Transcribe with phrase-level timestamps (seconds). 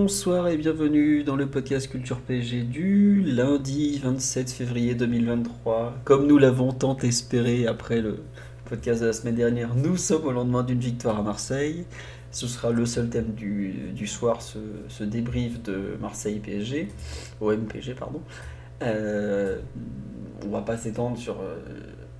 [0.00, 5.94] Bonsoir et bienvenue dans le podcast Culture PG du lundi 27 février 2023.
[6.04, 8.22] Comme nous l'avons tant espéré après le
[8.66, 11.86] podcast de la semaine dernière, nous sommes au lendemain d'une victoire à Marseille.
[12.30, 16.86] Ce sera le seul thème du, soir, ce, ce débrief de Marseille-PSG,
[17.40, 18.22] OM-PSG, pardon.
[18.82, 19.58] Euh,
[20.46, 21.40] on va pas s'étendre sur...
[21.40, 21.56] euh,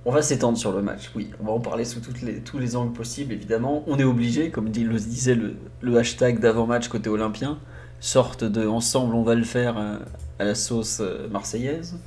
[0.05, 1.29] on va s'étendre sur le match, oui.
[1.41, 3.83] On va en parler sous toutes les, tous les angles possibles, évidemment.
[3.87, 7.59] On est obligé, comme dit, le disait le, le hashtag d'avant-match côté olympien,
[7.99, 9.97] sorte de ensemble, on va le faire euh,
[10.39, 11.97] à la sauce euh, marseillaise.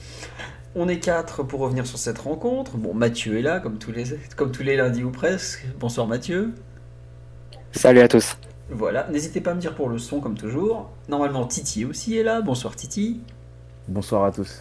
[0.75, 2.77] On est quatre pour revenir sur cette rencontre.
[2.77, 4.05] Bon, Mathieu est là, comme tous les,
[4.37, 5.65] comme tous les lundis ou presque.
[5.79, 6.53] Bonsoir Mathieu.
[7.71, 8.37] Salut à tous.
[8.71, 10.91] Voilà, n'hésitez pas à me dire pour le son comme toujours.
[11.09, 13.21] Normalement Titi aussi est là, bonsoir Titi.
[13.87, 14.61] Bonsoir à tous.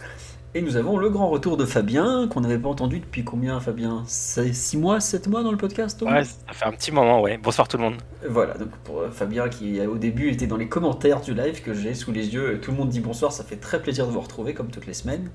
[0.56, 4.04] Et nous avons le grand retour de Fabien, qu'on n'avait pas entendu depuis combien Fabien
[4.06, 7.38] 6 mois, 7 mois dans le podcast Ouais, ça fait un petit moment, ouais.
[7.38, 7.96] Bonsoir tout le monde.
[8.28, 11.60] Voilà, donc pour euh, Fabien qui euh, au début était dans les commentaires du live
[11.60, 14.12] que j'ai sous les yeux, tout le monde dit bonsoir, ça fait très plaisir de
[14.12, 15.28] vous retrouver comme toutes les semaines.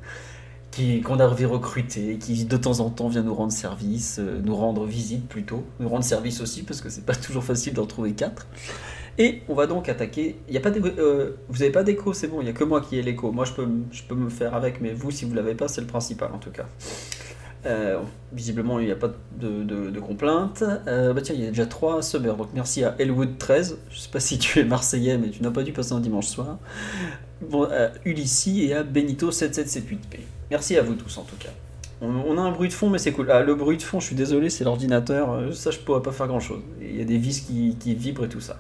[0.72, 4.56] Qui, qu'on avait recruté, qui de temps en temps vient nous rendre service, euh, nous
[4.56, 8.14] rendre visite plutôt, nous rendre service aussi parce que c'est pas toujours facile d'en trouver
[8.14, 8.48] quatre.
[9.20, 10.38] Et on va donc attaquer.
[10.48, 12.40] Il y a pas euh, vous n'avez pas d'écho, c'est bon.
[12.40, 13.32] Il y a que moi qui ai l'écho.
[13.34, 15.82] Moi, je peux, je peux me faire avec, mais vous, si vous l'avez pas, c'est
[15.82, 16.66] le principal en tout cas.
[17.66, 18.00] Euh,
[18.32, 20.02] visiblement, il n'y a pas de, de, de.
[20.88, 22.38] Euh, bah tiens, il y a déjà trois subbers.
[22.38, 23.76] Donc merci à Elwood13.
[23.92, 26.28] Je sais pas si tu es marseillais, mais tu n'as pas dû passer un dimanche
[26.28, 26.58] soir.
[27.42, 30.20] Bon, à Ulissi et à Benito7778P.
[30.50, 31.50] Merci à vous tous en tout cas.
[32.02, 33.30] On, a un bruit de fond, mais c'est cool.
[33.30, 35.34] Ah, le bruit de fond, je suis désolé, c'est l'ordinateur.
[35.34, 36.62] Euh, Ça, je pourrais pas faire grand chose.
[36.82, 38.58] Il y a des vis qui, qui vibrent et tout ça.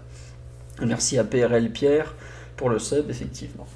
[0.86, 2.16] Merci à PRL Pierre
[2.56, 3.68] pour le sub, effectivement.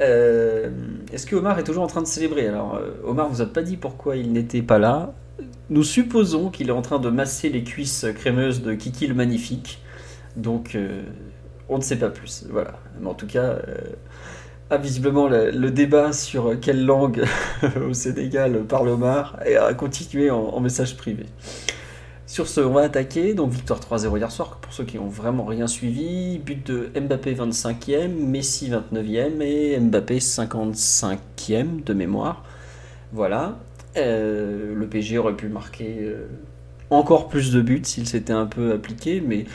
[0.00, 0.70] Euh,
[1.12, 2.48] Est-ce que Omar est toujours en train de célébrer?
[2.48, 5.14] Alors, euh, Omar vous a pas dit pourquoi il n'était pas là.
[5.70, 9.80] Nous supposons qu'il est en train de masser les cuisses crémeuses de Kiki le Magnifique.
[10.36, 11.02] Donc, euh,
[11.68, 12.44] on ne sait pas plus.
[12.50, 12.74] Voilà.
[13.00, 13.58] Mais en tout cas,
[14.70, 17.24] visiblement, le, débat sur quelle langue
[17.88, 21.26] au Sénégal parle Omar a continué en message privé.
[22.36, 23.32] Sur ce, on va attaquer.
[23.32, 26.36] Donc, victoire 3-0 hier soir, pour ceux qui n'ont vraiment rien suivi.
[26.36, 32.44] But de Mbappé 25e, Messi 29e et Mbappé 55e de mémoire.
[33.14, 33.56] Voilà.
[33.96, 36.26] Euh, le PSG aurait pu marquer euh,
[36.90, 39.46] encore plus de buts s'il s'était un peu appliqué, mais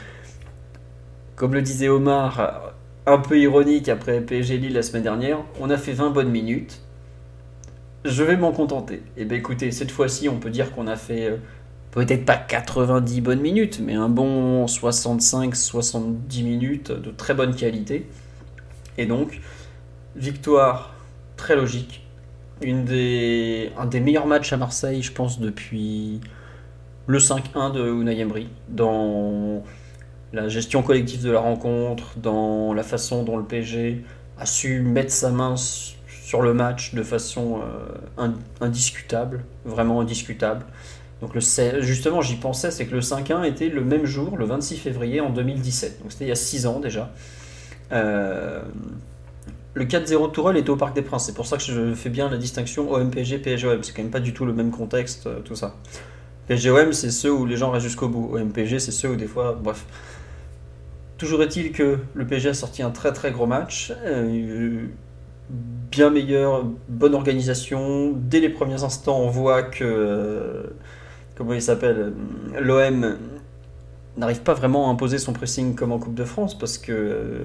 [1.35, 2.73] comme le disait Omar,
[3.05, 6.81] un peu ironique après PSG Lille la semaine dernière, on a fait 20 bonnes minutes.
[8.05, 9.03] Je vais m'en contenter.
[9.17, 11.37] Et bien écoutez, cette fois-ci, on peut dire qu'on a fait euh,
[11.91, 18.07] peut-être pas 90 bonnes minutes, mais un bon 65-70 minutes de très bonne qualité.
[18.97, 19.39] Et donc,
[20.15, 20.93] victoire
[21.37, 22.05] très logique.
[22.65, 26.21] Un des meilleurs matchs à Marseille, je pense, depuis
[27.07, 28.47] le 5-1 de Unai Emery.
[28.69, 29.63] Dans
[30.33, 34.03] la gestion collective de la rencontre, dans la façon dont le PSG
[34.37, 40.65] a su mettre sa main sur le match de façon euh, in- indiscutable, vraiment indiscutable.
[41.21, 41.41] Donc le,
[41.81, 45.29] justement, j'y pensais, c'est que le 5-1 était le même jour, le 26 février en
[45.29, 46.01] 2017.
[46.01, 47.11] Donc c'était il y a 6 ans déjà.
[47.91, 48.61] Euh,
[49.73, 51.25] le 4-0 de Tourelle était au Parc des Princes.
[51.25, 53.83] C'est pour ça que je fais bien la distinction OM-PSG, PSG-OM.
[53.83, 55.75] C'est quand même pas du tout le même contexte, euh, tout ça.
[56.47, 58.35] PSG-OM, c'est ceux où les gens restent jusqu'au bout.
[58.35, 59.57] OM-PSG, c'est ceux où des fois...
[59.61, 59.85] Bref.
[61.19, 63.93] Toujours est-il que le PSG a sorti un très très gros match.
[64.05, 64.87] euh,
[65.91, 68.13] bien meilleur, bonne organisation.
[68.15, 70.73] Dès les premiers instants, on voit que...
[71.41, 72.13] comment il s'appelle
[72.59, 73.17] L'OM
[74.17, 77.39] n'arrive pas vraiment à imposer son pressing comme en Coupe de France parce que euh,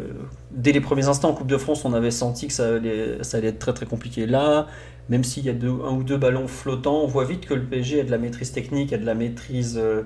[0.50, 3.58] dès les premiers instants en Coupe de France, on avait senti que ça allait, être
[3.58, 4.26] très très compliqué.
[4.26, 4.66] Là,
[5.08, 7.62] même s'il y a deux, un ou deux ballons flottants, on voit vite que le
[7.62, 10.02] PSG a de la maîtrise technique, a de la maîtrise euh,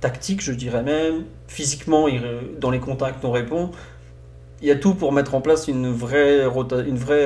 [0.00, 1.24] tactique, je dirais même.
[1.48, 2.06] Physiquement,
[2.60, 3.70] dans les contacts, on répond.
[4.62, 6.48] Il y a tout pour mettre en place une vraie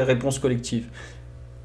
[0.02, 0.88] réponse collective.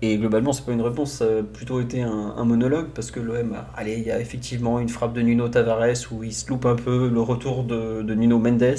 [0.05, 3.55] Et globalement, c'est pas une réponse, ça a plutôt été un, monologue parce que l'OM,
[3.73, 6.75] allez, il y a effectivement une frappe de Nuno Tavares où il se loupe un
[6.75, 8.75] peu, le retour de, Nuno Mendes.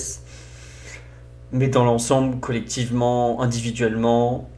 [1.51, 4.51] Mais dans l'ensemble, collectivement, individuellement,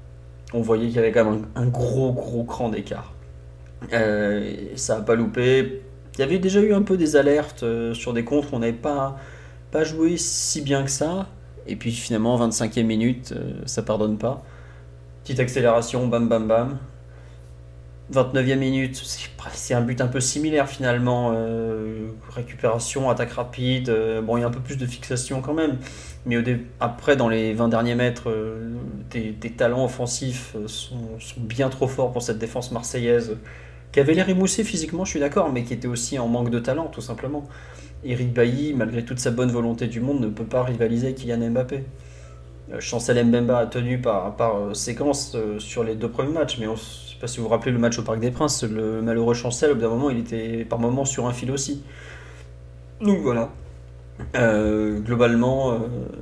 [0.54, 3.12] on voyait qu'il y avait quand même un, gros, gros cran d'écart.
[3.92, 5.82] Euh, ça n'a pas loupé.
[6.14, 8.72] Il y avait déjà eu un peu des alertes euh, sur des comptes qu'on n'avait
[8.72, 9.16] pas
[9.70, 11.28] pas joué si bien que ça.
[11.68, 13.34] Et puis finalement, 25e minute,
[13.66, 14.42] ça pardonne pas.
[15.26, 16.78] Petite accélération, bam bam bam.
[18.12, 19.02] 29e minute,
[19.54, 21.32] c'est un but un peu similaire finalement.
[21.34, 23.88] Euh, récupération, attaque rapide.
[23.88, 25.78] Euh, bon, il y a un peu plus de fixation quand même.
[26.26, 26.36] Mais
[26.78, 28.76] après, dans les 20 derniers mètres, euh,
[29.10, 30.94] tes, talents offensifs sont,
[31.38, 33.36] bien trop forts pour cette défense marseillaise.
[33.90, 36.60] Qui avait l'air émoussé physiquement, je suis d'accord, mais qui était aussi en manque de
[36.60, 37.48] talent, tout simplement.
[38.04, 41.50] Eric Bailly, malgré toute sa bonne volonté du monde, ne peut pas rivaliser avec Kylian
[41.50, 41.82] Mbappé.
[42.80, 46.76] Chancel Mbemba a tenu par, par séquence sur les deux premiers matchs, mais on
[47.16, 49.70] sais pas si vous vous rappelez le match au Parc des Princes, le malheureux Chancel,
[49.70, 51.82] au bout d'un moment, il était par moment sur un fil aussi.
[53.00, 53.50] Donc voilà.
[54.34, 55.78] Euh, globalement, euh,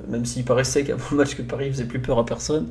[0.08, 2.68] même s'il paraissait qu'avant le match que Paris faisait plus peur à personne,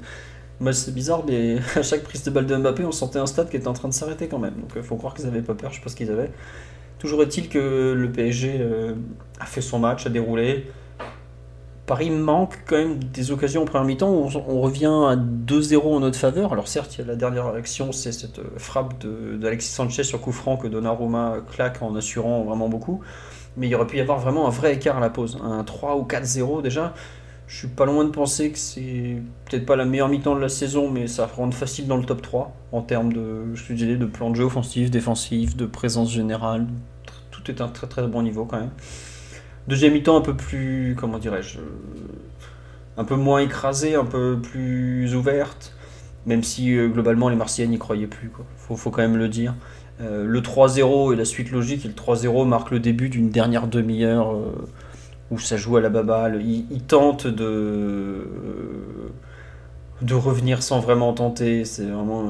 [0.60, 3.50] moi c'est bizarre, mais à chaque prise de balle de Mbappé, on sentait un stade
[3.50, 4.56] qui était en train de s'arrêter quand même.
[4.56, 6.32] Donc il euh, faut croire qu'ils n'avaient pas peur, je sais pas ce qu'ils avaient.
[7.00, 8.66] Toujours est-il que le PSG
[9.38, 10.72] a fait son match, a déroulé.
[11.86, 14.10] Paris manque quand même des occasions en première mi-temps.
[14.10, 16.54] On, on, revient à 2-0 en notre faveur.
[16.54, 21.40] Alors certes, la dernière action, c'est cette frappe d'Alexis Sanchez sur coup franc que Donnarumma
[21.52, 23.02] claque en assurant vraiment beaucoup.
[23.58, 25.38] Mais il aurait pu y avoir vraiment un vrai écart à la pause.
[25.44, 26.94] Un 3 ou 4-0 déjà.
[27.48, 30.50] Je suis pas loin de penser que c'est peut-être pas la meilleure mi-temps de la
[30.50, 34.30] saison, mais ça rendre facile dans le top 3 en termes de, je de plan
[34.30, 36.66] de jeu offensif, défensif, de présence générale.
[37.32, 38.72] Tout est un très très bon niveau quand même.
[39.68, 41.60] Deuxième mi-temps un peu plus, comment dirais-je,
[42.98, 45.74] un peu moins écrasé, un peu plus ouverte,
[46.26, 48.30] même si euh, globalement les Marseillais n'y croyaient plus.
[48.70, 49.56] Il Faut, quand même le dire.
[50.02, 53.68] Euh, le 3-0 est la suite logique, et le 3-0 marque le début d'une dernière
[53.68, 54.68] demi-heure euh,
[55.32, 56.42] où ça joue à la baballe.
[56.42, 58.28] Ils, ils tentent de,
[60.02, 61.64] de revenir sans vraiment tenter.
[61.64, 62.30] C'est vraiment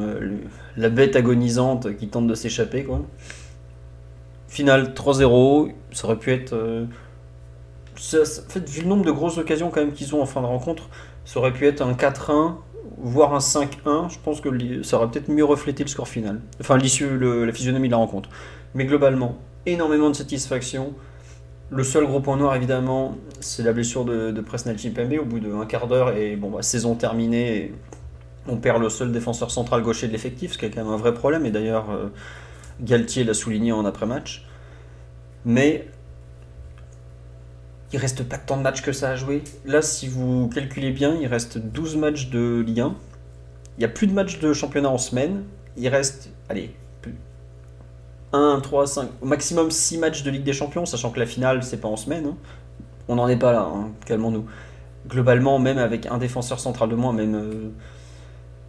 [0.78, 2.84] la bête agonisante qui tente de s'échapper.
[2.84, 3.02] Quoi.
[4.48, 6.56] Final 3-0, ça aurait pu être
[7.96, 10.90] vu le nombre de grosses occasions quand même qu'ils ont en fin de rencontre,
[11.26, 12.56] ça aurait pu être un 4-1,
[12.98, 14.10] voire un 5-1.
[14.10, 16.42] Je pense que ça aurait peut-être mieux reflété le score final.
[16.60, 18.30] Enfin, l'issue, la physionomie de la rencontre.
[18.74, 20.94] Mais globalement, énormément de satisfaction.
[21.70, 25.40] Le seul gros point noir, évidemment, c'est la blessure de, de Presnel Chimpembe au bout
[25.40, 26.16] d'un quart d'heure.
[26.16, 27.74] Et bon, bah, saison terminée,
[28.48, 30.98] on perd le seul défenseur central gaucher de l'effectif, ce qui est quand même un
[30.98, 31.46] vrai problème.
[31.46, 32.10] Et d'ailleurs, euh,
[32.82, 34.46] Galtier l'a souligné en après-match.
[35.46, 35.88] Mais
[37.94, 39.44] il reste pas tant de matchs que ça à jouer.
[39.66, 42.96] Là, si vous calculez bien, il reste 12 matchs de Ligue 1.
[43.78, 45.44] Il n'y a plus de matchs de championnat en semaine.
[45.78, 46.76] Il reste, allez,
[48.34, 51.64] 1, 3, 5, au maximum 6 matchs de Ligue des Champions, sachant que la finale,
[51.64, 52.26] c'est pas en semaine.
[52.26, 52.38] Hein.
[53.08, 53.92] On n'en est pas là, hein.
[54.06, 54.46] calmons-nous.
[55.08, 57.70] Globalement, même avec un défenseur central de moins, même euh,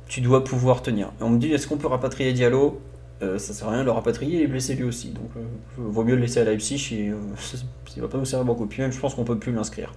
[0.06, 1.12] tu dois pouvoir tenir.
[1.20, 2.80] on me dit, est-ce qu'on peut rapatrier Diallo?
[3.22, 5.10] Euh, ça sert à rien de le rapatrier, il est blessé lui aussi.
[5.10, 5.40] Donc, euh,
[5.76, 7.16] vaut mieux le laisser à Leipzig, et, euh,
[7.96, 8.66] il va pas nous servir beaucoup.
[8.66, 9.94] Puis même, je pense qu'on peut plus l'inscrire.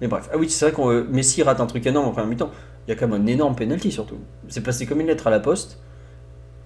[0.00, 2.50] Mais bref, ah oui, c'est vrai que Messi rate un truc énorme en première mi-temps.
[2.86, 4.18] Il y a quand même un énorme penalty surtout.
[4.48, 5.78] C'est passé comme une lettre à la poste,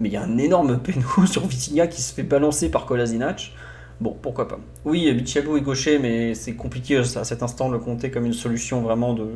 [0.01, 3.53] mais il y a un énorme péno sur Vitinha qui se fait balancer par Kolasinac.
[4.01, 4.59] Bon, pourquoi pas.
[4.85, 8.33] Oui, Bichabou est gaucher, mais c'est compliqué à cet instant de le compter comme une
[8.33, 9.27] solution vraiment de,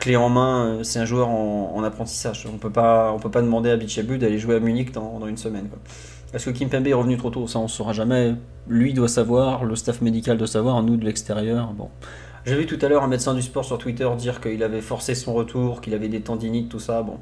[0.00, 2.46] clé en main, euh, c'est un joueur en, apprentissage.
[2.52, 5.36] On peut pas, on peut pas demander à Bichabu d'aller jouer à Munich dans, une
[5.36, 5.68] semaine.
[6.34, 8.34] Est-ce que Kimpembe est revenu trop tôt Ça, on ne saura jamais.
[8.66, 11.72] Lui doit savoir, le staff médical doit savoir, nous de l'extérieur.
[11.72, 11.88] Bon.
[12.44, 15.14] J'ai vu tout à l'heure un médecin du sport sur Twitter dire qu'il avait forcé
[15.14, 17.02] son retour, qu'il avait des tendinites, tout ça.
[17.02, 17.18] Bon,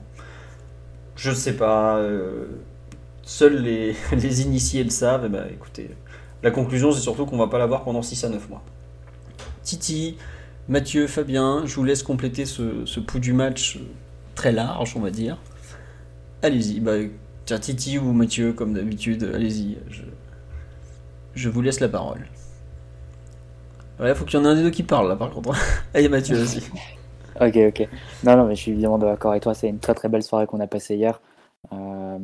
[1.17, 1.97] je ne sais pas.
[1.97, 2.47] Euh,
[3.23, 3.63] seuls
[4.13, 5.25] les, initiés le savent.
[5.27, 5.91] Eh ben, écoutez,
[6.43, 8.63] la conclusion, c'est surtout qu'on va pas l'avoir pendant 6 à 9 mois.
[9.63, 10.17] Titi,
[10.69, 13.79] Mathieu, Fabien, je vous laisse compléter ce, pouls du match
[14.35, 15.39] très large, on va dire.
[16.43, 16.93] Allez-y, bah,
[17.47, 19.79] Titi ou Mathieu, comme d'habitude, allez-y.
[21.35, 22.27] Je, vous laisse la parole.
[23.99, 25.57] Il faut qu'il y en ait un des deux qui parle là, par contre.
[25.95, 26.63] Allez, Mathieu aussi.
[27.41, 27.89] ok, ok.
[28.25, 29.55] Non, non, mais je suis évidemment d'accord avec toi.
[29.55, 31.21] C'est une très très belle soirée qu'on a passée hier.
[31.73, 32.19] Euh,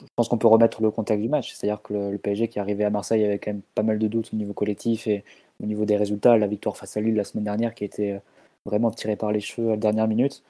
[0.00, 1.52] je pense qu'on peut remettre le contexte du match.
[1.52, 3.98] C'est-à-dire que le, le, PSG qui est arrivé à Marseille avait quand même pas mal
[3.98, 5.24] de doutes au niveau collectif et
[5.62, 8.12] au niveau des résultats, la victoire face à Lille la semaine dernière qui a été
[8.12, 8.18] euh,
[8.64, 10.42] vraiment tirée par les cheveux à la dernière minute.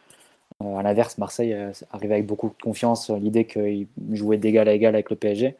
[0.63, 4.73] Euh, à l'inverse, Marseille euh, arrivait avec beaucoup de confiance l'idée qu'ils jouaient d'égal à
[4.73, 5.57] égal avec le PSG.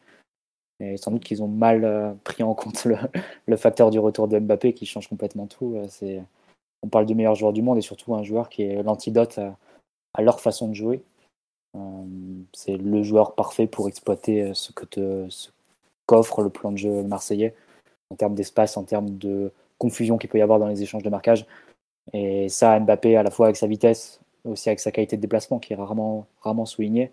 [0.81, 4.71] Et sans doute qu'ils ont mal pris en compte le, facteur du retour de Mbappé
[4.71, 5.75] qui change complètement tout.
[6.81, 9.41] On parle du meilleur joueur du monde et surtout un joueur qui est l'antidote
[10.13, 11.01] à, leur façon de jouer.
[12.53, 15.49] c'est le joueur parfait pour exploiter ce que te, ce
[16.05, 17.53] qu'offre le plan de jeu marseillais
[18.09, 21.09] en termes d'espace, en termes de confusion qu'il peut y avoir dans les échanges de
[21.09, 21.45] marquage.
[22.13, 25.59] Et ça, Mbappé, à la fois avec sa vitesse, aussi avec sa qualité de déplacement
[25.59, 27.11] qui est rarement, rarement soulignée,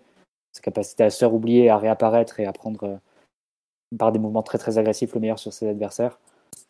[0.53, 2.95] sa capacité à se faire oublier, à réapparaître et à prendre euh,
[3.97, 6.19] par des mouvements très très agressifs le meilleur sur ses adversaires,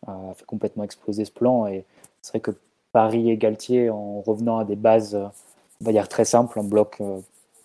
[0.06, 1.66] a fait complètement exploser ce plan.
[1.66, 1.84] Et
[2.22, 2.52] C'est vrai que
[2.92, 7.00] Paris et Galtier, en revenant à des bases, on va dire très simples, un bloc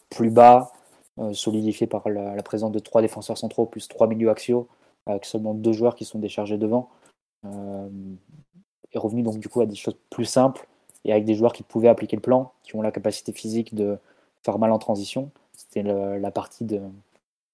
[0.10, 0.72] plus bas,
[1.34, 4.68] solidifié par la, présence de trois défenseurs centraux plus trois milieux axiaux,
[5.06, 6.90] avec seulement deux joueurs qui sont déchargés devant,
[7.46, 10.68] est revenu donc du coup à des choses plus simples
[11.06, 13.98] et avec des joueurs qui pouvaient appliquer le plan, qui ont la capacité physique de
[14.44, 15.30] faire mal en transition.
[15.54, 16.66] C'était la partie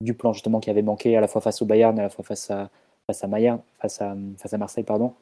[0.01, 2.09] du plan justement qui avait manqué à la fois face au Bayern et à la
[2.09, 2.69] fois face à,
[3.07, 3.27] face à,
[3.79, 4.83] face à, face à Marseille.
[4.83, 5.13] Pardon.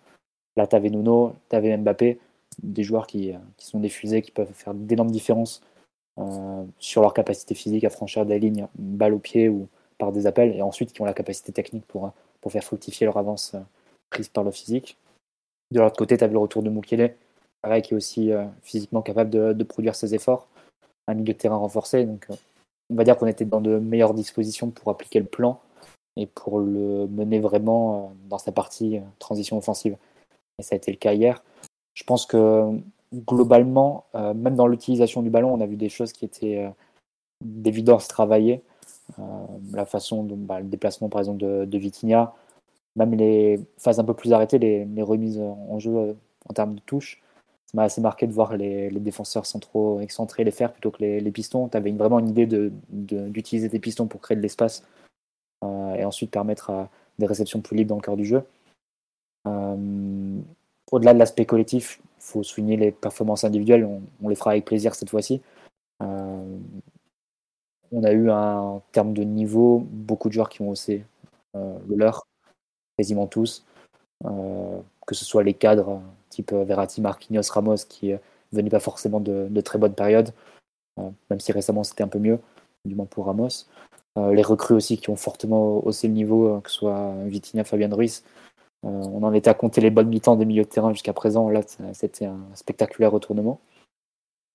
[0.55, 2.19] Là, tu avais Nuno, tu avais Mbappé,
[2.61, 5.61] des joueurs qui, qui sont diffusés, qui peuvent faire d'énormes différences
[6.17, 10.27] euh, sur leur capacité physique à franchir des lignes, balle au pied ou par des
[10.27, 12.11] appels, et ensuite qui ont la capacité technique pour,
[12.41, 13.59] pour faire fructifier leur avance euh,
[14.09, 14.97] prise par le physique.
[15.71, 17.15] De l'autre côté, tu avais le retour de Mukele,
[17.61, 20.47] pareil, qui est aussi euh, physiquement capable de, produire ses efforts.
[21.07, 22.27] Un milieu de terrain renforcé, donc
[22.89, 25.59] on va dire qu'on était dans de meilleures dispositions pour appliquer le plan
[26.15, 29.97] et pour le mener vraiment euh, dans sa partie euh, transition offensive.
[30.59, 31.43] Et ça a été le cas hier.
[31.93, 32.71] Je pense que
[33.13, 36.69] globalement, euh, même dans l'utilisation du ballon, on a vu des choses qui étaient
[37.43, 38.61] d'évidence travaillées.
[39.73, 42.33] La façon, de, bah, le déplacement par exemple de, de Vitinha,
[42.95, 46.15] même les phases un peu plus arrêtées, les, remises en jeu
[46.49, 47.21] en termes de touche,
[47.67, 51.31] ça m'a assez marqué de voir les, défenseurs centraux excentrés les faire plutôt que les,
[51.31, 51.67] pistons.
[51.67, 52.47] Tu avais vraiment une idée
[52.89, 54.85] d'utiliser de, tes pistons pour créer de l'espace
[55.65, 56.87] euh, et ensuite permettre
[57.19, 58.43] des réceptions plus libres dans le cœur du jeu.
[59.47, 60.39] Euh,
[60.93, 63.85] au-delà de l'aspect collectif, il faut souligner les performances individuelles.
[64.21, 65.41] On, les fera avec plaisir cette fois-ci.
[67.93, 71.03] Euh, on a eu un terme de niveau, beaucoup de joueurs qui ont haussé
[71.53, 72.27] le leur,
[72.97, 73.65] quasiment tous
[75.07, 78.17] que ce soit les cadres type euh, Verratti, Marquinhos, Ramos, qui euh,
[78.51, 80.31] venaient pas forcément de, très bonnes périodes,
[80.99, 82.39] euh, même si récemment c'était un peu mieux,
[82.85, 83.65] du moins pour Ramos.
[84.17, 88.23] les recrues aussi qui ont fortement haussé le niveau, que ce soit Vitinha, Fabien Ruiz.
[88.83, 91.49] on en était à compter les bonnes mi-temps des milieux de terrain jusqu'à présent.
[91.49, 91.61] Là,
[91.93, 93.59] c'était un spectaculaire retournement.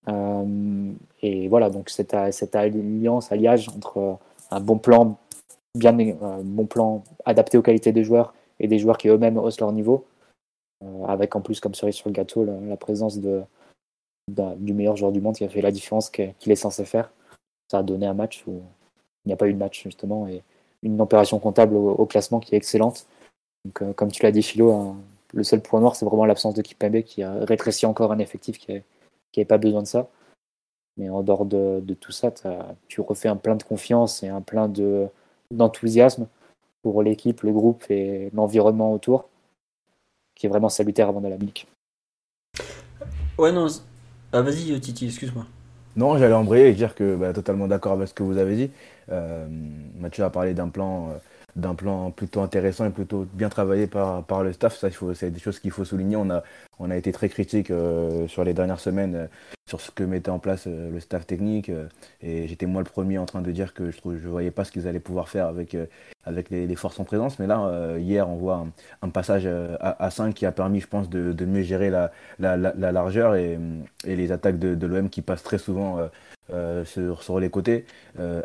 [0.09, 4.18] Et voilà, donc cette, alliance, alliage entre
[4.50, 5.16] un bon plan,
[5.75, 5.92] bien,
[6.42, 10.06] bon plan adapté aux qualités des joueurs et des joueurs qui eux-mêmes haussent leur niveau,
[10.82, 13.42] euh, avec en plus comme cerise sur le gâteau la, présence de,
[14.28, 17.12] du meilleur joueur du monde qui a fait la différence qu'il est censé faire.
[17.71, 18.62] Ça a donné un match où
[19.25, 20.42] il n'y a pas eu de match justement et
[20.82, 23.06] une opération comptable au, classement qui est excellente.
[23.64, 24.97] Donc, euh, comme tu l'as dit Philo,
[25.32, 28.59] le seul point noir c'est vraiment l'absence de Kipembe qui a rétréci encore un effectif
[28.59, 28.82] qui
[29.40, 30.08] n'avait pas besoin de ça.
[30.96, 32.32] Mais en dehors de, tout ça,
[32.88, 34.70] tu refais un plein de confiance et un plein
[35.50, 36.26] d'enthousiasme
[36.82, 39.28] pour l'équipe, le groupe et l'environnement autour
[40.34, 41.68] qui est vraiment salutaire avant de la musique.
[43.38, 43.66] Ouais, non.
[44.32, 45.46] Ah, vas-y, Titi, excuse-moi.
[45.94, 48.70] Non, j'allais embrayer et dire que bah, totalement d'accord avec ce que vous avez dit.
[49.10, 49.46] Euh,
[49.98, 51.18] Mathieu a parlé d'un plan, euh,
[51.56, 54.76] d'un plan plutôt intéressant et plutôt bien travaillé par, par le staff.
[54.76, 56.16] Ça, c'est des choses qu'il faut souligner.
[56.16, 56.42] On a,
[56.78, 59.28] on a été très critique euh, sur les dernières semaines
[59.68, 61.71] sur ce que mettait en place le staff technique.
[62.21, 64.64] et j'étais moi le premier en train de dire que je ne je voyais pas
[64.64, 65.76] ce qu'ils allaient pouvoir faire avec
[66.25, 67.38] avec les, forces en présence.
[67.38, 68.66] Mais là, euh, hier, on voit
[69.02, 73.35] un, passage euh, à, 5 qui a permis, je pense, de, mieux gérer la, largeur
[73.35, 73.59] et,
[74.04, 75.99] les attaques de, l'OM qui passent très souvent
[76.52, 77.85] euh, sur, les côtés.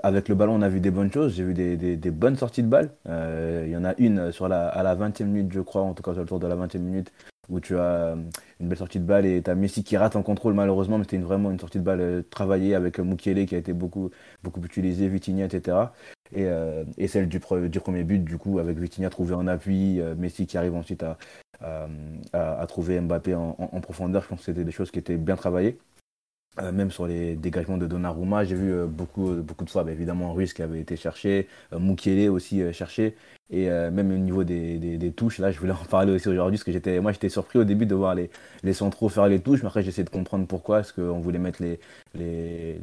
[0.03, 1.35] avec le ballon, on a vu des bonnes choses.
[1.35, 2.91] J'ai vu des, bonnes sorties de balles.
[3.05, 6.03] Il y en a une sur la, à la 20e minute, je crois, en tout
[6.03, 7.11] cas sur le tour de la 20e minute,
[7.49, 8.15] où tu as
[8.59, 11.03] une belle sortie de balle et tu as Messi qui rate en contrôle malheureusement, mais
[11.03, 14.09] c'était vraiment une sortie de balle travaillée avec Mukiele qui a été beaucoup,
[14.43, 15.77] beaucoup utilisé, Vitinha, etc.
[16.35, 20.45] Euh, et, celle du, premier but, du coup, avec Vitinha trouvé en appui, euh, Messi
[20.47, 21.17] qui arrive ensuite à,
[22.33, 24.23] à, trouver Mbappé en, profondeur.
[24.23, 25.77] Je pense que c'était des choses qui étaient bien travaillées.
[26.59, 30.53] Euh, même sur les dégagements de Donnarumma, j'ai vu beaucoup, beaucoup de fois, évidemment, Ruiz
[30.53, 33.15] qui avait été cherché, Mukiele aussi cherché.
[33.49, 36.59] Et euh, même au niveau des, des, touches, là, je voulais en parler aussi aujourd'hui,
[36.59, 38.29] parce que moi, j'étais surpris au début de voir les,
[38.63, 41.61] les centraux faire les touches, mais après, j'essaie de comprendre pourquoi, est-ce qu'on voulait mettre
[41.61, 41.79] les,
[42.13, 42.81] les,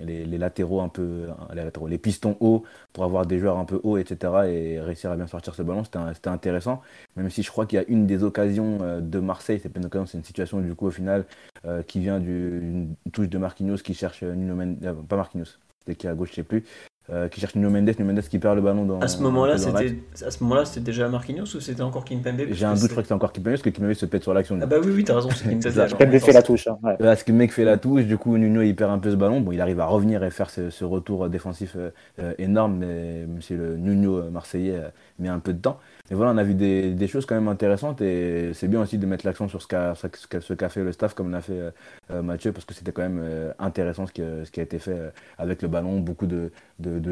[0.00, 3.64] les, les latéraux un peu, les, latéraux, les pistons hauts pour avoir des joueurs un
[3.64, 5.84] peu hauts, etc., et réussir à bien sortir ce ballon.
[5.84, 6.82] C'était intéressant,
[7.14, 9.78] même si je crois qu'il y a une des occasions euh, de Marseille, c'est pas
[9.78, 11.24] une occasion, c'est une situation, du coup, au final,
[11.66, 16.08] euh, qui vient d'une touche de Marquinhos qui cherche Nuno Mendes, pas Marquinhos, c'était qui
[16.08, 16.64] à gauche, je sais plus,
[17.12, 19.00] euh, qui cherche Nuno Mendes, Nuno Mendes qui perd le ballon dans.
[19.00, 22.42] À ce moment-là, c'était à ce moment-là, c'était déjà Marquinhos ou c'était encore Kimpembe?
[22.50, 24.32] J'ai un doute, je crois que c'était encore Kimpembe parce que Kimpembe se pète sur
[24.32, 24.58] l'action.
[24.62, 26.18] Ah bah oui, oui, t'as raison, c'est Kimpembe.
[26.20, 26.68] fait la touche.
[26.68, 26.96] Hein, ouais.
[26.98, 29.16] Parce que le mec fait la touche, du coup Nuno il perd un peu ce
[29.16, 29.40] ballon.
[29.40, 33.54] Bon, il arrive à revenir et faire ce, retour défensif euh, énorme, mais même si
[33.54, 34.80] le Nuno marseillais
[35.28, 35.78] un peu de temps.
[36.08, 39.06] Mais voilà, on a vu des, choses quand même intéressantes et c'est bien aussi de
[39.06, 41.72] mettre l'accent sur ce qu'a fait le staff comme l'a fait
[42.10, 45.68] euh, Mathieu parce que c'était quand même intéressant ce qui, a été fait avec le
[45.68, 46.50] ballon, beaucoup de,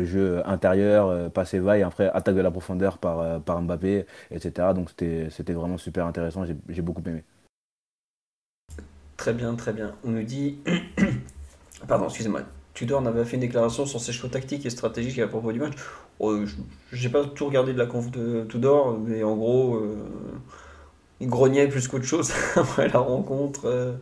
[0.05, 4.69] jeux intérieurs, euh, passer vaille, après attaque de la profondeur par, euh, Mbappé, etc.
[4.75, 7.25] Donc c'était vraiment super intéressant, j'ai beaucoup aimé.
[9.17, 9.95] Très bien, très bien.
[10.05, 10.59] On nous dit.
[11.88, 12.43] Pardon, excusez-moi.
[12.73, 15.75] Tudor n'avait fait une déclaration sur ses choix tactiques et stratégiques à propos du match.
[16.21, 16.37] Oh,
[16.93, 19.97] J'ai pas tout regardé de la conf de Tudor, mais en gros, euh,
[21.21, 23.67] il grognait plus qu'autre chose après la rencontre.
[23.67, 23.95] Euh,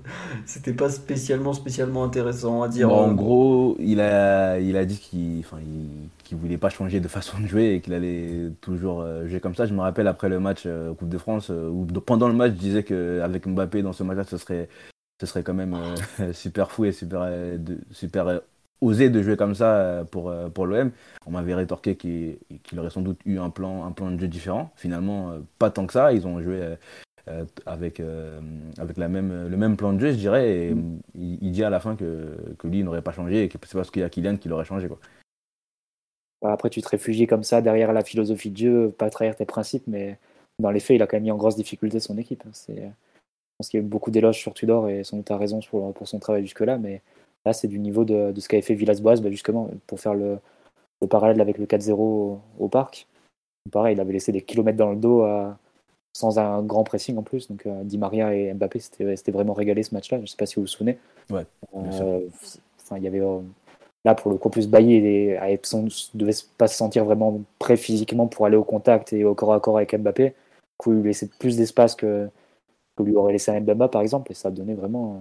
[0.45, 2.93] C'était pas spécialement, spécialement intéressant à dire.
[2.93, 7.09] en euh, gros, il a, il a dit qu'il enfin, il, voulait pas changer de
[7.09, 9.67] façon de jouer et qu'il allait toujours euh, jouer comme ça.
[9.67, 12.53] Je me rappelle après le match euh, Coupe de France, euh, où pendant le match,
[12.53, 14.69] je disais qu'avec Mbappé dans ce match-là, ce serait,
[15.21, 15.75] ce serait quand même
[16.21, 17.59] euh, super fou et super, euh,
[17.91, 18.39] super euh,
[18.81, 20.91] osé de jouer comme ça euh, pour, euh, pour l'OM.
[21.27, 24.29] On m'avait rétorqué qu'il qu'il aurait sans doute eu un plan, un plan de jeu
[24.29, 24.71] différent.
[24.77, 26.13] Finalement, euh, pas tant que ça.
[26.13, 26.77] Ils ont joué
[27.67, 28.01] avec,
[28.79, 30.51] avec la même, le même plan de jeu, je dirais.
[30.51, 30.77] Et euh,
[31.15, 33.59] il, il dit à la fin que, que lui il n'aurait pas changé et que
[33.67, 34.89] c'est parce qu'il y a Kylian qui l'aurait changé.
[34.89, 34.99] Quoi.
[36.43, 39.47] Bah, Après, tu te réfugies comme ça derrière la philosophie de jeu, pas trahir tes
[39.47, 40.19] principes, mais
[40.59, 42.45] dans les faits, il a quand même mis en grosse difficulté son équipe.
[42.47, 42.51] hein.
[42.69, 42.83] Je
[43.59, 45.95] pense qu'il y a eu beaucoup d'éloges sur Tudor et sans doute a raison pour,
[45.95, 47.01] pour son travail jusque-là, mais
[47.47, 50.39] là, c'est du niveau de, de ce qu'avait fait Villas-Boas, bah, justement, pour faire le,
[51.01, 53.07] le parallèle avec le 4-0 au, au parc.
[53.73, 55.57] Pareil, il avait laissé des kilomètres dans le dos à-
[56.13, 57.49] sans un grand pressing en plus.
[57.49, 60.19] Donc, euh, Di Maria et Mbappé, c'était vraiment régalé ce match-là.
[60.19, 60.99] Je ne sais pas si vous vous souvenez.
[61.31, 61.45] Ouais.
[61.75, 62.21] Euh,
[62.97, 63.41] il y avait euh,
[64.05, 68.29] là pour le coup plus Bailly et Epson devait pas se sentir vraiment prêt physiquement
[68.29, 70.31] pour aller au contact et au corps à corps avec Mbappé.
[70.31, 70.35] Du
[70.79, 72.29] coup, il lui laissait plus d'espace que,
[72.97, 75.21] que lui aurait laissé un Mbemba par exemple, et ça donnait vraiment euh,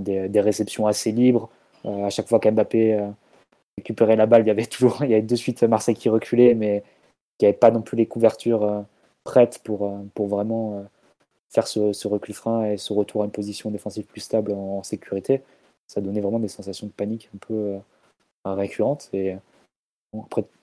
[0.00, 1.50] des, des réceptions assez libres.
[1.84, 3.08] Euh, à chaque fois qu'Mbappé euh,
[3.78, 6.54] récupérait la balle, il y avait toujours, il y avait de suite Marseille qui reculait,
[6.54, 6.82] mais
[7.38, 8.80] qui n'avait pas non plus les couvertures euh,
[9.24, 10.84] prêtes pour, pour vraiment
[11.50, 14.78] faire ce, ce recul frein et ce retour à une position défensive plus stable en,
[14.78, 15.42] en sécurité.
[15.86, 17.78] Ça donnait vraiment des sensations de panique un peu
[18.44, 19.08] récurrentes.
[19.14, 19.36] Et,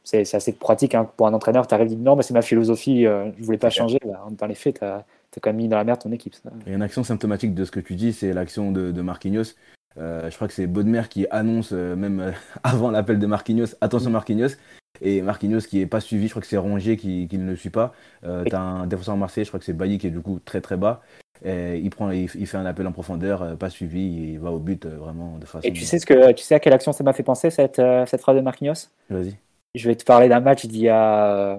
[0.03, 1.09] c'est assez pratique hein.
[1.17, 1.67] pour un entraîneur.
[1.67, 3.99] Tu arrives et dis non, mais c'est ma philosophie, euh, je voulais pas changer.
[4.05, 5.05] Bah, dans les faits, tu as,
[5.39, 6.35] quand même mis dans la merde ton équipe.
[6.35, 6.49] ça.
[6.65, 9.01] Il y a une action symptomatique de ce que tu dis, c'est l'action de, de
[9.01, 9.55] Marquinhos.
[9.97, 12.31] Euh, je crois que c'est Bodmer qui annonce, euh, même euh,
[12.63, 14.55] avant l'appel de Marquinhos, attention Marquinhos.
[15.01, 17.55] Et Marquinhos qui est pas suivi, je crois que c'est Rongier qui, qui ne le
[17.55, 17.93] suit pas.
[18.21, 20.77] T'as un défenseur marseillais, je crois que c'est Bailly qui est du coup très très
[20.77, 21.01] bas.
[21.43, 24.59] Et il, prend, il, il fait un appel en profondeur, pas suivi, il va au
[24.59, 25.67] but vraiment de façon.
[25.67, 27.81] Et tu sais, ce que, tu sais à quelle action ça m'a fait penser, cette,
[28.05, 28.89] cette phrase de Marquinhos?
[29.09, 29.35] Vas-y.
[29.73, 31.57] Je vais te parler d'un match d'il y a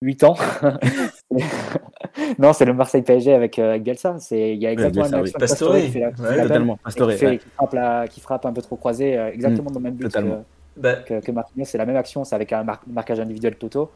[0.00, 0.36] 8 ans.
[2.38, 4.18] non, c'est le Marseille PSG avec, euh, avec Bielsa.
[4.18, 5.30] C'est- Il y a exactement Bielsa, la même oui.
[5.34, 5.38] action.
[5.38, 5.74] Pastore.
[5.76, 7.10] qui fait la- qui Ouais, fait la Totalement, belle, et Pastore.
[7.10, 7.38] qui, fait- ouais.
[7.38, 10.12] qui frappe la- qui frappe un peu trop croisé, euh, exactement dans le même but
[10.12, 10.42] que.
[10.76, 11.64] Bah, que, que Marquinhos.
[11.64, 13.90] C'est la même action, c'est avec un mar- marquage individuel Toto.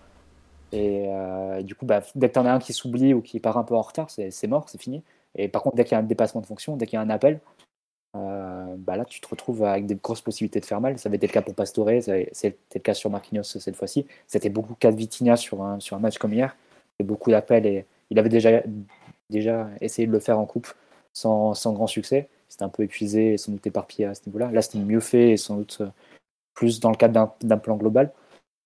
[0.73, 3.39] Et euh, du coup, bah, dès que tu en as un qui s'oublie ou qui
[3.41, 5.03] part un peu en retard, c'est c'est mort, c'est fini.
[5.37, 7.03] Et par contre, dès qu'il y a un dépassement de fonction, dès qu'il y a
[7.03, 7.41] un appel,
[8.17, 10.99] euh, bah là, tu te retrouves avec des grosses possibilités de faire mal.
[10.99, 14.07] Ça avait été le cas pour Pastore, c'était le cas sur Marquinhos cette fois-ci.
[14.27, 16.57] C'était beaucoup cas de Vitinha sur un, sur un match comme hier.
[16.99, 17.67] Et beaucoup d'appels.
[17.67, 18.63] Et il avait déjà,
[19.31, 20.69] déjà essayé de le faire en coupe
[21.15, 22.29] sans, sans grand succès.
[22.51, 24.51] C'était un peu épuisé et sans doute éparpillé à ce niveau-là.
[24.53, 25.89] Là, c'était mieux fait et sans doute euh,
[26.53, 28.13] plus dans le cadre d'un- plan global.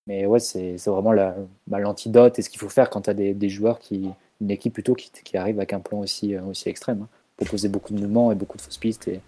[0.08, 1.36] Mais ouais, c'est vraiment la-
[1.68, 4.50] bah, l'antidote et ce qu'il faut faire quand tu as des, des joueurs, qui, une
[4.50, 7.02] équipe plutôt qui, qui arrive avec un plan aussi, euh, aussi extrême.
[7.02, 7.08] hein.
[7.36, 9.08] Proposer beaucoup de mouvements et beaucoup de fausses pistes.
[9.08, 9.20] Et,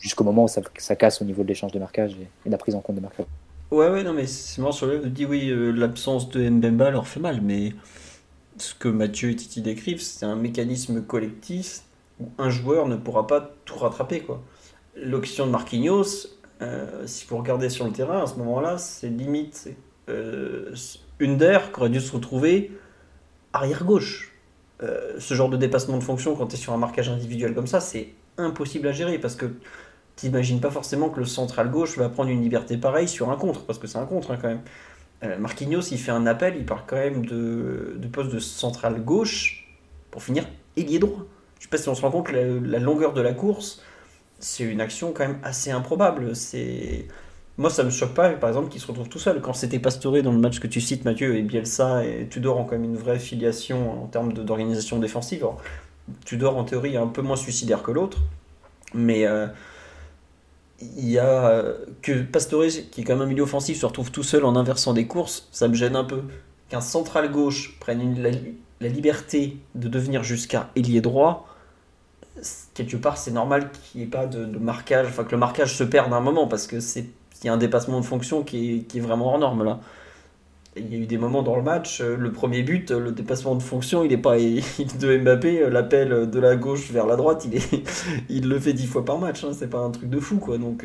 [0.00, 2.50] jusqu'au moment où ça, ça casse au niveau de l'échange de marquage et, et de
[2.50, 3.26] la prise en compte des marquages.
[3.72, 7.08] Ouais, ouais, non, mais c'est marrant sur le dit oui, euh, l'absence de Mbemba leur
[7.08, 7.72] fait mal, mais
[8.58, 11.82] ce que Mathieu et Titi décrivent, c'est un mécanisme collectif
[12.20, 14.42] où un joueur ne pourra pas tout rattraper, quoi.
[14.96, 16.28] L'option de Marquinhos,
[16.62, 19.68] euh, si vous regardez sur le terrain, à ce moment-là, c'est limite
[20.08, 20.74] euh,
[21.20, 22.70] Under qui aurait dû se retrouver
[23.52, 24.32] arrière-gauche.
[24.82, 27.66] Euh, ce genre de dépassement de fonction, quand tu es sur un marquage individuel comme
[27.66, 29.46] ça, c'est impossible à gérer parce que
[30.16, 33.64] t'imagines pas forcément que le central gauche va prendre une liberté pareille sur un contre,
[33.64, 34.62] parce que c'est un contre hein, quand même.
[35.22, 39.02] Euh, Marquinhos, il fait un appel, il part quand même de, de poste de central
[39.02, 39.68] gauche
[40.10, 40.46] pour finir
[40.76, 41.24] ailier droit.
[41.58, 43.82] Je sais pas si on se rend compte la, la longueur de la course,
[44.38, 46.34] c'est une action quand même assez improbable.
[46.36, 47.06] C'est
[47.56, 49.40] moi, ça me choque pas, par exemple, qu'il se retrouve tout seul.
[49.40, 52.64] Quand c'était Pastore dans le match que tu cites, Mathieu, et Bielsa et Tudor ont
[52.64, 55.46] quand même une vraie filiation en termes d'organisation défensive.
[56.24, 58.18] Tudor, en théorie, est un peu moins suicidaire que l'autre,
[58.92, 59.46] mais euh,
[60.80, 64.10] il y a euh, que Pastore, qui est quand même un milieu offensif, se retrouve
[64.10, 66.22] tout seul en inversant des courses, ça me gêne un peu.
[66.68, 68.30] Qu'un central gauche prenne une- la,
[68.80, 71.46] la liberté de devenir jusqu'à ailier droit,
[72.74, 75.84] quelque part c'est normal qu'il n'y ait pas de, marquage, enfin que le marquage se
[75.84, 77.06] perde à un moment parce que c'est
[77.44, 79.80] y a un dépassement de fonction qui est, qui est vraiment hors norme là.
[80.76, 83.12] Il y a eu des moments dans le match, euh, le premier but, euh, le
[83.12, 87.14] dépassement de fonction, il est pas de Mbappé, euh, l'appel de la gauche vers la
[87.14, 87.46] droite,
[88.28, 90.58] il, le fait dix fois par match, hein, c'est pas un truc de fou quoi.
[90.58, 90.84] Donc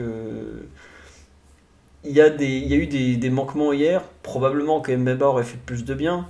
[2.06, 5.28] il y a, des, il y a eu des, des manquements hier, probablement que Mbemba
[5.28, 6.28] aurait fait plus de bien,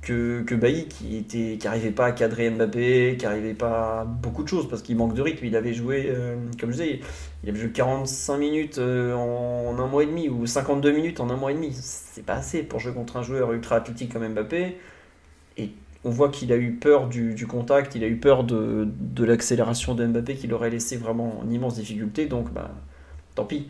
[0.00, 4.04] que, que Bailly qui était qui arrivait pas à cadrer Mbappé, qui arrivait pas à
[4.04, 5.44] beaucoup de choses parce qu'il manque de rythme.
[5.44, 7.00] Il avait joué, euh, comme je disais,
[7.42, 11.30] il avait joué 45 minutes euh, en, un mois et demi ou 52 minutes en
[11.30, 11.72] un mois et demi.
[11.72, 14.76] C'est pas assez pour jouer contre un joueur ultra athlétique comme Mbappé.
[15.56, 15.70] Et
[16.04, 19.24] on voit qu'il a eu peur du, du, contact, il a eu peur de, de
[19.24, 22.26] l'accélération de Mbappé qui l'aurait laissé vraiment en immense difficulté.
[22.26, 22.70] Donc, bah,
[23.34, 23.68] tant pis.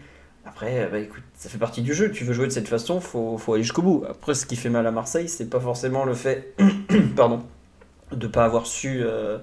[0.48, 2.10] Après, bah, écoute, ça fait partie du jeu.
[2.10, 4.04] Tu veux jouer de cette façon, faut, faut aller jusqu'au bout.
[4.08, 6.54] Après, ce qui fait mal à Marseille, c'est pas forcément le fait,
[7.16, 7.42] pardon,
[8.12, 9.38] de pas avoir su euh,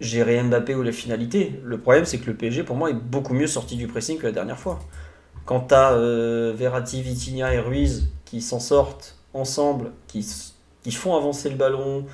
[0.00, 1.60] gérer Mbappé ou les finalités.
[1.62, 4.26] Le problème, c'est que le PSG, pour moi, est beaucoup mieux sorti du pressing que
[4.26, 4.80] la dernière fois.
[5.44, 7.04] Quand tu as euh, Verratti,
[7.38, 10.24] et Ruiz qui s'en sortent ensemble, qui,
[10.90, 12.04] font avancer le ballon,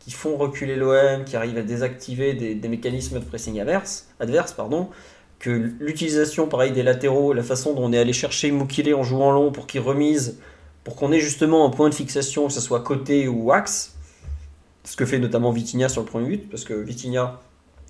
[0.00, 4.52] qui font reculer l'OM, qui arrivent à désactiver des, des mécanismes de pressing adverse, adverse
[4.52, 4.90] pardon,
[5.46, 9.52] l'utilisation pareil des latéraux, la façon dont on est allé chercher Mukile en jouant long
[9.52, 10.38] pour qu'il remise,
[10.84, 13.94] pour qu'on ait justement un point de fixation, que ce soit côté ou axe,
[14.84, 17.40] ce que fait notamment Vitinha sur le premier but, parce que Vitinha,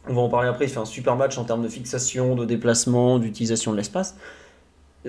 [0.09, 2.45] on va en parler après, il fait un super match en termes de fixation, de
[2.45, 4.17] déplacement, d'utilisation de l'espace.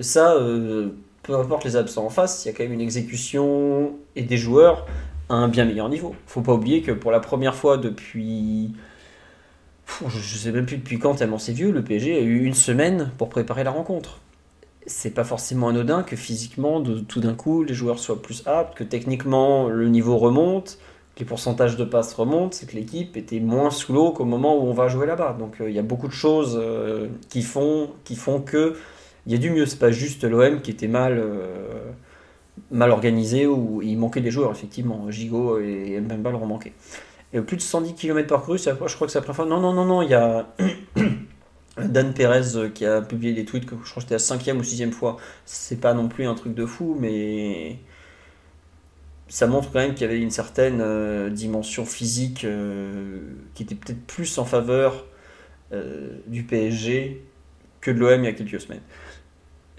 [0.00, 0.90] Ça, euh,
[1.22, 4.36] peu importe les absents en face, il y a quand même une exécution et des
[4.36, 4.86] joueurs
[5.28, 6.14] à un bien meilleur niveau.
[6.26, 8.72] Faut pas oublier que pour la première fois depuis
[10.08, 12.54] je, ne sais même plus depuis quand, tellement c'est vieux, le PSG a eu une
[12.54, 14.20] semaine pour préparer la rencontre.
[14.86, 18.84] C'est pas forcément anodin que physiquement, tout d'un coup, les joueurs soient plus aptes, que
[18.84, 20.78] techniquement le niveau remonte,
[21.14, 24.56] que les pourcentages de passes remontent, c'est que l'équipe était moins sous l'eau qu'au moment
[24.56, 25.34] où on va jouer là-bas.
[25.38, 28.76] Donc il euh, y a beaucoup de choses euh, qui, font, qui que
[29.26, 29.66] il y a du mieux.
[29.66, 31.90] C'est pas juste l'OM qui était mal, euh,
[32.70, 35.10] mal organisé ou il manquait des joueurs, effectivement.
[35.10, 36.74] Gigot et Mbemba leur ont manqué
[37.32, 39.46] plus de 110 km parcourus, je crois que c'est la première fois.
[39.46, 40.46] Non, non, non, non, il y a
[41.78, 44.58] Dan Perez euh, qui a publié des tweets que je crois que c'était la cinquième
[44.58, 45.18] ou sixième fois.
[45.44, 47.78] C'est pas non plus un truc de fou, mais
[49.28, 53.20] ça montre quand même qu'il y avait une certaine euh, dimension physique euh,
[53.54, 55.06] qui était peut-être plus en faveur
[56.28, 57.24] du PSG
[57.80, 58.82] que de l'OM il y a quelques semaines.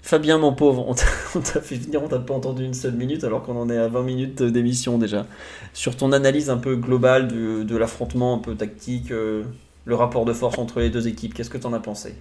[0.02, 0.86] Fabien, mon pauvre,
[1.34, 3.76] on t'a fait venir, on t'a pas entendu une seule minute alors qu'on en est
[3.76, 5.26] à 20 minutes d'émission déjà.
[5.72, 9.44] Sur ton analyse un peu globale de, l'affrontement un peu tactique, euh,
[9.84, 12.14] le rapport de force entre les deux équipes, qu'est-ce que tu en as pensé?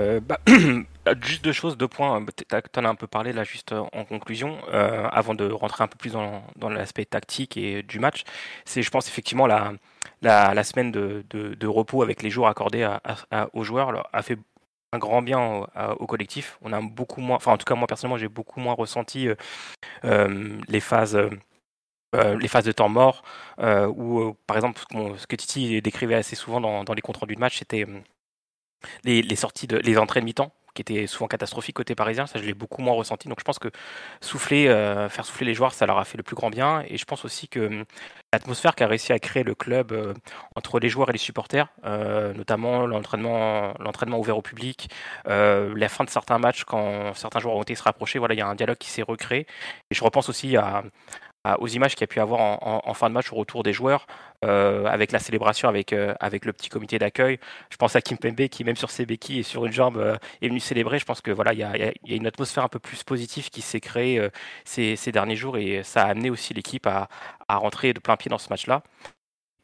[0.00, 0.38] Euh, bah,
[1.22, 2.24] juste deux choses, deux points.
[2.48, 5.88] Tu en as un peu parlé là, juste en conclusion, euh, avant de rentrer un
[5.88, 8.22] peu plus dans, l'aspect tactique et du match.
[8.64, 9.74] C'est, je pense, effectivement, la,
[10.22, 12.88] la, semaine de, repos avec les jours accordés
[13.52, 14.38] aux joueurs a fait
[14.92, 15.66] un grand bien
[15.98, 16.58] au, collectif.
[16.62, 19.34] On a beaucoup moins, enfin en tout cas moi personnellement j'ai beaucoup moins ressenti euh,
[20.04, 21.16] euh, les phases.
[21.16, 21.30] Euh,
[22.14, 23.22] les phases de temps mort,
[23.58, 24.82] ou par exemple
[25.16, 27.86] ce que Titi décrivait assez souvent dans, les comptes rendus de match, c'était
[29.02, 32.26] les, sorties de les entrées de mi-temps qui était souvent catastrophique côté parisien.
[32.26, 33.28] Ça, je l'ai beaucoup moins ressenti.
[33.28, 33.68] Donc, je pense que
[34.20, 36.84] souffler, euh, faire souffler les joueurs, ça leur a fait le plus grand bien.
[36.88, 37.84] Et je pense aussi que hum,
[38.32, 40.14] l'atmosphère qu'a réussi à créer le club euh,
[40.56, 43.74] entre les joueurs et les supporters, euh, notamment l'entraînement,
[44.18, 44.88] ouvert au public,
[45.26, 48.40] la fin de certains matchs quand certains joueurs ont été se rapprocher, voilà, il y
[48.42, 49.46] a un dialogue qui s'est recréé.
[49.90, 50.82] Et je repense aussi à,
[51.58, 54.06] aux images qu'il y a pu avoir en, fin de match au retour des joueurs,
[54.44, 57.38] euh, avec la célébration avec, euh, avec le petit comité d'accueil.
[57.70, 60.16] Je pense à Kim Pembe qui, même sur ses béquilles et sur une jambe, euh,
[60.40, 60.98] est venu célébrer.
[60.98, 63.50] Je pense que voilà, il y a, y a, une atmosphère un peu plus positive
[63.50, 64.20] qui s'est créée
[64.64, 67.08] ces, derniers jours et ça a amené aussi l'équipe à,
[67.48, 68.82] à, rentrer de plein pied dans ce match-là.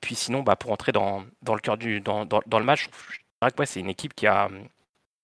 [0.01, 2.89] Puis sinon, bah, pour entrer dans, dans le cœur du dans, dans, le match,
[3.43, 4.49] je que c'est une équipe qui a,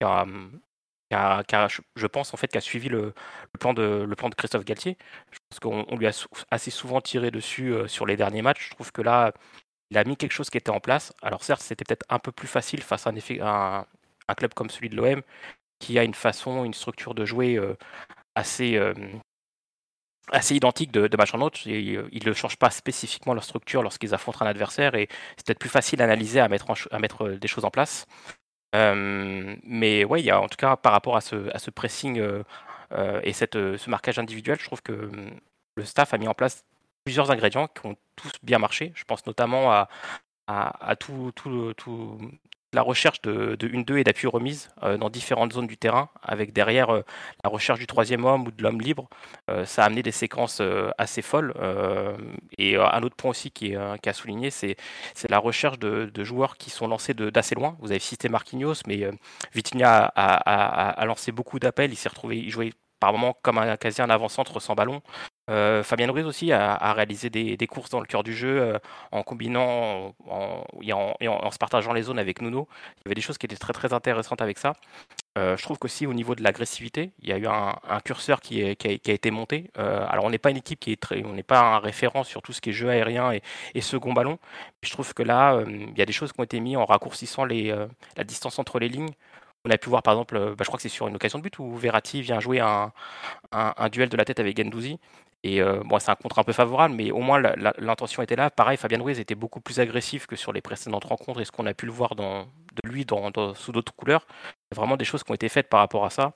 [0.00, 0.24] qui a
[1.10, 3.14] je pense en fait, qu'a suivi le,
[3.58, 4.96] plan de, le plan de Christophe Galtier.
[5.30, 8.68] Je pense qu'on lui a assez souvent tiré dessus euh, sur les derniers matchs.
[8.68, 9.32] Je trouve que là,
[9.90, 11.12] il a mis quelque chose qui était en place.
[11.22, 13.86] Alors certes, c'était peut-être un peu plus facile face à un,
[14.28, 15.22] un, club comme celui de l'OM,
[15.78, 17.76] qui a une façon, une structure de jouer euh,
[18.34, 18.94] assez, euh,
[20.32, 21.66] assez identique de, match en autre.
[21.66, 25.68] Ils ne changent pas spécifiquement leur structure lorsqu'ils affrontent un adversaire et c'est peut-être plus
[25.70, 28.06] facile à analyser, à mettre, à mettre des choses en place.
[28.74, 32.42] Euh, mais ouais, il y a en tout cas par rapport à ce, pressing euh,
[32.92, 35.30] euh, et cette, ce marquage individuel, je trouve que hum,
[35.76, 36.64] le staff a mis en place
[37.04, 38.92] plusieurs ingrédients qui ont tous bien marché.
[38.96, 39.88] Je pense notamment à,
[40.46, 42.18] à, à tout, tout, tout,
[42.74, 46.52] la recherche de, de 1-2 et d'appui remise euh, dans différentes zones du terrain, avec
[46.52, 47.02] derrière euh,
[47.42, 49.08] la recherche du troisième homme ou de l'homme libre.
[49.50, 50.60] Euh, ça a amené des séquences
[50.98, 51.54] assez folles.
[52.58, 54.76] et un autre point aussi qui, est, qui a souligné, c'est
[55.28, 57.76] la recherche de, joueurs qui sont lancés d'assez loin.
[57.80, 59.08] Vous avez cité Marquinhos, mais
[59.54, 61.92] Vitinha a, lancé beaucoup d'appels.
[61.92, 65.02] Il s'est retrouvé, il jouait par moment comme un, quasi un avant-centre sans ballon.
[65.50, 68.78] Euh, Fabien Ruiz aussi a, réalisé des, courses dans le cœur du jeu euh,
[69.12, 72.66] en combinant en, et, en, se partageant les zones avec Nuno.
[72.96, 74.72] Il y avait des choses qui étaient très très intéressantes avec ça.
[75.36, 78.70] je trouve qu'aussi au niveau de l'agressivité, il y a eu un, curseur qui, a,
[78.70, 79.70] été monté.
[79.76, 82.40] alors on n'est pas une équipe qui est très, on n'est pas un référent sur
[82.42, 83.32] tout ce qui est jeu aérien
[83.74, 84.38] et, second ballon.
[84.82, 87.44] je trouve que là, il y a des choses qui ont été mises en raccourcissant
[87.44, 89.12] la distance entre les lignes.
[89.66, 91.42] On a pu voir par exemple, bah, je crois que c'est sur une occasion de
[91.42, 92.92] but où Verratti vient jouer un,
[93.52, 94.98] un duel de la tête avec Gendouzi
[95.44, 97.38] et euh, c'est un contre un peu favorable, mais au moins
[97.78, 98.48] l'intention était là.
[98.48, 101.66] Pareil, Fabien Ruiz était beaucoup plus agressif que sur les précédentes rencontres et ce qu'on
[101.66, 102.46] a pu le voir de
[102.84, 103.06] lui
[103.54, 104.26] sous d'autres couleurs.
[104.72, 106.32] Il y a vraiment des choses qui ont été faites par rapport à ça.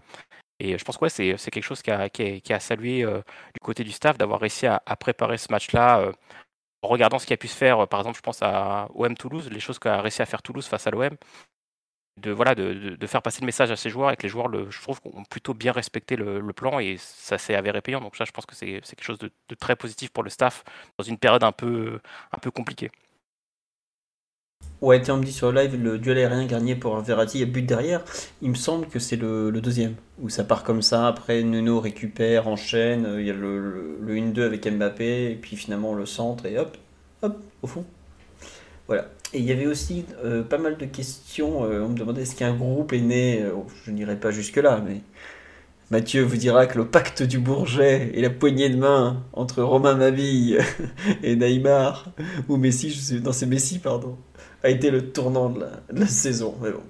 [0.61, 3.23] Et je pense que c'est quelque chose qui a, qui a, salué euh,
[3.55, 6.13] du côté du staff d'avoir réussi à, préparer ce match-là euh,
[6.83, 7.89] en regardant ce qui a pu se faire.
[7.89, 10.87] par exemple, je pense à OM Toulouse, les choses qu'a réussi à faire Toulouse face
[10.87, 11.17] à l'OM
[12.19, 14.49] de, voilà, de, de, faire passer le message à ces joueurs et que les joueurs,
[14.49, 18.01] le, je trouve, ont plutôt bien respecté le, plan et ça s'est avéré payant.
[18.01, 20.65] Donc ça, je pense que c'est quelque chose de, très positif pour le staff
[20.99, 22.01] dans une période un peu,
[22.33, 22.91] un peu compliquée.
[24.81, 27.63] Ouais, on me dit sur le live, le duel aérien gagné pour Verratti et but
[27.63, 28.05] derrière.
[28.43, 31.09] Il me semble que c'est le, deuxième, où ça part comme ça.
[31.09, 33.17] Après, Nuno récupère, enchaîne.
[33.19, 36.77] Il y a le, le 1-2 avec Mbappé, et puis finalement le centre, et hop,
[37.23, 37.85] hop, au fond.
[38.87, 39.09] Voilà.
[39.35, 41.65] Et il y avait aussi euh, pas mal de questions.
[41.65, 43.43] Euh, on me demandait est-ce qu'un groupe est né.
[43.43, 43.53] Euh,
[43.85, 45.03] je n'irai pas jusque-là, mais
[45.91, 49.95] Mathieu vous dira que le pacte du Bourget et la poignée de main entre Romain
[49.95, 50.59] Mabille
[51.23, 52.07] et Neymar,
[52.49, 54.17] ou Messi, je sais, non c'est Messi, pardon,
[54.63, 56.55] a été le tournant de la, saison.
[56.63, 56.83] Mais bon.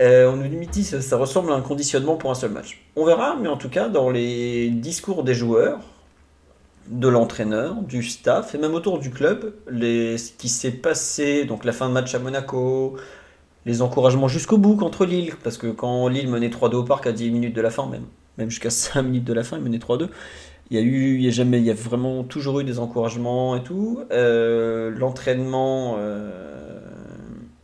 [0.00, 2.80] on nous dit ça, ça ressemble à un conditionnement pour un seul match.
[2.94, 5.80] On verra, mais en tout cas, dans les discours des joueurs,
[6.88, 11.64] de l'entraîneur, du staff et même autour du club, les, ce qui s'est passé, donc
[11.64, 12.96] la fin de match à Monaco,
[13.66, 17.12] les encouragements jusqu'au bout contre Lille, parce que quand Lille menait 3-2 au parc à
[17.12, 18.04] 10 minutes de la fin, même,
[18.38, 20.08] même jusqu'à 5 minutes de la fin, il menait 3-2.
[20.70, 22.78] Il y a eu, il y a jamais, il y a vraiment toujours eu des
[22.78, 24.00] encouragements et tout.
[24.10, 26.80] Euh, l'entraînement, euh,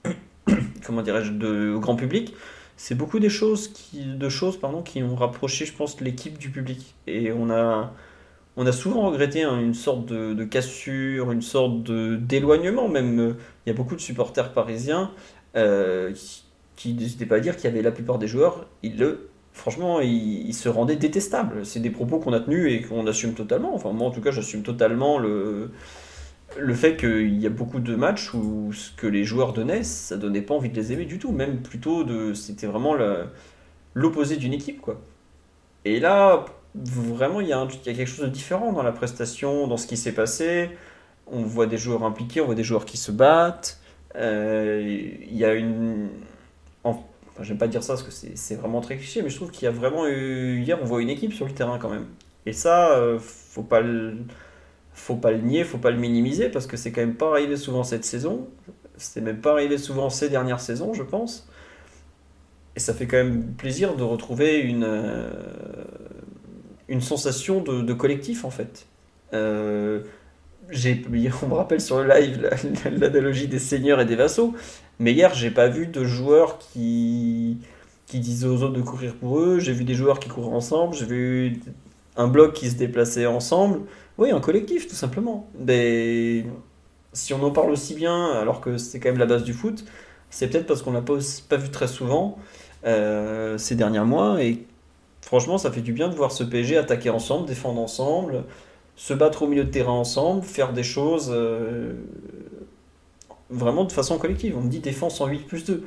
[0.87, 2.35] comment dirais-je, de, au grand public,
[2.76, 6.50] c'est beaucoup des choses qui, de choses pardon, qui ont rapproché, je pense, l'équipe du
[6.50, 6.94] public.
[7.06, 7.92] Et on a,
[8.56, 13.36] on a souvent regretté hein, une sorte de, cassure, une sorte d'éloignement même.
[13.64, 15.12] Il y a beaucoup de supporters parisiens
[15.56, 16.12] euh,
[16.76, 20.00] qui n'hésitaient pas à dire qu'il y avait la plupart des joueurs, ils le, franchement,
[20.00, 21.64] ils, se rendaient détestables.
[21.64, 23.74] C'est des propos qu'on a tenus et qu'on assume totalement.
[23.74, 25.70] Enfin, moi en tout cas, j'assume totalement le,
[26.58, 30.16] le fait qu'il y a beaucoup de matchs où ce que les joueurs donnaient, ça
[30.16, 31.32] donnait pas envie de les aimer du tout.
[31.32, 32.94] Même plutôt, de, c'était vraiment
[33.94, 34.80] l'opposé d'une équipe.
[34.80, 35.00] quoi.
[35.84, 39.87] Et là, vraiment, il y, a quelque chose de différent dans la prestation, dans ce
[39.87, 40.70] qui s'est passé.
[41.26, 43.80] On voit des joueurs impliqués, on voit des joueurs qui se battent.
[44.16, 46.09] Euh, il y a une.
[46.85, 47.02] Enfin,
[47.42, 49.68] j'aime pas dire ça parce que c'est vraiment très cliché, mais je trouve qu'il y
[49.68, 50.61] a vraiment eu.
[50.61, 52.06] Hier, on voit une équipe sur le terrain quand même.
[52.46, 54.18] Et ça, euh, faut pas le.
[54.92, 57.56] Faut pas le nier, faut pas le minimiser parce que c'est quand même pas arrivé
[57.56, 58.48] souvent cette saison.
[58.96, 61.48] C'était même pas arrivé souvent ces dernières saisons, je pense.
[62.76, 65.30] Et ça fait quand même plaisir de retrouver une, euh,
[66.90, 68.87] une sensation de, collectif en fait.
[69.33, 70.03] Euh,
[70.72, 72.50] on me rappelle sur le live
[72.98, 74.55] l'analogie des seigneurs et des vassaux,
[74.98, 77.59] mais hier j'ai pas vu de joueurs qui,
[78.07, 80.94] qui disaient aux autres de courir pour eux, j'ai vu des joueurs qui courent ensemble,
[80.94, 81.61] j'ai vu
[82.16, 83.81] un bloc qui se déplaçait ensemble,
[84.18, 85.48] oui un collectif tout simplement.
[85.59, 86.44] Mais
[87.12, 89.85] si on en parle aussi bien alors que c'est quand même la base du foot,
[90.29, 92.38] c'est peut-être parce qu'on l'a pas, pas vu très souvent
[92.85, 94.64] euh, ces derniers mois et
[95.30, 98.42] Franchement, ça fait du bien de voir ce PSG attaquer ensemble, défendre ensemble,
[98.96, 101.92] se battre au milieu de terrain ensemble, faire des choses euh,
[103.48, 104.56] vraiment de façon collective.
[104.58, 105.84] On me dit défense en 8 plus 2.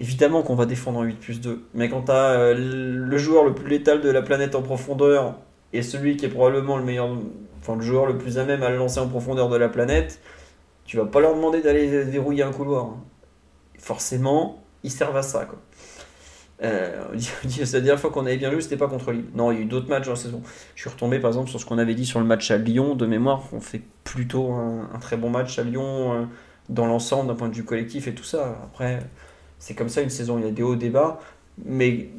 [0.00, 1.62] Évidemment qu'on va défendre en 8 plus 2.
[1.74, 5.36] Mais quand tu as euh, le joueur le plus létal de la planète en profondeur
[5.72, 7.16] et celui qui est probablement le meilleur,
[7.60, 10.20] enfin le joueur le plus à même à le lancer en profondeur de la planète,
[10.86, 12.96] tu vas pas leur demander d'aller verrouiller un couloir.
[13.78, 15.46] Forcément, ils servent à ça.
[16.62, 17.04] Euh,
[17.58, 19.26] la dernière fois qu'on avait bien joué, c'était pas contre Lille.
[19.34, 20.42] Non, il y a eu d'autres matchs dans la saison.
[20.74, 22.94] Je suis retombé par exemple sur ce qu'on avait dit sur le match à Lyon.
[22.94, 26.24] De mémoire, on fait plutôt un, très bon match à Lyon euh,
[26.68, 28.58] dans l'ensemble, d'un point de vue collectif et tout ça.
[28.64, 29.00] Après,
[29.58, 31.20] c'est comme ça une saison, il y a des hauts, des bas.
[31.64, 32.10] Mais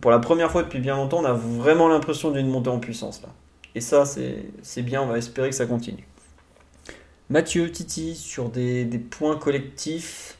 [0.00, 3.22] pour la première fois depuis bien longtemps, on a vraiment l'impression d'une montée en puissance
[3.22, 3.28] là.
[3.74, 6.04] Et ça, c'est bien, on va espérer que ça continue.
[7.28, 10.39] Mathieu, Titi, sur des points collectifs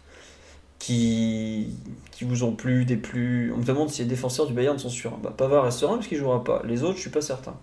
[0.81, 1.69] qui,
[2.11, 3.53] qui vous ont plu, des plus.
[3.53, 5.17] On me demande si les défenseurs du Bayern sont sûrs.
[5.19, 6.63] Bah, Pavard est serein parce qu'il jouera pas.
[6.65, 7.55] Les autres, je suis pas certain.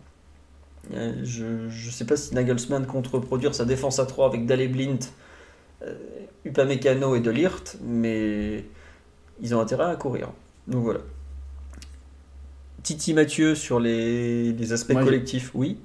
[0.94, 4.70] Euh, je ne sais pas si Nagelsmann compte reproduire sa défense à 3 avec Dale
[4.70, 5.00] Blint,
[5.82, 5.96] euh,
[6.46, 8.64] Upamecano et Delirte, mais
[9.42, 10.30] ils ont intérêt à courir.
[10.68, 11.00] Donc voilà.
[12.84, 15.80] Titi Mathieu sur les, les aspects collectifs, oui.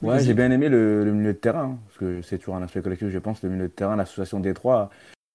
[0.00, 2.80] Ouais, j'ai bien aimé le, milieu de terrain, hein, parce que c'est toujours un aspect
[2.80, 4.90] collectif, je pense, le milieu de terrain, l'association des trois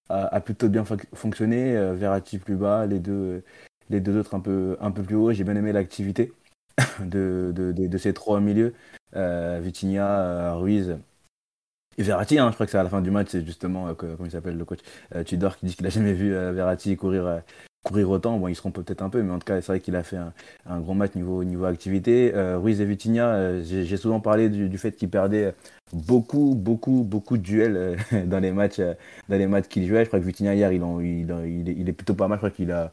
[0.10, 1.76] a, plutôt bien fonctionné.
[1.76, 3.44] Euh, Verratti plus bas, les deux,
[3.90, 5.32] les deux autres un peu, un peu plus haut.
[5.32, 6.34] J'ai bien aimé l'activité
[7.00, 8.74] de, de, de, ces trois milieux.
[9.16, 10.98] Euh, Vitinha, Ruiz
[11.98, 12.40] et Verratti.
[12.40, 14.58] Hein, je crois que c'est à la fin du match, c'est justement, comment il s'appelle
[14.58, 14.80] le coach,
[15.26, 17.42] Tudor, qui dit qu'il n'a jamais vu Verratti courir
[17.84, 18.38] courir autant.
[18.40, 20.18] Bon, ils seront peut-être un peu, mais en tout cas, c'est vrai qu'il a fait
[20.18, 20.34] un,
[20.66, 22.34] un, grand match niveau, niveau activité.
[22.34, 25.54] Euh, Ruiz et Vitinha, euh, j'ai souvent parlé du, fait qu'il perdait
[25.92, 30.04] beaucoup, beaucoup, beaucoup de duels euh, dans les matchs, dans les matchs qu'il jouait.
[30.04, 32.38] Je crois que Vitinha, hier, il, il, il, est plutôt pas mal.
[32.38, 32.92] Je crois qu'il a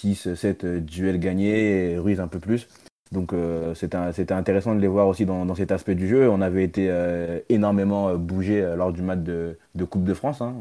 [0.00, 2.68] 6, 7 duels gagnés, et Ruiz un peu plus.
[3.14, 6.28] Donc euh, c'était intéressant de les voir aussi dans, cet aspect du jeu.
[6.28, 9.56] On avait été euh, énormément euh, bougé lors du match de,
[9.88, 10.40] Coupe de France.
[10.40, 10.54] Hein.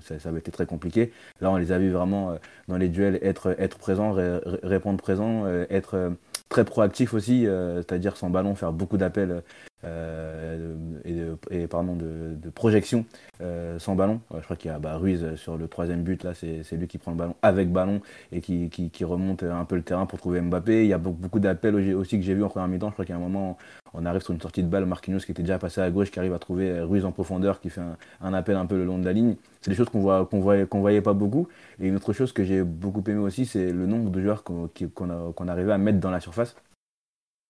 [0.00, 1.12] Ça, avait été très compliqué.
[1.42, 2.36] Là, on les a vus vraiment
[2.68, 4.14] dans les duels être, présents,
[4.62, 6.12] répondre présents, être
[6.48, 9.42] très proactif aussi, c'est-à-dire sans ballon, faire beaucoup d'appels
[9.84, 13.04] euh, et, et, pardon, de, de projection
[13.40, 14.20] euh, sans ballon.
[14.34, 16.98] je crois qu'il y a bah, Ruiz sur le troisième but, là, c'est lui qui
[16.98, 18.00] prend le ballon avec ballon
[18.32, 20.84] et qui, qui, remonte un peu le terrain pour trouver Mbappé.
[20.84, 22.88] Il y a beaucoup, d'appels aussi que j'ai vu en première mi-temps.
[22.88, 23.58] Je crois qu'à un moment,
[23.92, 26.18] on arrive sur une sortie de balle, Marquinhos qui était déjà passé à gauche, qui
[26.18, 27.82] arrive à trouver Ruiz en profondeur, qui fait
[28.20, 29.36] un, appel un peu le long de la ligne.
[29.60, 31.48] C'est des choses qu'on voit, qu'on voyait, voyait pas beaucoup.
[31.80, 35.48] Et une autre chose que j'ai beaucoup aimé aussi, c'est le nombre de joueurs qu'on
[35.48, 36.56] arrivait à mettre dans la surface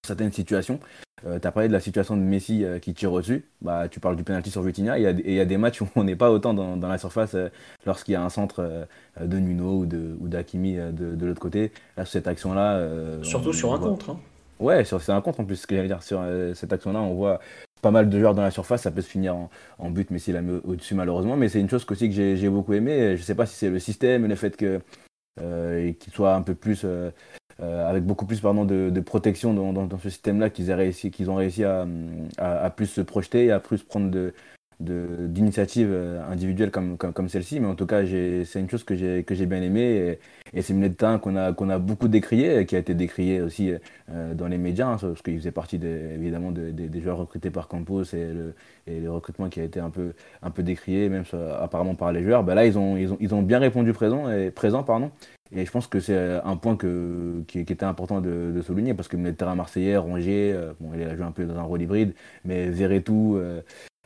[0.04, 0.80] certaines situations.
[1.26, 3.44] Euh, tu as parlé de la situation de Messi euh, qui tire au-dessus.
[3.62, 4.98] Bah, tu parles du penalty sur Vitinha.
[4.98, 7.48] Et il y, a des matchs où on n'est pas autant dans, la surface euh,
[7.86, 8.86] lorsqu'il y a un centre
[9.20, 11.72] de Nuno ou d'Akimi de, de, l'autre côté.
[11.96, 13.22] Là, sur cette action-là.
[13.22, 14.10] Surtout sur un contre.
[14.10, 14.20] Hein.
[14.60, 15.56] Ouais, c'est un contre en plus.
[15.56, 16.22] Ce que j'allais dire, sur
[16.54, 17.40] cette action-là, on voit
[17.80, 18.82] pas mal de joueurs dans la surface.
[18.82, 19.34] Ça peut se finir
[19.78, 21.36] en, but, Messi l'a mis au-dessus malheureusement.
[21.36, 23.16] Mais c'est une chose aussi que j'ai beaucoup aimé.
[23.16, 24.80] Je sais pas si c'est le système, le fait que.
[25.38, 26.84] qu'il soit un peu plus
[27.60, 31.30] euh, avec beaucoup plus pardon, de, de protection dans, dans, ce système-là qu'ils réussi, qu'ils
[31.30, 31.86] ont réussi à,
[32.38, 34.34] à, plus se projeter, à plus prendre de,
[34.80, 37.60] d'initiatives euh, individuelles comme, comme, comme celle-ci.
[37.60, 39.80] Mais en tout cas, c'est une chose que j'ai bien aimé.
[39.82, 43.72] Et, et c'est une de qu'on a, a beaucoup décrié, qui a été décrié aussi
[44.10, 47.68] euh, dans les médias, hein, parce qu'il faisait partie évidemment de, des joueurs recrutés par
[47.68, 48.54] Campos et le,
[48.86, 50.12] et le recrutement qui a été un peu,
[50.42, 51.24] un peu décrié, même
[51.60, 52.44] apparemment par les joueurs.
[52.44, 55.10] Ben là, ils ont, ils, ont, ils ont bien répondu présent, et, présent pardon,
[55.54, 59.16] et je pense que c'est un point que, qui, était important de, souligner parce que
[59.16, 62.12] le terrain marseillais, Rongier, euh, bon, il a joué un peu dans un rôle hybride,
[62.44, 63.60] mais Verretou, euh,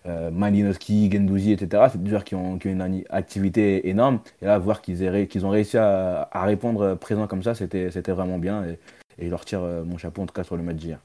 [0.07, 4.21] euh, Malinowski, Gendouzi, etc., c'est des joueurs qui ont, qui ont, une activité énorme.
[4.43, 8.65] Et là, voir qu'ils ont réussi à, à, répondre présent comme ça, c'était vraiment bien.
[8.65, 8.79] Et,
[9.19, 10.99] et, je leur tire mon chapeau en tout cas sur le match d'hier.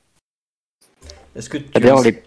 [1.35, 2.21] Est-ce que tu D'ailleurs, les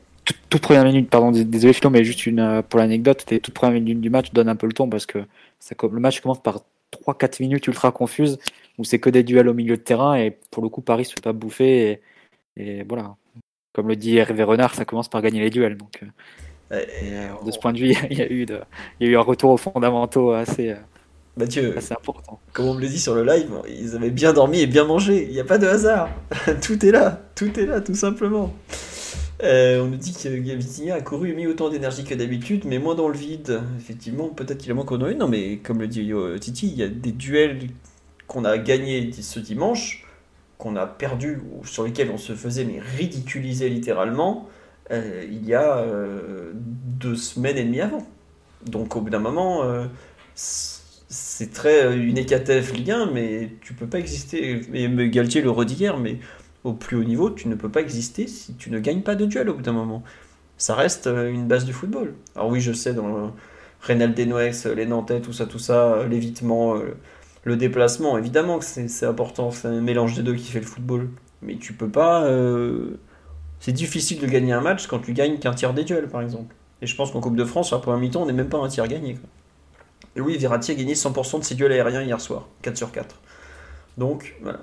[0.49, 4.01] toutes, premières minutes, pardon, désolé Philo, mais juste une, pour l'anecdote, les toutes premières minutes
[4.01, 5.19] du match donnent un peu le ton parce que
[5.61, 8.39] ça, le match commence par 3-4 minutes ultra confuses
[8.79, 11.15] où c'est que des duels au milieu de terrain et pour le coup Paris se
[11.15, 12.01] fait pas bouffer
[12.57, 13.17] et, voilà.
[13.75, 15.77] Comme le dit Hervé Renard, ça commence par gagner les duels.
[15.77, 16.03] Donc,
[16.73, 18.61] euh, euh, de ce point de vue, il y, a eu de,
[18.99, 20.77] il y a eu un retour aux fondamentaux assez, euh,
[21.37, 22.41] Mathieu, assez important.
[22.55, 25.25] Comme on me le dit sur le live, ils avaient bien dormi et bien mangé.
[25.25, 26.09] Il n'y a pas de hasard.
[26.63, 27.21] tout est là.
[27.35, 28.55] Tout est là, tout simplement.
[29.43, 32.79] Euh, on nous dit que Vitinha a couru et mis autant d'énergie que d'habitude, mais
[32.79, 33.61] moins dans le vide.
[33.79, 35.15] Effectivement, peut-être qu'il a a eu.
[35.15, 37.69] Non, mais comme le dit Titi, il y a des duels
[38.27, 40.07] qu'on a gagnés ce dimanche,
[40.59, 44.49] qu'on a perdu, ou sur lesquels on se faisait mais ridiculiser littéralement,
[44.91, 48.07] euh, il y a euh, deux semaines et demie avant.
[48.65, 49.63] Donc au bout d'un moment,
[50.35, 54.61] c'est très une écatef Ligue 1, mais tu peux pas exister.
[54.73, 56.19] Et Galtier le redit hier, mais
[56.67, 59.25] au plus haut niveau, tu ne peux pas exister si tu ne gagnes pas de
[59.25, 60.03] duel au bout d'un moment.
[60.59, 62.15] Ça reste euh, une base du football.
[62.35, 63.29] Alors oui, je sais, dans le
[63.83, 66.97] Reynald Denoex, les Nantais, tout ça, tout ça, euh, l'évitement, euh,
[67.45, 71.09] le déplacement, évidemment que c'est important, c'est un mélange des deux qui fait le football.
[71.43, 72.29] Mais tu peux pas...
[73.61, 76.55] C'est difficile de gagner un match quand tu gagnes qu'un tiers des duels, par exemple.
[76.83, 78.59] Et je pense qu'en Coupe de France, sur la première mi-temps, on n'est même pas
[78.59, 79.19] un tiers gagné.
[80.17, 83.17] Et oui, Verratti a gagné 100% de ses duels aériens hier soir, 4 sur 4.
[83.99, 84.61] Donc, voilà.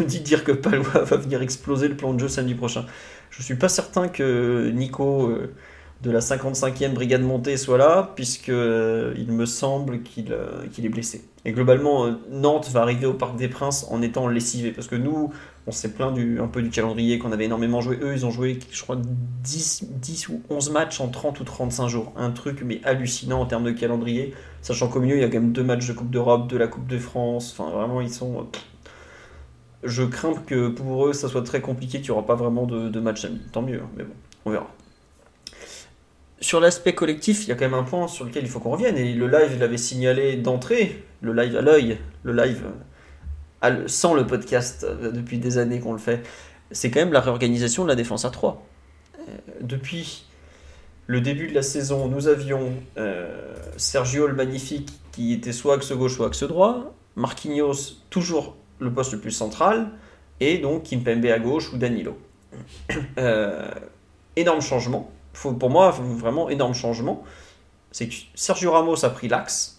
[0.00, 2.86] On dit dire que Palois va venir exploser le plan de jeu samedi prochain.
[3.30, 5.54] Je suis pas certain que Nico euh,
[6.02, 10.88] de la 55e brigade montée soit là, puisque euh, il me semble euh, qu'il est
[10.88, 11.24] blessé.
[11.44, 15.32] Et globalement, Nantes va arriver au Parc des Princes en étant lessivé, parce que nous,
[15.66, 17.98] on s'est plaint du, un peu du calendrier qu'on avait énormément joué.
[18.02, 18.96] Eux, ils ont joué, je crois,
[19.42, 22.12] 10, 10 ou 11 matchs en 30 ou 35 jours.
[22.16, 25.40] Un truc mais hallucinant en termes de calendrier, sachant qu'au milieu, il y a quand
[25.40, 27.54] même deux matchs de Coupe d'Europe, de la Coupe de France.
[27.56, 28.46] Enfin, vraiment, ils sont
[29.84, 33.00] je crains que pour eux, ça soit très compliqué, qu'il n'y aura pas vraiment de,
[33.00, 33.40] match ami.
[33.52, 34.14] Tant mieux, hein, mais bon,
[34.46, 34.70] on verra.
[36.40, 38.70] Sur l'aspect collectif, il y a quand même un point sur lequel il faut qu'on
[38.70, 38.96] revienne.
[38.98, 42.64] Et le live l'avait signalé d'entrée, le live à l'œil, le live
[43.86, 46.22] sans le podcast euh, depuis des années qu'on le fait.
[46.70, 48.66] C'est quand même la réorganisation de la défense à 3.
[49.18, 49.22] Euh,
[49.62, 50.26] depuis
[51.06, 55.92] le début de la saison, nous avions euh, Sergio le Magnifique qui était soit axe
[55.92, 56.94] gauche, soit axe droit.
[57.16, 59.90] Marquinhos, toujours le poste le plus central,
[60.40, 62.18] et donc Kimpembe à gauche ou Danilo.
[63.18, 63.68] Euh,
[64.36, 65.10] énorme changement.
[65.32, 67.24] Faut, pour moi, vraiment énorme changement.
[67.90, 69.74] C'est que Sergio Ramos a pris l'axe,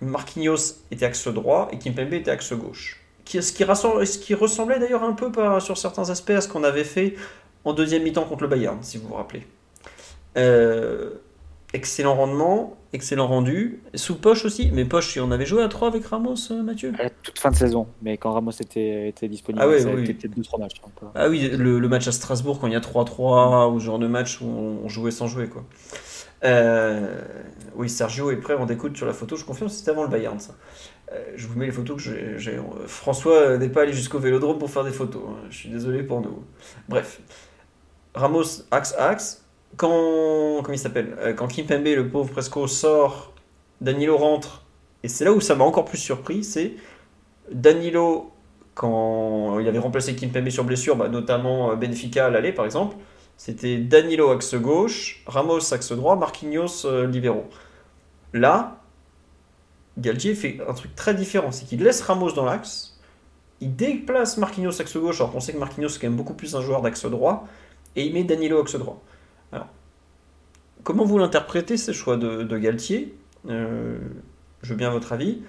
[0.00, 3.00] Marquinhos était axe droit et Kimpembe était axe gauche.
[3.26, 5.30] Ce qui, ce qui ressemblait d'ailleurs un peu
[5.60, 7.14] sur certains aspects à ce qu'on avait fait
[7.64, 9.46] en deuxième mi-temps contre le Bayern, si vous vous rappelez.
[10.36, 11.10] Euh,
[11.72, 13.82] excellent rendement, excellent rendu.
[13.94, 16.92] Sous Poche aussi, mais Poche, on avait joué à 3 avec Ramos, euh, Mathieu?
[16.98, 20.02] À toute fin de saison, mais quand Ramos était, était disponible, ah ouais, ça oui.
[20.04, 20.80] était peut-être 2-3 matchs.
[21.14, 24.06] Ah oui, le, le, match à Strasbourg, quand il y a 3-3, ou genre de
[24.06, 25.64] match où on jouait sans jouer, quoi.
[26.42, 27.20] Euh,
[27.74, 30.38] oui, Sergio est prêt, on écoute sur la photo, je confirme, c'était avant le Bayern,
[30.38, 30.54] ça.
[31.12, 32.58] Euh, je vous mets les photos que j'ai.
[32.86, 35.22] François n'est pas allé jusqu'au vélodrome pour faire des photos.
[35.28, 35.46] Hein.
[35.50, 36.44] Je suis désolé pour nous.
[36.88, 37.20] Bref.
[38.14, 39.39] Ramos, axe, axe.
[39.76, 40.62] Quand.
[40.62, 43.32] Comment il s'appelle euh, Quand Kimpembe, le pauvre Presco, sort,
[43.80, 44.64] Danilo rentre.
[45.02, 46.72] Et c'est là où ça m'a encore plus surpris c'est
[47.50, 48.30] Danilo,
[48.74, 52.96] quand il avait remplacé Kimpembe sur blessure, bah, notamment Benfica à l'aller par exemple.
[53.40, 57.32] C'était Danilo axe gauche, Ramos axe droit, Marquinhos euh.
[58.34, 58.82] Là,
[59.96, 63.00] Galtier fait un truc très différent, c'est qu'il laisse Ramos dans l'axe,
[63.62, 66.54] il déplace Marquinhos axe gauche, alors qu'on sait que Marquinhos est quand même beaucoup plus
[66.54, 67.48] un joueur d'axe droit,
[67.96, 69.02] et il met Danilo axe droit.
[69.52, 69.68] Alors,
[70.82, 73.14] comment vous l'interprétez ces choix de, Galtier?
[73.48, 73.98] Euh,
[74.62, 75.42] Je veux bien votre avis.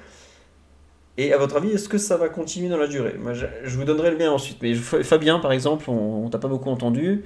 [1.17, 3.15] Et à votre avis, est-ce que ça va continuer dans la durée?
[3.33, 4.61] Je, vous donnerai le mien ensuite.
[4.61, 7.23] Mais Fabien, par exemple, on, on t'a pas beaucoup entendu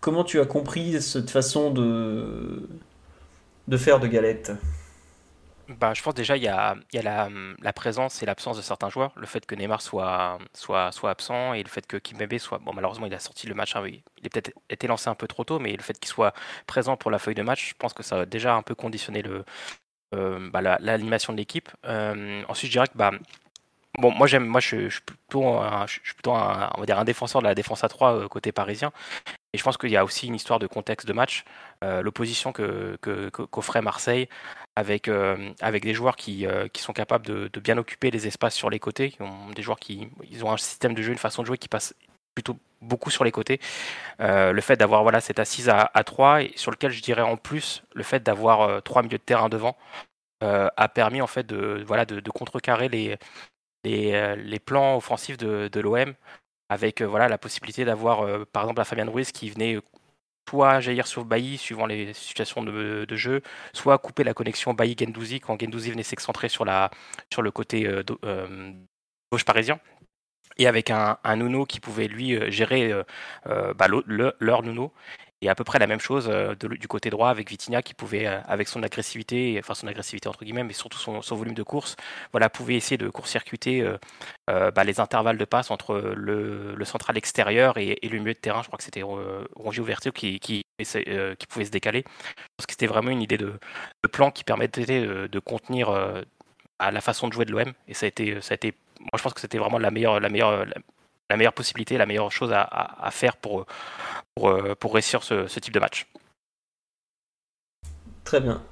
[0.00, 2.68] comment tu as compris cette façon de,
[3.68, 4.52] de faire de Galette?
[5.68, 9.12] Bah, je pense déjà il y a, la, présence et l'absence de certains joueurs.
[9.16, 12.58] Le fait que Neymar soit, soit, soit absent et le fait que Kimpembe soit...
[12.58, 15.26] Bon, malheureusement, il a sorti le match, hein, il a peut-être été lancé un peu
[15.26, 16.32] trop tôt, mais le fait qu'il soit
[16.66, 19.22] présent pour la feuille de match, je pense que ça a déjà un peu conditionné
[19.22, 19.44] le,
[20.14, 21.68] euh, bah, l'animation de l'équipe.
[21.84, 23.12] Euh, ensuite, je dirais que bah,
[23.98, 25.86] Bon, moi j'aime, moi je, suis plutôt, un,
[26.76, 28.92] on va dire un défenseur de la défense à 3 euh, côté parisien.
[29.52, 31.44] Et je pense qu'il y a aussi une histoire de contexte de match,
[31.82, 32.98] l'opposition que,
[33.30, 34.28] qu'offrait Marseille
[34.78, 38.70] avec, euh, avec des joueurs qui, qui sont capables de, bien occuper les espaces sur
[38.70, 41.42] les côtés, qui ont des joueurs qui ils ont un système de jeu, une façon
[41.42, 41.94] de jouer qui passe
[42.34, 43.60] plutôt beaucoup sur les côtés.
[44.20, 47.36] le fait d'avoir voilà cette assise à, à 3 et sur lequel je dirais en
[47.36, 49.76] plus le fait d'avoir trois milieux de terrain devant
[50.40, 53.18] a permis en fait de voilà de contrecarrer les
[53.84, 56.14] les, euh, plans offensifs de, l'OM,
[56.68, 59.78] avec euh, voilà, la possibilité d'avoir, euh, par exemple, la Fabien Ruiz qui venait
[60.48, 63.42] soit jaillir sur Bailly suivant les situations de, jeu,
[63.72, 66.64] soit couper la connexion Bailly-Gendouzi quand Gendouzi venait s'excentrer sur,
[67.32, 67.88] sur le côté
[69.30, 69.78] gauche parisien.
[70.56, 72.92] Et avec un, un Nuno qui pouvait lui gérer
[73.44, 73.86] bah,
[74.40, 74.92] leur Nuno
[75.40, 78.26] et à peu près la même chose euh, du côté droit avec Vitinha qui pouvait,
[78.26, 81.96] euh, avec son agressivité, enfin son agressivité entre guillemets, mais surtout son, volume de course,
[82.32, 83.82] voilà, pouvait essayer de court-circuiter
[84.50, 88.62] euh, bah, les intervalles de passe entre le, central extérieur et, le milieu de terrain.
[88.62, 92.02] Je crois que c'était Rongier Ouverture qui, qui, qui, pouvait se décaler.
[92.56, 93.52] Parce que c'était vraiment une idée de,
[94.10, 95.90] plan qui permettait de, contenir
[96.78, 97.72] à la façon de jouer de l'OM.
[97.86, 100.18] Et ça a été, ça a été, moi je pense que c'était vraiment la meilleure,
[100.18, 100.64] la meilleure,
[101.36, 103.66] meilleure possibilité, la meilleure chose à, faire pour,
[104.34, 106.06] pour, euh, pour réussir ce, type de match.
[108.24, 108.62] Très bien.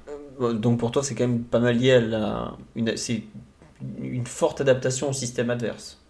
[0.41, 2.95] Euh, donc pour toi, c'est quand même pas mal lié à une,
[3.99, 6.01] une forte adaptation au système adverse,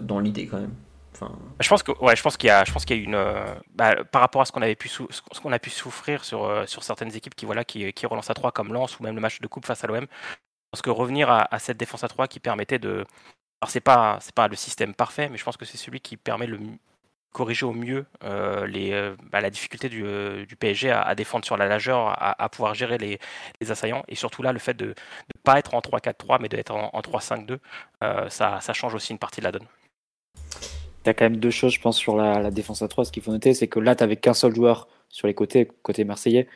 [0.00, 0.74] dans l'idée quand même.
[1.12, 1.36] Enfin...
[1.58, 3.16] Je pense que ouais, je pense qu'il y a, je pense qu'il y a une
[3.16, 6.68] euh, bah, par rapport à ce qu'on avait pu ce qu'on a pu souffrir sur
[6.68, 9.20] sur certaines équipes qui voilà qui, qui relancent à 3 comme Lens ou même le
[9.20, 10.04] match de coupe face à l'OM.
[10.04, 13.04] Je pense que revenir à, à, cette défense à 3 qui permettait de
[13.60, 16.16] alors c'est pas c'est pas le système parfait, mais je pense que c'est celui qui
[16.16, 16.58] permet de
[17.32, 21.66] corriger au mieux euh, euh, bah, la difficulté du, euh, PSG à, défendre sur la
[21.66, 23.18] largeur, à, pouvoir gérer les,
[23.70, 24.94] assaillants, et surtout là le fait de ne
[25.44, 27.58] pas être en 3-4-3 mais d'être en, en 3-5-2,
[28.28, 29.66] ça, change aussi une partie de la donne.
[31.04, 33.06] Tu as quand même deux choses, je pense, sur la, défense à 3.
[33.06, 35.66] Ce qu'il faut noter, c'est que là, tu n'avais qu'un seul joueur sur les côtés,
[35.82, 36.46] côté marseillais,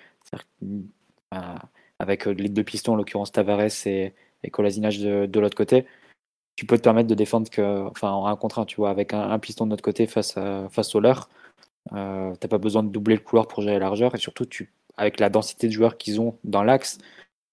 [1.98, 5.86] avec les deux pistons, en l'occurrence Tavares et, et Colasinage de l'autre côté
[6.57, 9.12] tu peux te permettre de défendre que, enfin, en un contre un, tu vois, avec
[9.12, 11.28] un, piston de notre côté face, à, face au leur.
[11.92, 14.72] Euh, t'as pas besoin de doubler le couloir pour gérer la largeur et surtout, tu,
[14.96, 16.98] avec la densité de joueurs qu'ils ont dans l'axe,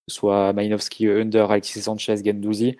[0.07, 2.77] soit Malinowski, Under, Alexis Sanchez, Gendouzi,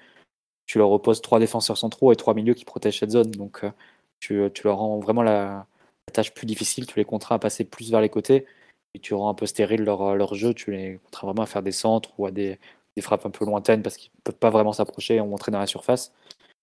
[0.65, 3.32] tu leur opposes trois défenseurs centraux et trois milieux qui protègent cette zone.
[3.32, 3.72] Donc, euh,
[4.19, 5.67] tu, tu, leur rends vraiment la,
[6.13, 8.45] tâche plus difficile, tu les contrains à passer plus vers les côtés
[8.93, 11.63] et tu rends un peu stérile leur, leur jeu, tu les contrains vraiment à faire
[11.63, 12.59] des centres ou à des,
[12.96, 15.68] des frappes un peu lointaines parce qu'ils peuvent pas vraiment s'approcher et montrer dans la
[15.68, 16.12] surface.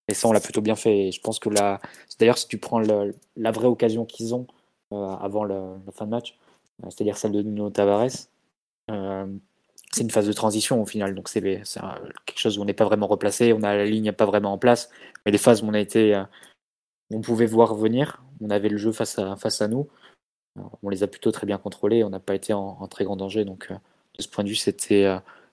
[0.09, 1.09] Et ça, on l'a plutôt bien fait.
[1.09, 1.81] Et je pense que là,
[2.19, 4.47] d'ailleurs, si tu prends la vraie occasion qu'ils ont
[4.93, 6.39] euh, avant la fin de match,
[6.83, 8.09] euh, c'est-à-dire celle de Nuno Tavares,
[8.91, 9.27] euh,
[9.93, 11.15] c'est une phase de transition au final.
[11.15, 14.25] Donc c'est quelque chose où on n'est pas vraiment replacé, on a la ligne pas
[14.25, 14.91] vraiment en place,
[15.25, 16.23] mais les phases où on a été,
[17.11, 19.89] on pouvait voir venir, on avait le jeu face à, face à nous,
[20.83, 23.45] on les a plutôt très bien contrôlés, on n'a pas été en, très grand danger.
[23.47, 25.07] Donc de ce point de vue, c'était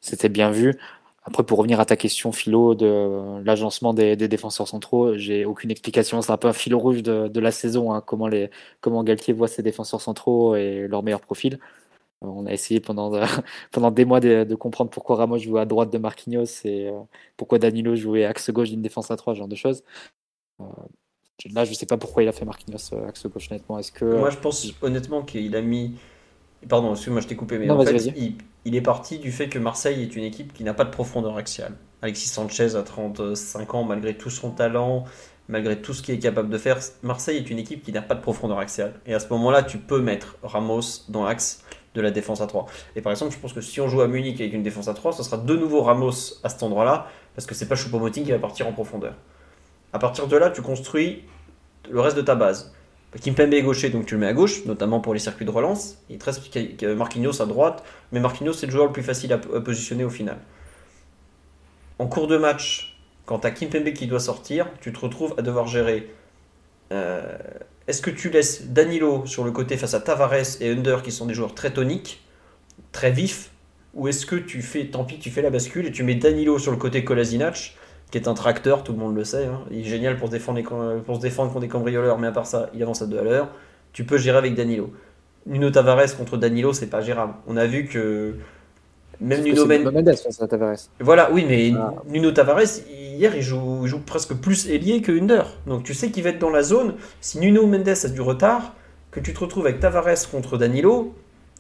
[0.06, 0.78] c'était bien vu.
[1.24, 6.22] Après, pour revenir à ta question, Philo, de l'agencement des, défenseurs centraux, j'ai aucune explication.
[6.22, 9.48] C'est un peu un fil rouge de, la saison, hein, comment, les, comment Galtier voit
[9.48, 11.60] ses défenseurs centraux et leur meilleur profil.
[12.24, 13.12] Euh, on a essayé pendant,
[13.72, 17.00] pendant des mois de, comprendre pourquoi Ramos jouait à droite de Marquinhos et euh,
[17.38, 19.84] pourquoi Danilo jouait axe gauche d'une défense à trois, ce genre de choses.
[20.62, 20.66] Euh,
[21.54, 23.80] là, je ne sais pas pourquoi il a fait Marquinhos axe gauche, honnêtement.
[23.80, 24.06] Est-ce que...
[24.06, 25.96] Moi, je pense honnêtement qu'il a mis
[26.68, 28.12] Pardon, excuse-moi, je t'ai coupé, mais en fait,
[28.66, 31.38] il, est parti du fait que Marseille est une équipe qui n'a pas de profondeur
[31.38, 31.74] axiale.
[32.02, 35.06] Alexis Sanchez a 35 ans, malgré tout son talent,
[35.48, 38.16] malgré tout ce qu'il est capable de faire, Marseille est une équipe qui n'a pas
[38.16, 38.94] de profondeur axiale.
[39.06, 41.64] Et à ce moment-là, tu peux mettre Ramos dans l'axe
[41.94, 42.66] de la défense à 3.
[42.96, 44.94] Et par exemple, je pense que si on joue à Munich avec une défense à
[44.94, 48.32] 3, ce sera de nouveau Ramos à cet endroit-là, parce que c'est pas Choupo-Moting qui
[48.32, 49.16] va partir en profondeur.
[49.94, 51.24] À partir de là, tu construis
[51.90, 52.75] le reste de ta base.
[53.22, 55.98] Kimpembe est gaucher, donc tu le mets à gauche, notamment pour les circuits de relance.
[56.10, 59.38] Il te reste Marquinhos à droite, mais Marquinhos c'est le joueur le plus facile à,
[59.38, 60.38] positionner au final.
[61.98, 65.42] En cours de match, quand tu as Kimpembe qui doit sortir, tu te retrouves à
[65.42, 66.12] devoir gérer.
[66.92, 67.38] Euh,
[67.88, 71.26] est-ce que tu laisses Danilo sur le côté face à Tavares et Under qui sont
[71.26, 72.22] des joueurs très toniques,
[72.92, 73.52] très vifs,
[73.94, 76.60] ou est-ce que tu fais, tant pis, tu fais la bascule et tu mets Danilo
[76.60, 77.76] sur le côté Kolasinac
[78.16, 79.46] qui est un tracteur, tout le monde le sait.
[79.46, 79.60] Hein.
[79.72, 80.62] Il est génial pour se, défendre
[81.02, 83.24] pour se défendre contre des cambrioleurs, mais à part ça, il avance à deux à
[83.24, 83.50] l'heure.
[83.92, 84.94] Tu peux gérer avec Danilo.
[85.46, 87.34] Nuno Tavares contre Danilo, c'est pas gérable.
[87.46, 88.36] On a vu que
[89.20, 90.16] même Nuno Mendes.
[91.02, 91.94] Voilà, oui, mais ah.
[92.08, 95.48] Nuno Tavares, hier, il joue, joue presque plus ailier que Under.
[95.68, 96.94] Donc tu sais qu'il va être dans la zone.
[97.20, 98.76] Si Nuno Mendes a du retard,
[99.12, 101.14] que tu te retrouves avec Tavares contre Danilo,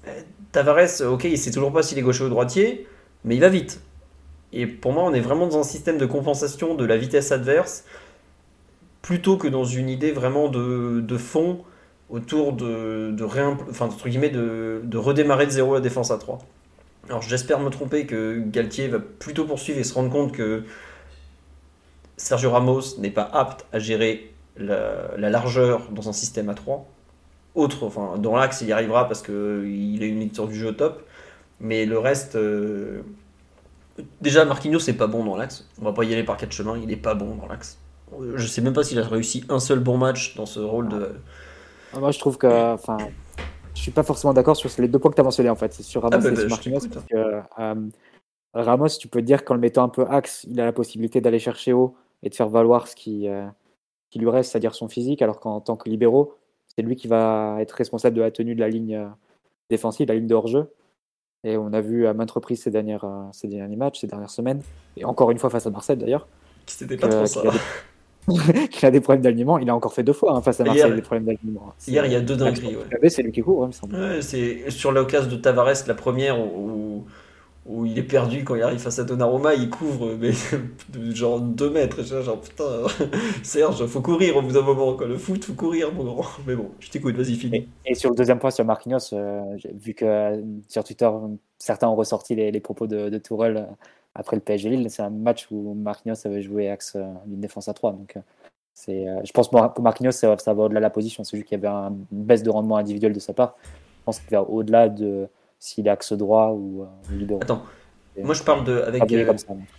[0.08, 0.12] eh,
[0.54, 2.88] Tavares, ok, il sait toujours pas s'il est gaucher ou droitier,
[3.26, 3.82] mais il va vite.
[4.56, 7.84] Et pour moi, on est vraiment dans un système de compensation de la vitesse adverse,
[9.02, 11.60] plutôt que dans une idée vraiment de, fond
[12.10, 16.40] autour de, de, enfin, entre guillemets, de, de, redémarrer de zéro la défense à 3.
[17.10, 20.64] Alors j'espère me tromper que Galtier va plutôt poursuivre et se rendre compte que
[22.18, 26.88] Sergio Ramos n'est pas apte à gérer la, largeur dans un système à 3.
[27.56, 31.06] Autre, enfin, dans l'axe, il y arrivera parce qu'il a une lecture du jeu top.
[31.60, 33.02] Mais le reste, euh,
[34.22, 35.70] Déjà, Marquinhos, c'est pas bon dans l'axe.
[35.82, 37.80] On va pas y aller par quatre chemins, il est pas bon dans l'axe.
[38.36, 41.16] Je sais même pas s'il a réussi un seul bon match dans ce rôle de.
[41.94, 42.74] Ah, moi, je trouve que.
[42.74, 42.98] Enfin,
[43.74, 45.74] je suis pas forcément d'accord sur les deux points que tu as mentionnés en fait.
[45.74, 46.88] C'est sur Ramos ah, bah, et sur bah, Marquinhos.
[46.92, 47.90] Parce que, euh,
[48.54, 51.40] Ramos, tu peux dire qu'en le mettant un peu axe, il a la possibilité d'aller
[51.40, 53.46] chercher haut et de faire valoir ce qui, euh,
[54.10, 56.36] qui lui reste, c'est-à-dire son physique, alors qu'en tant que libéraux,
[56.68, 59.08] c'est lui qui va être responsable de la tenue de la ligne euh,
[59.70, 60.72] défensive, la ligne de hors-jeu.
[61.46, 64.32] Et on a vu à maintes reprises ces, dernières, euh, ces derniers matchs, ces dernières
[64.32, 64.62] semaines,
[64.98, 66.28] et encore une fois face à Marseille d'ailleurs.
[66.66, 67.42] C'était pas trop ça.
[68.72, 69.60] Qu'il a, des problèmes d'alignement.
[69.60, 71.76] Il a encore fait deux fois hein, face à Marseille des problèmes d'alignement.
[71.88, 72.76] Hier, il y a deux dingueries.
[72.76, 73.10] Ouais.
[73.10, 74.24] C'est lui qui court, hein, il me semble.
[74.24, 77.06] c'est sur l'occasion de Tavares, la première où,
[77.66, 80.32] où il est perdu quand il arrive face à Donnarumma, il couvre mais,
[81.14, 82.04] genre 2 mètres.
[82.04, 82.64] Genre putain,
[83.44, 84.94] Serge, faut courir au bout d'un moment.
[84.94, 85.08] Quoi.
[85.08, 86.26] Le foot, faut courir, mon grand.
[86.48, 87.68] Mais bon, je t'écoute, vas-y, finis.
[87.86, 89.42] Et, sur le deuxième point, sur Marquinhos, euh,
[89.74, 91.10] vu que euh, sur Twitter,
[91.58, 93.74] certains ont ressorti les, propos de, de Tourelle euh,
[94.14, 96.96] après le PSG Lille, c'est un match où Marquinhos avait joué axe
[97.26, 97.94] d'une défense à 3.
[97.94, 98.16] Donc,
[98.74, 101.26] c'est, je pense que Marquinhos, ça, va au-delà de la position.
[101.26, 103.58] C'est juste qu'il y avait une baisse de rendement individuel de sa part.
[103.66, 105.28] Je pense qu'il va au-delà de
[105.60, 107.44] s'il est axe droit ou, euh, libéral.
[107.44, 107.64] Attends,
[108.22, 108.82] moi je parle de.
[108.82, 109.34] Avec, euh,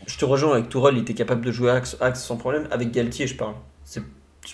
[0.06, 2.68] je te rejoins avec Tourelle, il était capable de jouer axe, axe sans problème.
[2.70, 3.54] Avec Galtier, je parle.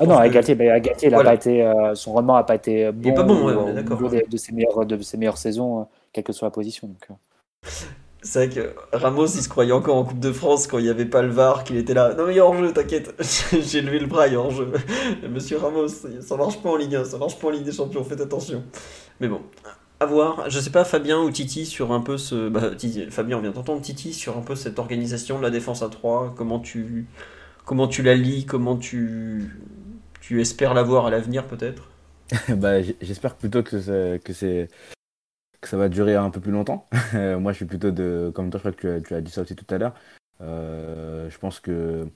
[0.00, 2.90] Ah non, avec Galtier, Galtier il a pas été, euh, son rendement n'a pas été
[2.92, 3.08] bon.
[3.08, 3.98] Il pas bon, ouais, est d'accord.
[3.98, 6.88] De, de, ses meilleures, de ses meilleures saisons, quelle que soit la position.
[6.88, 7.18] Donc,
[8.24, 10.90] c'est vrai que Ramos, il se croyait encore en Coupe de France quand il n'y
[10.90, 12.14] avait pas le VAR, qu'il était là.
[12.14, 13.12] Non, mais il y a hors-jeu, t'inquiète.
[13.60, 14.70] J'ai levé le bras, il y a hors-jeu.
[15.28, 18.04] Monsieur Ramos, ça marche pas en Ligue 1, ça marche pas en Ligue des Champions,
[18.04, 18.62] faites attention.
[19.18, 19.40] Mais bon,
[20.02, 20.50] à voir.
[20.50, 22.48] Je sais pas, Fabien ou Titi, sur un peu ce.
[22.48, 22.72] Bah,
[23.10, 26.34] Fabien, on vient d'entendre Titi sur un peu cette organisation de la défense à 3.
[26.36, 27.06] Comment tu,
[27.64, 28.44] comment tu la lis?
[28.44, 29.58] Comment tu,
[30.20, 31.88] tu espères la voir à l'avenir, peut-être?
[32.48, 34.20] Bah, J'espère plutôt que c'est.
[34.24, 34.68] Que
[35.60, 36.88] que ça va durer un peu plus longtemps.
[37.12, 39.54] Moi, je suis plutôt de, comme toi, je crois que tu as, dit ça aussi
[39.54, 39.94] tout à l'heure.
[40.40, 42.08] Euh, je pense que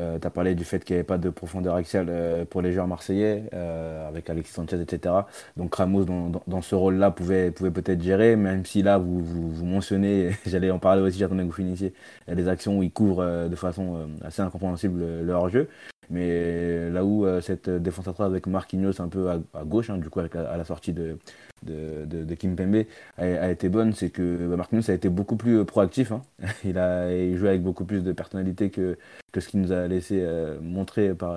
[0.00, 2.62] euh, tu as parlé du fait qu'il n'y avait pas de profondeur axiale euh, pour
[2.62, 5.14] les joueurs marseillais, euh, avec Alexis Sanchez, etc.
[5.56, 10.30] Donc Ramos, dans, ce rôle-là, pouvait, pouvait peut-être gérer, même si là, vous, vous, mentionnez,
[10.46, 11.92] j'allais en parler aussi, j'attendais que vous finissiez,
[12.28, 15.68] des actions où il couvre de façon assez incompréhensible le hors-jeu.
[16.08, 20.10] Mais là où cette défense à 3 avec Marquinhos un peu à, gauche, hein, du
[20.10, 21.18] coup, avec à la sortie de,
[21.62, 22.84] de, de, Kim Pembe
[23.18, 26.12] a, été bonne, c'est que bah, Marquinhos a été beaucoup plus proactif.
[26.12, 26.22] Hein.
[26.64, 28.98] Il a joué avec beaucoup plus de personnalité que,
[29.32, 30.26] que ce qu'il nous a laissé
[30.62, 31.36] montrer par,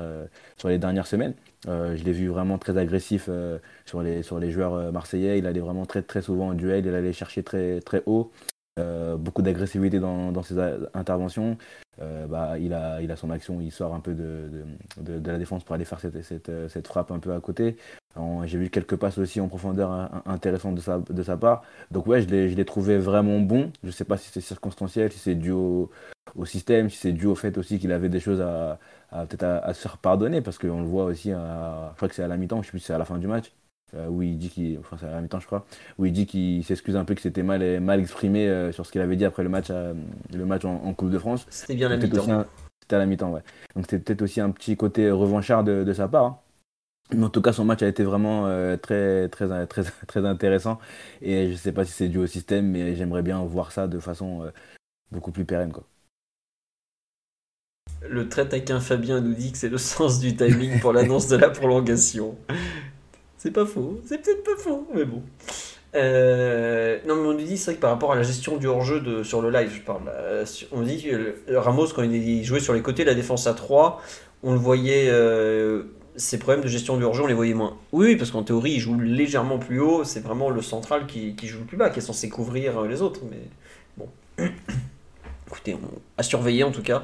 [0.58, 1.34] sur les dernières semaines.
[1.68, 3.30] je l'ai vu vraiment très agressif
[3.86, 5.40] sur, les, sur les joueurs marseillais.
[5.40, 6.86] Il allait vraiment très, très souvent en duel.
[6.86, 8.32] Il allait chercher très, très haut.
[8.80, 10.58] Euh, beaucoup d'agressivité dans, dans, ses
[10.96, 11.58] interventions.
[12.02, 14.50] Euh, bah, il, a, il a son action, il sort un peu de,
[14.98, 17.78] de, de, la défense pour aller faire cette, cette, cette frappe un peu à côté.
[18.46, 21.64] J'ai vu quelques passes aussi en profondeur intéressantes de sa, de sa part.
[21.92, 23.72] Donc ouais, je l'ai trouvé vraiment bon.
[23.82, 25.90] Je ne sais pas si c'est circonstanciel, si c'est dû au,
[26.36, 28.80] au, système, si c'est dû au fait aussi qu'il avait des choses à,
[29.12, 32.16] à peut-être à, se faire pardonner, parce qu'on le voit aussi, à, je crois que
[32.16, 33.52] c'est à la mi-temps, je ne sais plus si c'est à la fin du match,
[33.96, 35.66] euh, où il dit qu'il, enfin c'est à la mi-temps je crois,
[35.98, 38.92] où il dit qu'il s'excuse un peu que c'était mal, mal exprimé euh, sur ce
[38.92, 41.48] qu'il avait dit après le match, le match en, Coupe de France.
[41.50, 42.46] C'était bien la mi-temps.
[42.82, 43.44] C'était à la mi-temps, ouais.
[43.76, 46.26] Donc c'était peut-être aussi un petit côté revanchard de, sa part.
[46.26, 46.38] Hein.
[47.12, 50.80] Mais en tout cas, son match a été vraiment euh, très, très, très, très intéressant.
[51.22, 53.88] Et je ne sais pas si c'est dû au système, mais j'aimerais bien voir ça
[53.88, 54.52] de façon
[55.12, 55.72] beaucoup plus pérenne.
[55.72, 55.84] Quoi.
[58.10, 61.38] Le très taquin Fabien nous dit que c'est le sens du timing pour l'annonce de
[61.38, 62.36] la prolongation.
[63.38, 65.22] C'est pas faux, c'est peut-être pas faux, mais bon.
[65.96, 68.68] Euh, non, mais on nous dit, c'est vrai que par rapport à la gestion du
[68.68, 72.74] hors-jeu sur le live, je parle, euh, on dit que Ramos, quand il jouait sur
[72.74, 74.02] les côtés, la défense à 3,
[74.44, 75.84] on le voyait, euh,
[76.16, 77.78] ses problèmes de gestion du hors-jeu, on les voyait moins.
[77.92, 81.60] Oui, parce qu'en théorie, il joue légèrement plus haut, c'est vraiment le central qui, joue
[81.60, 83.42] le plus bas, qui est censé couvrir les autres, mais
[83.98, 84.10] bon.
[85.48, 85.78] Écoutez,
[86.18, 87.04] à surveiller en tout cas.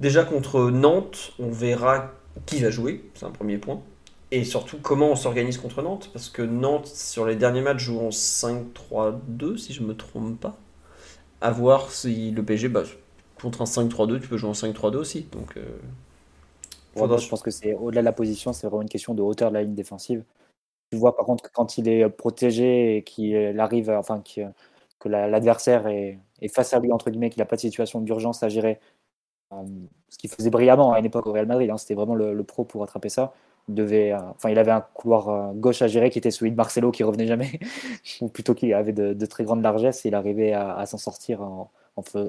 [0.00, 2.12] Déjà contre Nantes, on verra
[2.46, 3.82] qui va jouer, c'est un premier point.
[4.30, 7.98] Et surtout, comment on s'organise contre Nantes Parce que Nantes, sur les derniers matchs, joue
[7.98, 10.58] en 5-3-2, si je me trompe pas.
[11.40, 12.82] À voir si le PSG, bah,
[13.40, 15.26] contre un 5-3-2, tu peux jouer en 5-3-2 aussi.
[15.32, 15.62] Donc, euh,
[17.18, 19.54] Je pense que c'est au-delà de la position, c'est vraiment une question de hauteur de
[19.54, 20.24] la ligne défensive.
[20.90, 24.22] Tu vois, par contre, que quand il est protégé et qu'il arrive, enfin,
[24.98, 26.18] que l'adversaire est,
[26.52, 28.80] face à lui, entre guillemets, qu'il n'a pas de situation d'urgence à gérer,
[29.52, 29.56] euh,
[30.08, 32.64] ce qu'il faisait brillamment à une époque au Real Madrid, hein, c'était vraiment le, pro
[32.64, 33.32] pour attraper ça
[33.68, 36.56] devait, euh, enfin, il avait un couloir euh, gauche à gérer qui était celui de
[36.56, 37.60] Marcelo qui revenait jamais,
[38.22, 41.70] ou plutôt qu'il avait de, très grandes largesses et il arrivait à, s'en sortir en,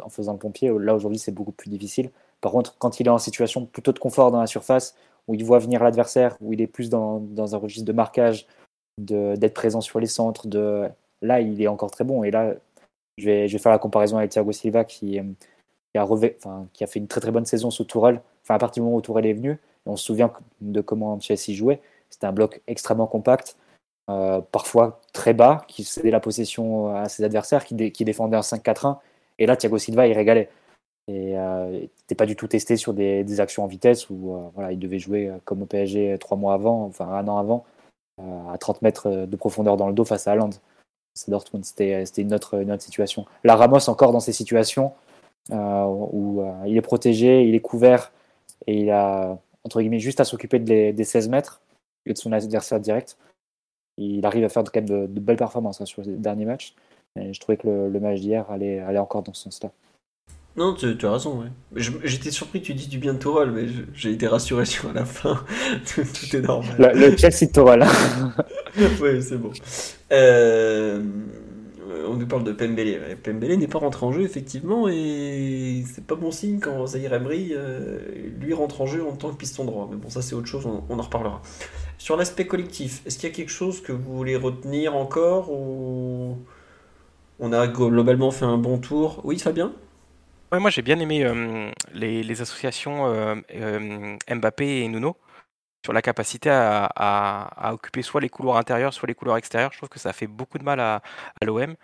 [0.10, 0.70] faisant le pompier.
[0.80, 2.12] Là aujourd'hui c'est beaucoup plus difficile.
[2.42, 4.96] Par contre, quand il est en situation plutôt de confort dans la surface,
[5.28, 8.48] où il voit venir l'adversaire, où il est plus dans, un registre de marquage,
[8.98, 10.90] d'être présent sur les centres, de...
[11.22, 12.24] là il est encore très bon.
[12.24, 12.56] Et là,
[13.18, 15.20] je vais, je vais faire la comparaison avec Thiago Silva qui,
[15.94, 16.08] qui a,
[16.74, 18.22] qui a fait une très très bonne saison sous Tourelle.
[18.44, 20.32] Enfin, à partir du moment où Tourelle est venu, on se souvient
[20.62, 21.82] de comment Chelsea jouait.
[22.10, 23.58] C'était un bloc extrêmement compact,
[24.10, 28.98] euh, parfois très bas, qui cédait la possession à ses adversaires, qui, défendait un 5-4-1.
[29.38, 30.50] Et là, Thiago Silva, il régalait.
[31.10, 34.72] Et euh, n'était pas du tout testé sur des, actions en vitesse où euh, voilà,
[34.72, 37.66] il devait jouer comme au PSG trois mois avant, enfin un an avant,
[38.52, 40.52] à 30 mètres de profondeur dans le dos face à Haaland.
[41.16, 43.26] C'est Dortmund, c'était une autre, une autre situation.
[43.44, 44.94] La Ramos, encore dans ces situations
[45.52, 48.12] où il est protégé, il est couvert
[48.68, 51.62] et il a entre guillemets, juste à s'occuper des 16 mètres
[52.06, 53.18] et de son adversaire direct.
[53.98, 56.74] Il arrive à faire quand même de, belles performances hein, sur les derniers matchs.
[57.20, 59.72] Et je trouvais que le, match d'hier allait, allait encore dans ce sens-là.
[60.60, 61.46] Non, tu, as raison,
[62.04, 65.06] J'étais surpris que tu dis du bien de Toral, mais j'ai été rassuré sur la
[65.06, 65.46] fin.
[65.96, 66.02] tout,
[66.36, 66.92] est normal.
[66.96, 67.52] Le, le Chelsea de
[69.02, 69.52] oui, c'est bon.
[70.12, 71.02] Euh,
[72.10, 73.18] on nous parle de Pembele.
[73.24, 77.54] Pembele n'est pas rentré en jeu, effectivement, et c'est pas bon signe quand Zahir Emery,
[77.54, 78.00] euh,
[78.42, 79.88] lui, rentre en jeu en tant que piston droit.
[79.90, 81.42] Mais bon, ça, c'est autre chose, on, en reparlera.
[81.98, 86.38] Sur l'aspect collectif, est-ce qu'il y a quelque chose que vous voulez retenir encore ou
[87.40, 89.22] on a globalement fait un bon tour?
[89.24, 89.72] Oui, Fabien?
[90.52, 91.24] Ouais, moi j'ai bien aimé
[91.94, 93.44] les, associations
[94.30, 95.16] Mbappé et Nuno
[95.86, 99.72] sur la capacité à, occuper soit les couloirs intérieurs, soit les couloirs extérieurs.
[99.74, 101.02] Je trouve que ça fait beaucoup de mal à,
[101.46, 101.76] l'OM,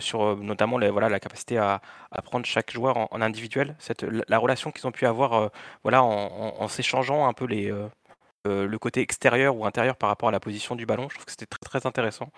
[0.00, 1.80] sur notamment voilà, la capacité à,
[2.24, 3.76] prendre chaque joueur en, individuel.
[4.28, 5.50] La relation qu'ils ont pu avoir
[5.84, 7.72] voilà, en s'échangeant un peu les,
[8.44, 11.08] le côté extérieur ou intérieur par rapport à la position du ballon.
[11.08, 12.30] Je trouve que c'était très, intéressant.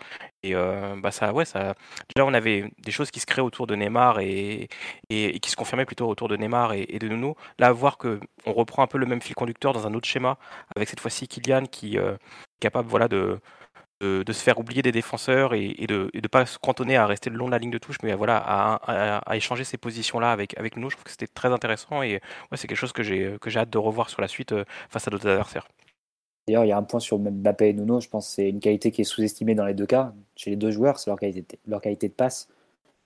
[0.43, 1.75] Et euh, bah ça, ouais, ça.
[2.15, 4.69] Déjà, on avait des choses qui se créaient autour de Neymar et,
[5.11, 7.37] et, qui se confirmaient plutôt autour de Neymar et, de Nuno.
[7.59, 10.39] Là, voir que on reprend un peu le même fil conducteur dans un autre schéma,
[10.77, 12.19] avec cette fois-ci Kylian qui euh, est
[12.61, 13.41] capable, voilà, de,
[14.01, 17.37] de, se faire oublier des défenseurs et, de ne pas se cantonner à rester le
[17.37, 20.77] long de la ligne de touche, mais voilà, à, à, échanger ces positions-là avec, avec
[20.77, 20.91] nous.
[20.91, 23.79] Je trouve que c'était très intéressant et ouais, c'est quelque chose que j'ai hâte de
[23.79, 24.55] revoir sur la suite
[24.91, 25.67] face à d'autres adversaires.
[26.47, 28.61] D'ailleurs, il y a un point sur Mbappé et Nuno, je pense que c'est une
[28.61, 30.13] qualité qui est sous-estimée dans les deux cas.
[30.35, 32.49] Chez les deux joueurs, c'est leur qualité, leur qualité de passe.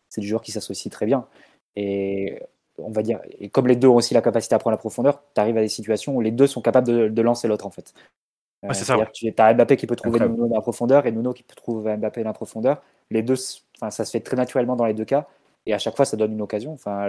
[0.09, 1.26] C'est du joueur qui s'associe très bien.
[1.74, 2.41] Et
[2.78, 5.22] on va dire, et comme les deux ont aussi la capacité à prendre la profondeur,
[5.34, 7.93] tu arrives à des situations où les deux sont capables de, lancer l'autre en fait.
[8.64, 8.97] Euh, c'est ça.
[9.12, 11.97] Tu as Mbappé qui peut trouver Nuno dans la profondeur et Nuno qui peut trouver
[11.97, 12.82] Mbappé dans la profondeur.
[13.11, 15.28] Les deux, ça se fait très naturellement dans les deux cas.
[15.67, 16.73] Et à chaque fois, ça donne une occasion.
[16.73, 17.09] Enfin,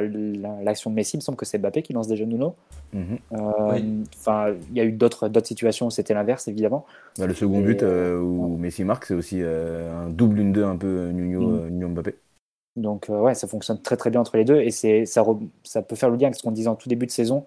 [0.63, 2.55] l'action de Messi, il me semble que c'est Mbappé qui lance déjà Nuno.
[2.91, 3.17] Mhm.
[3.33, 3.79] Euh,
[4.15, 6.85] enfin, il y a eu d'autres situations où c'était l'inverse, évidemment.
[7.19, 10.75] Bah, le second but euh, où Messi marque, c'est aussi un double une deux un
[10.75, 11.93] peu Nuno, mhm.
[11.93, 12.15] Mbappé.
[12.77, 15.25] Donc ouais, ça fonctionne très très bien entre les deux et c'est ça,
[15.63, 17.43] ça peut faire le lien avec ce qu'on disait en tout début de saison.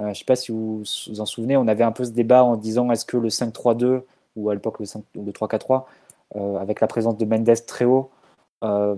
[0.00, 2.10] Euh, je ne sais pas si vous vous en souvenez, on avait un peu ce
[2.10, 4.02] débat en disant est-ce que le 5-3-2
[4.34, 4.86] ou à l'époque le,
[5.22, 5.84] le 3-4-3
[6.34, 8.10] euh, avec la présence de Mendes très haut
[8.64, 8.96] euh,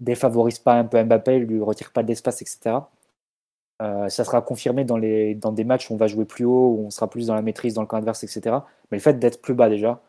[0.00, 2.76] défavorise pas un peu Mbappé, lui retire pas d'espace, etc.
[3.80, 6.86] ça sera confirmé dans, les, dans des matchs où on va jouer plus haut, où
[6.86, 8.56] on sera plus dans la maîtrise, dans le camp adverse, etc.
[8.90, 10.00] Mais le fait d'être plus bas déjà,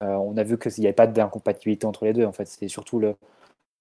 [0.00, 2.24] on a vu qu'il n'y avait pas d'incompatibilité entre les deux.
[2.24, 3.14] En fait, c'est surtout le,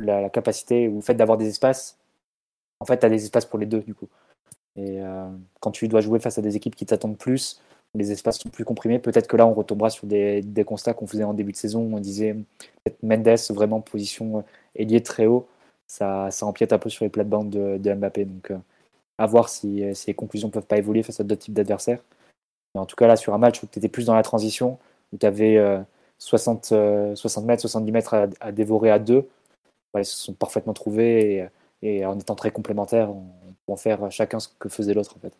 [0.01, 1.97] la, capacité ou le fait d'avoir des espaces.
[2.79, 4.07] En fait, tu as des espaces pour les deux, du coup.
[4.75, 7.61] Et euh, quand tu dois jouer face à des équipes qui t'attendent plus,
[7.95, 11.23] les espaces sont plus comprimés, peut-être que là, on retombera sur des, constats qu'on faisait
[11.23, 12.33] en début de saison on disait
[12.83, 14.41] peut-être Mendes vraiment position euh,
[14.75, 15.47] ailier très haut.
[15.87, 18.25] Ça, ça empiète un peu sur les plates-bandes de, Mbappé.
[18.25, 18.57] Donc, euh,
[19.17, 22.01] à voir si, si, les conclusions ne peuvent pas évoluer face à d'autres types d'adversaires.
[22.73, 24.79] Mais en tout cas, là, sur un match où tu étais plus dans la transition,
[25.13, 25.59] où tu avais
[26.19, 26.73] 60,
[27.15, 29.27] 60 mètres, 70 mètres à, dévorer à deux,
[29.97, 31.49] ils se sont parfaitement trouvés
[31.81, 33.25] et, en étant très complémentaires, on,
[33.67, 35.33] peut faire chacun ce que faisait l'autre en fait.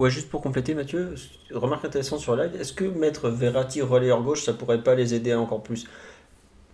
[0.00, 1.14] Ouais, juste pour compléter, Mathieu,
[1.52, 5.34] remarque intéressante sur live, est-ce que mettre Verratti relayeur gauche, ça pourrait pas les aider
[5.34, 5.86] encore plus?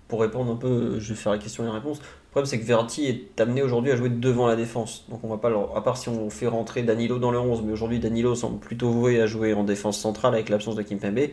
[0.07, 1.99] Pour répondre un peu, je vais faire la question et la réponse.
[1.99, 5.07] Le problème, c'est que Verratti est amené aujourd'hui à jouer devant la défense.
[5.09, 7.73] Donc on va pas, à part si on fait rentrer Danilo dans le 11, mais
[7.73, 11.31] aujourd'hui Danilo semble plutôt voué à jouer en défense centrale avec l'absence de Kimpembe.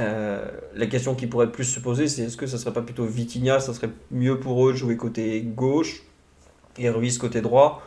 [0.00, 3.04] Euh, la question qui pourrait plus se poser, c'est est-ce que ça serait pas plutôt
[3.04, 6.02] Vitinha, ça serait mieux pour eux de jouer côté gauche
[6.76, 7.84] et Ruiz côté droit?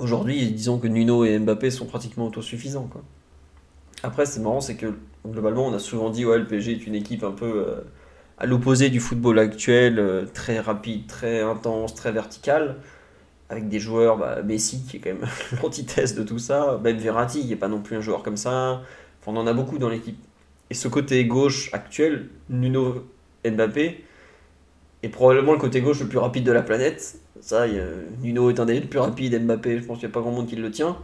[0.00, 2.88] Aujourd'hui, disons que Nuno et Mbappé sont pratiquement autosuffisants.
[4.02, 4.94] Après, c'est marrant, c'est que
[5.26, 7.82] globalement, on a souvent dit ouais, le PSG est une équipe un peu euh,
[8.38, 12.76] à l'opposé du football actuel, euh, très rapide, très intense, très vertical,
[13.50, 15.28] avec des joueurs, bah, Messi qui est quand même
[15.62, 18.80] l'antithèse de tout ça, même Verratti qui n'est pas non plus un joueur comme ça,
[19.26, 20.18] on en a beaucoup dans l'équipe.
[20.70, 23.04] Et ce côté gauche actuel, Nuno
[23.44, 24.02] Mbappé,
[25.02, 27.18] est probablement le côté gauche le plus rapide de la planète.
[27.40, 27.64] Ça,
[28.20, 30.46] Nuno est un des plus rapides, Mbappé, je pense qu'il n'y a pas grand monde
[30.46, 30.96] qui le tient.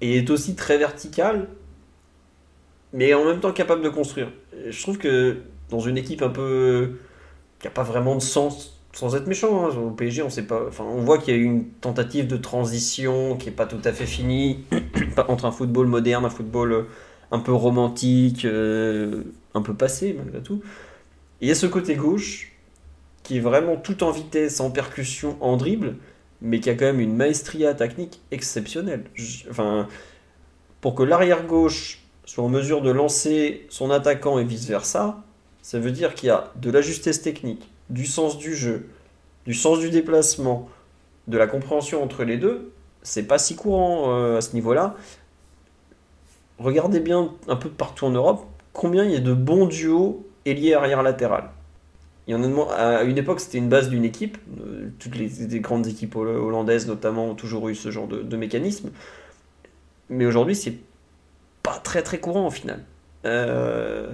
[0.00, 1.48] Et est aussi très vertical,
[2.92, 4.28] mais en même temps capable de construire.
[4.68, 5.38] je trouve que
[5.70, 6.98] dans une équipe un peu
[7.60, 10.66] qui n'a pas vraiment de sens, sans être méchant, hein, au PSG, on sait pas.
[10.66, 13.80] Enfin, on voit qu'il y a eu une tentative de transition qui n'est pas tout
[13.84, 14.64] à fait finie
[15.28, 16.86] entre un football moderne, un football
[17.30, 19.22] un peu romantique, euh,
[19.54, 20.62] un peu passé malgré tout.
[21.40, 22.52] il y a ce côté gauche
[23.28, 25.96] qui est vraiment tout en vitesse, en percussion, en dribble,
[26.40, 29.04] mais qui a quand même une maestria technique exceptionnelle.
[29.50, 29.86] enfin,
[30.80, 35.22] pour que l'arrière gauche soit en mesure de lancer son attaquant et vice versa,
[35.60, 38.88] ça veut dire qu'il y a de la justesse technique, du sens du jeu,
[39.44, 40.70] du sens du déplacement,
[41.26, 42.72] de la compréhension entre les deux.
[43.02, 44.96] C'est pas si courant euh, à ce niveau-là
[46.58, 50.72] regardez bien un peu partout en Europe combien il y a de bons duos ailier
[50.72, 51.50] arrière latéral.
[52.34, 54.36] En a à une époque, c'était une base d'une équipe.
[54.60, 58.90] Euh, toutes les, grandes équipes hollandaises, notamment, ont toujours eu ce genre de, mécanisme.
[60.10, 60.74] Mais aujourd'hui, c'est
[61.62, 62.84] pas très très courant au final.
[63.24, 64.12] Euh,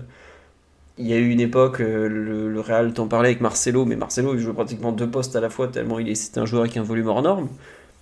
[0.97, 4.35] il y a eu une époque, euh, le, Real t'en parlait avec Marcelo, mais Marcelo
[4.35, 6.83] il jouait pratiquement deux postes à la fois, tellement il est, un joueur avec un
[6.83, 7.49] volume hors norme.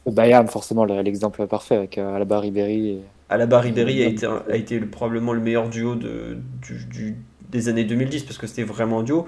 [0.07, 2.89] Bayern, forcément, l'exemple parfait avec Alaba Ribéry.
[2.89, 3.01] Et...
[3.31, 7.17] Alaba Ribéry a été, a été probablement le meilleur duo de, du,
[7.49, 9.27] des années 2010 parce que c'était vraiment un duo.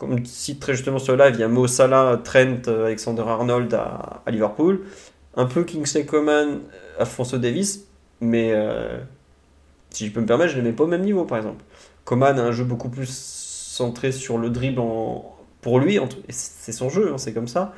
[0.00, 4.22] Comme cite très justement sur live, il y a Mo Salah, Trent, Alexander Arnold à,
[4.28, 4.80] Liverpool,
[5.36, 6.60] un peu Kingsley Coman,
[6.98, 7.84] Alfonso Davis,
[8.22, 8.98] mais euh,
[9.90, 11.62] si je peux me permettre, je ne les mets pas au même niveau par exemple.
[12.06, 14.80] Coman a un jeu beaucoup plus centré sur le dribble
[15.60, 15.98] pour lui,
[16.30, 17.74] c'est son jeu, hein, c'est comme ça.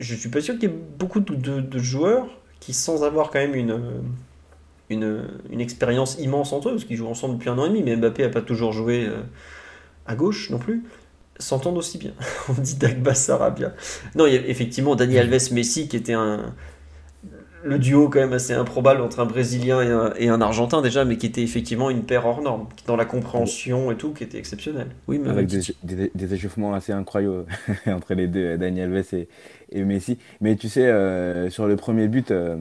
[0.00, 2.26] Je suis pas sûr qu'il y ait beaucoup de, joueurs
[2.58, 3.78] qui, sans avoir quand même une,
[4.88, 7.82] une, une expérience immense entre eux, parce qu'ils jouent ensemble depuis un an et demi,
[7.82, 9.20] mais Mbappé n'a pas toujours joué euh,
[10.06, 10.84] à gauche non plus,
[11.38, 12.12] s'entendent aussi bien.
[12.48, 13.72] On dit Dagba Sarabia.
[14.14, 16.54] Non, il y a effectivement Dani Alves Messi qui était un
[17.66, 21.26] le duo quand même assez improbable entre un Brésilien et un, Argentin déjà, mais qui
[21.26, 24.88] était effectivement une paire hors norme, dans la compréhension et tout, qui était exceptionnel.
[25.08, 27.46] Oui, mais Avec des, échauffements assez incroyables
[27.86, 29.26] entre les deux, Dani Alves
[29.72, 30.18] et, Messi.
[30.40, 32.56] Mais tu sais, euh, sur le premier but, euh,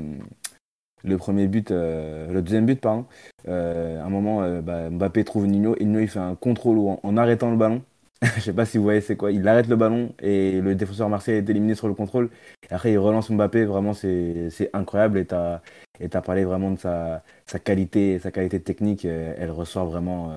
[1.06, 3.06] le premier but, euh, le deuxième but, pardon.
[3.48, 5.76] Euh, à un moment, euh, bah, Mbappé trouve Nino.
[5.80, 7.82] Et Nino, il fait un contrôle en, arrêtant le ballon.
[8.22, 9.32] je sais pas si vous voyez c'est quoi.
[9.32, 12.30] Il arrête le ballon et le défenseur marseillais est éliminé sur le contrôle.
[12.70, 13.66] Et après, il relance Mbappé.
[13.66, 15.20] Vraiment, c'est incroyable.
[15.20, 19.06] Et tu as, parlé vraiment de sa, sa, qualité, sa qualité technique.
[19.06, 20.34] Elle ressort vraiment,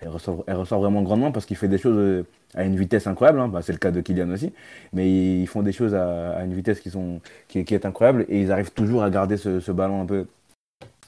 [0.00, 2.24] elle ressort, elle ressort vraiment grandement parce qu'il fait des choses
[2.54, 3.40] à une vitesse incroyable.
[3.40, 3.48] Hein.
[3.48, 4.52] Bah, c'est le cas de Kylian aussi.
[4.92, 8.26] Mais ils font des choses à, une vitesse qui, est incroyable.
[8.28, 10.26] Et ils arrivent toujours à garder ce, ballon un peu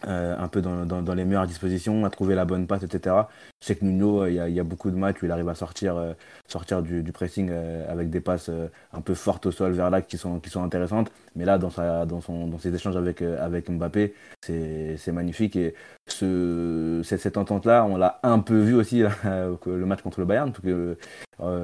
[0.09, 3.14] euh, un peu dans, les meilleures dispositions, à trouver la bonne passe, etc.
[3.61, 5.30] Je sais que Nuno, il y, a, il y a beaucoup de matchs où il
[5.30, 6.12] arrive à sortir, euh,
[6.49, 8.51] sortir du, pressing euh, avec des passes
[8.93, 11.12] un peu fortes au sol vers là qui sont intéressantes.
[11.36, 15.56] Mais là, dans, sa, dans, son, dans ses échanges avec, avec Mbappé, c'est magnifique.
[15.56, 15.74] Et
[16.06, 20.52] ce, cette, entente-là, on l'a un peu vu aussi le match contre le Bayern.
[20.52, 20.96] Parce que,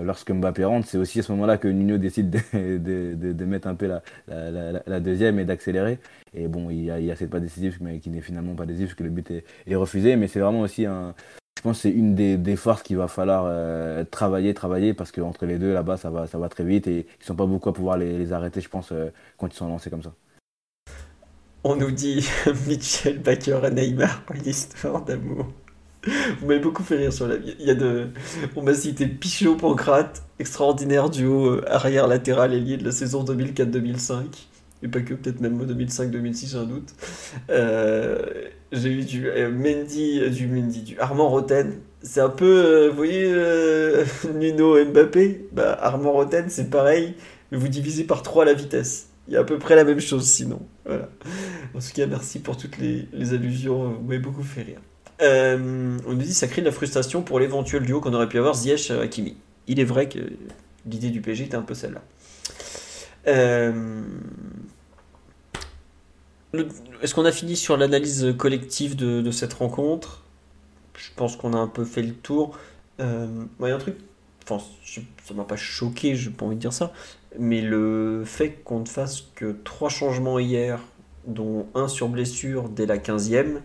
[0.02, 3.68] lorsque Mbappé rentre, c'est aussi à ce moment-là que Nuno décide de, de, de, mettre
[3.68, 5.98] un peu la, la, la deuxième et d'accélérer.
[6.34, 8.54] Et bon, il y a, il y a cette pas décisive, mais qui n'est finalement
[8.54, 9.30] pas décisive, parce que le but
[9.66, 10.16] est, refusé.
[10.16, 11.14] Mais c'est vraiment aussi un.
[11.58, 15.10] Je pense que c'est une des, des forces qu'il va falloir euh, travailler, travailler, parce
[15.10, 16.86] qu'entre les deux, là-bas, ça va, ça va très vite.
[16.86, 19.56] Et ils ne sont pas beaucoup à pouvoir les, arrêter, je pense, euh, quand ils
[19.56, 20.12] sont lancés comme ça.
[21.64, 22.24] On nous dit
[22.68, 25.48] Mitchell Baker et Neymar, une histoire d'amour.
[26.38, 27.56] Vous m'avez beaucoup fait rire sur la vie.
[27.58, 28.06] Il y a de...
[28.54, 34.26] On m'a cité Pichot Pancrate, extraordinaire duo euh, arrière latéral ailier de la saison 2004-2005
[34.82, 36.94] et pas que, peut-être même 2005-2006, j'ai un doute.
[37.50, 38.22] Euh,
[38.70, 41.80] j'ai eu du euh, Mendy, euh, du Mendy, du Armand Roten.
[42.02, 43.34] C'est un peu, vous voyez,
[44.34, 47.14] Nuno Mbappé, bah, Armand Roten, c'est pareil,
[47.50, 49.08] mais vous divisez par 3 la vitesse.
[49.26, 50.60] Il y a à peu près la même chose sinon.
[50.88, 54.80] En tout cas, merci pour toutes les, les allusions, vous m'avez beaucoup fait rire.
[55.20, 58.54] on nous dit ça crée de la frustration pour l'éventuel duo qu'on aurait pu avoir
[58.54, 59.34] Ziyech-Hakimi.
[59.66, 60.20] Il est vrai que
[60.86, 62.02] l'idée du PSG était un peu celle-là.
[63.28, 64.02] Euh,
[67.02, 70.22] est-ce qu'on a fini sur l'analyse collective de, cette rencontre?
[70.96, 72.58] Je pense qu'on a un peu fait le tour.
[73.00, 73.96] Euh, il y a un truc,
[74.44, 74.64] enfin,
[75.24, 76.92] ça m'a pas choqué, je pas envie de dire ça,
[77.38, 80.80] mais le fait qu'on ne fasse que trois changements hier,
[81.26, 83.60] dont un sur blessure dès la 15e,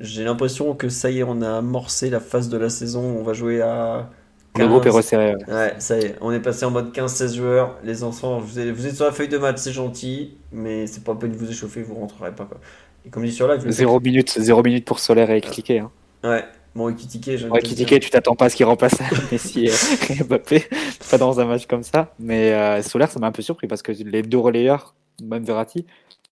[0.00, 3.02] j'ai l'impression que ça y est, on a amorcé la phase de la saison.
[3.02, 4.10] On va jouer à
[4.56, 5.34] le groupe est resserré.
[5.46, 5.74] Ouais.
[5.78, 7.76] ça y est, on est passé en mode 15-16 joueurs.
[7.84, 11.04] Les enfants, vous êtes, vous êtes, sur la feuille de match, c'est gentil, mais c'est
[11.04, 12.44] pas peine de vous échauffer, vous rentrerez pas.
[12.44, 12.58] Quoi.
[13.06, 13.64] Et comme dit sur live.
[13.68, 15.80] 0 minutes, 0 minutes pour Solaire et cliquer.
[15.80, 15.90] Hein.
[16.24, 16.44] Ouais,
[16.74, 18.96] bon, Ekitike, je ouais, tu t'attends pas à ce qu'il remplace
[19.32, 19.66] Messi
[20.10, 20.64] et Mbappé,
[21.10, 22.12] pas dans un match comme ça.
[22.18, 25.86] Mais euh, Solaire, ça m'a un peu surpris parce que les deux relayeurs, même Verratti,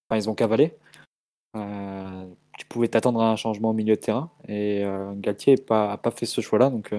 [0.09, 0.75] enfin, ils ont cavalé.
[1.57, 2.25] Euh,
[2.59, 5.97] tu pouvais t'attendre à un changement au milieu de terrain et euh, Galtier n'a pas,
[5.99, 6.71] pas fait ce choix-là.
[6.71, 6.93] Donc.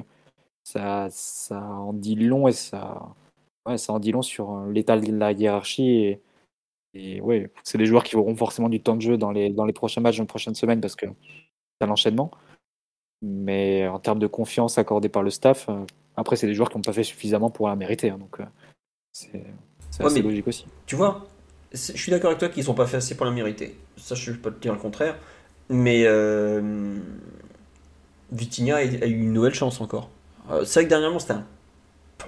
[0.67, 3.15] Ça, ça en dit long et ça,
[3.65, 5.89] ouais, ça en dit long sur euh, l'état de la hiérarchie.
[5.89, 6.21] Et,
[6.93, 9.63] et ouais, c'est des joueurs qui auront forcément du temps de jeu dans les, dans
[9.63, 11.05] les prochains matchs, dans les prochaines semaines parce que
[11.79, 12.31] c'est l'enchaînement.
[13.21, 15.85] Mais en termes de confiance accordée par le staff, euh,
[16.17, 18.09] après, c'est des joueurs qui n'ont pas fait suffisamment pour la mériter.
[18.09, 18.45] Hein, donc, euh,
[19.13, 19.45] c'est
[19.99, 20.65] assez logique aussi.
[20.85, 21.27] Tu vois,
[21.71, 23.77] je suis d'accord avec toi qu'ils n'ont pas fait assez pour la mériter.
[23.95, 25.17] Ça, je ne peux pas te dire le contraire.
[25.69, 26.99] Mais euh,
[28.33, 30.09] Vitinha a eu une nouvelle chance encore.
[30.49, 31.45] Euh, c'est vrai que dernièrement, c'était un.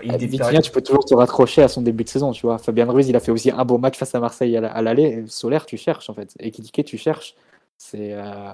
[0.07, 0.17] Ah,
[0.61, 2.57] tu peux toujours te raccrocher à son début de saison, tu vois.
[2.57, 5.25] Fabien Ruiz, il a fait aussi un beau match face à Marseille à l'aller.
[5.27, 6.35] Solaire, tu cherches, en fait.
[6.39, 7.35] Et Kidike, tu cherches.
[7.77, 8.13] C'est.
[8.13, 8.53] Euh,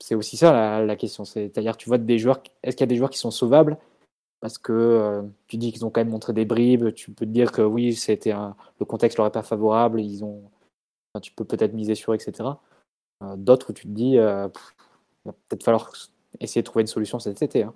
[0.00, 1.24] c'est aussi ça la, question.
[1.24, 2.42] C'est-à-dire, tu vois des joueurs.
[2.62, 3.78] Est-ce qu'il y a des joueurs qui sont sauvables?
[4.40, 6.92] Parce que euh, tu dis qu'ils ont quand même montré des bribes.
[6.94, 8.56] Tu peux te dire que oui, c'était un...
[8.80, 10.00] le contexte leur est pas favorable.
[10.00, 10.42] Ils ont.
[11.22, 12.50] tu peux peut-être miser sur, etc.
[13.36, 14.50] D'autres où tu te dis, il va
[15.48, 15.92] peut-être falloir
[16.40, 17.62] essayer de trouver une solution cet été.
[17.62, 17.74] Hein.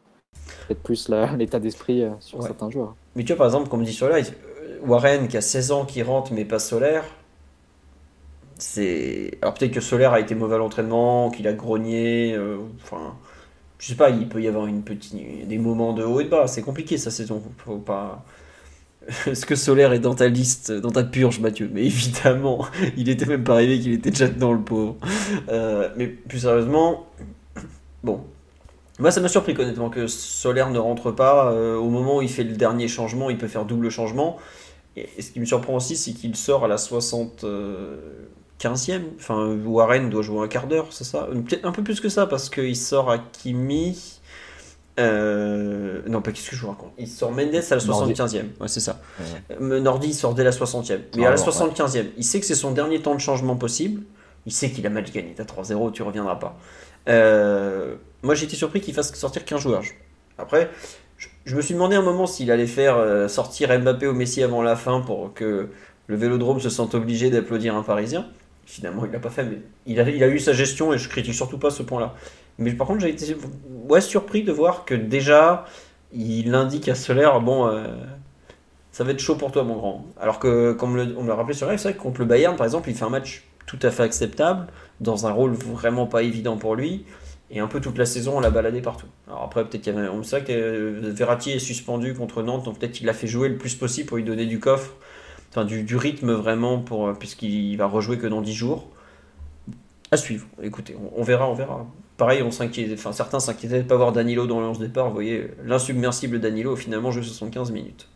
[0.66, 2.94] Peut-être plus l'état d'esprit euh, sur certains joueurs.
[3.14, 5.84] Mais tu vois, par exemple, comme dit sur live, euh, Warren qui a 16 ans,
[5.84, 7.04] qui rentre mais pas solaire,
[8.59, 9.32] c'est.
[9.42, 13.14] Alors peut-être que Solaire a été mauvais à l'entraînement, qu'il a grogné, euh, enfin.
[13.78, 15.14] Je sais pas, il peut y avoir une petite,
[15.46, 17.42] des moments de haut et de bas, c'est compliqué sa saison.
[17.59, 18.24] Faut pas.
[19.26, 22.64] Est-ce que Solaire est dans ta liste, dans ta purge, Mathieu Mais évidemment,
[22.96, 24.96] il était même pas arrivé qu'il était déjà dans le pauvre.
[25.96, 27.07] mais plus sérieusement,
[28.02, 28.22] bon,
[28.99, 31.53] moi, ça m'a surpris honnêtement que Solaire ne rentre pas.
[31.53, 34.38] Euh, au moment où il fait le dernier changement, il peut faire double changement.
[34.97, 37.30] Et, ce qui me surprend aussi, c'est qu'il sort à la 75e.
[37.44, 41.28] Euh, enfin, Warren doit jouer un quart d'heure, c'est ça?
[41.47, 44.18] Peut-être un peu plus que ça, parce qu'il sort à Kimi.
[44.99, 46.92] Euh, non, pas qu'est-ce que je vous raconte.
[46.97, 48.44] Il sort Mendes à la 75e.
[48.61, 49.01] Ouais, c'est ça.
[49.61, 51.01] Nordi, il sort dès la 60e.
[51.16, 54.03] Mais à la 75e, il sait que c'est son dernier temps de changement possible.
[54.47, 55.34] Il sait qu'il a mal gagné.
[55.36, 56.57] T'as 3-0, tu reviendras pas.
[57.09, 59.82] Euh, moi, j'ai été surpris qu'il fasse sortir qu'un joueur.
[60.38, 60.70] Après,
[61.44, 64.62] je, me suis demandé un moment s'il allait faire euh, sortir Mbappé ou Messi avant
[64.62, 65.68] la fin pour que
[66.06, 68.26] le vélodrome se sente obligé d'applaudir un Parisien.
[68.64, 71.58] Finalement, il l'a pas fait, mais il a, eu sa gestion et je critique surtout
[71.58, 72.14] pas ce point-là.
[72.58, 73.36] Mais par contre, j'ai été
[73.88, 75.66] ouais, surpris de voir que déjà,
[76.12, 77.86] il indique à Solaire, bon, euh,
[78.90, 80.06] ça va être chaud pour toi, mon grand.
[80.20, 82.56] Alors que, comme on me l'a rappelé sur live, c'est vrai que contre le Bayern,
[82.56, 84.66] par exemple, il fait un match tout à fait acceptable,
[85.00, 87.04] dans un rôle vraiment pas évident pour lui.
[87.51, 89.07] Et un peu toute la saison, on l'a baladé partout.
[89.28, 90.09] Alors après, peut-être qu'il y avait.
[90.09, 93.49] On sait que euh, Verratti est suspendu contre Nantes, donc peut-être qu'il l'a fait jouer
[93.49, 94.94] le plus possible pour lui donner du coffre,
[95.51, 98.88] enfin du, rythme vraiment, pour, puisqu'il va rejouer que dans 10 jours.
[100.11, 100.47] À suivre.
[100.62, 101.86] Écoutez, on, verra, on verra.
[102.16, 105.09] Pareil, on s'inquiète, enfin, certains s'inquiétaient de ne pas voir Danilo dans le 11 départ.
[105.09, 108.09] Vous voyez, l'insubmersible Danilo, finalement, joue 75 minutes.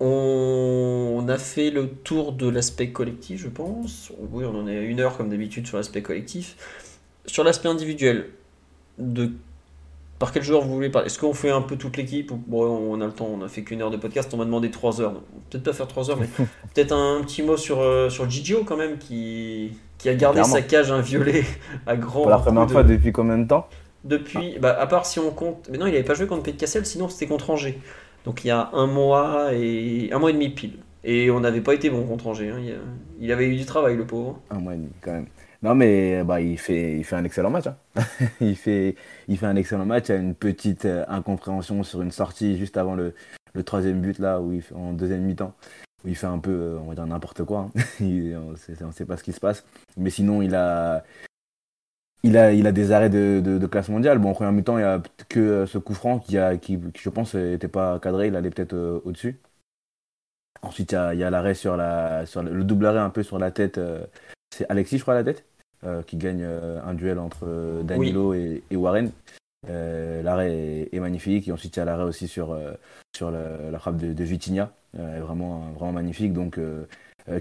[0.00, 4.12] On a fait le tour de l'aspect collectif, je pense.
[4.18, 6.56] Oui, on en est à une heure comme d'habitude sur l'aspect collectif.
[7.26, 8.30] Sur l'aspect individuel,
[8.98, 9.32] de
[10.18, 13.00] par quel joueur vous voulez parler Est-ce qu'on fait un peu toute l'équipe Bon, on
[13.00, 15.14] a le temps, on a fait qu'une heure de podcast, on m'a demandé trois heures.
[15.50, 16.28] Peut-être pas faire trois heures, mais
[16.74, 20.62] peut-être un, petit mot sur, euh, sur Gigio quand même, qui, qui a gardé sa
[20.62, 21.44] cage inviolée
[21.86, 22.22] à grand.
[22.22, 23.68] Pour la première fois depuis combien de temps?
[24.04, 25.68] Depuis, bah, à part si on compte.
[25.70, 27.80] Mais non, il n'avait pas joué contre de Cassel, sinon c'était contre Angers.
[28.24, 30.78] Donc il y a un mois et un mois et demi pile.
[31.04, 32.50] Et on n'avait pas été bon contre Angers.
[32.50, 32.60] Hein.
[33.20, 34.40] Il, avait eu du travail, le pauvre.
[34.50, 35.26] Un mois et demi, quand même.
[35.64, 37.66] Non, mais bah, il, fait, il fait un excellent match.
[37.66, 37.76] Hein.
[38.42, 38.96] il, fait,
[39.28, 40.10] il fait un excellent match.
[40.10, 43.14] Il y a une petite euh, incompréhension sur une sortie juste avant le,
[43.54, 45.54] le troisième but, là, où il en deuxième mi-temps,
[46.04, 47.70] où il fait un peu, euh, on va dire, n'importe quoi.
[47.74, 47.80] Hein.
[48.00, 49.64] on ne sait pas ce qui se passe.
[49.96, 51.02] Mais sinon, il a,
[52.22, 54.18] il a, il a des arrêts de, de, classe mondiale.
[54.18, 56.78] Bon, en première mi-temps, il n'y a que euh, ce coup franc qui, a, qui,
[56.94, 58.26] je pense, n'était pas cadré.
[58.26, 59.40] Il allait peut-être au-dessus.
[60.60, 63.50] Ensuite, il y a, l'arrêt sur, la, sur le double arrêt un peu sur la
[63.50, 63.80] tête.
[64.54, 65.53] c'est Alexis, je crois, la tête euh,
[66.06, 69.10] qui gagne euh, un duel entre euh, Danilo et, Warren.
[69.66, 72.56] l'arrêt est, magnifique et ensuite il y a l'arrêt aussi sur,
[73.14, 76.32] sur la, frappe de, de Vitinha, vraiment, vraiment magnifique.
[76.32, 76.58] Donc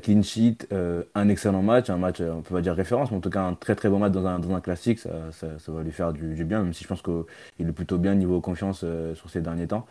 [0.01, 0.67] clean sheet,
[1.15, 3.53] un excellent match, un match, on peut pas dire référence, mais en tout cas un
[3.55, 6.33] très très bon match dans un, dans un classique, ça, ça, va lui faire du,
[6.33, 8.85] du, bien, même si je pense qu'il est plutôt bien niveau confiance
[9.15, 9.85] sur ces derniers temps.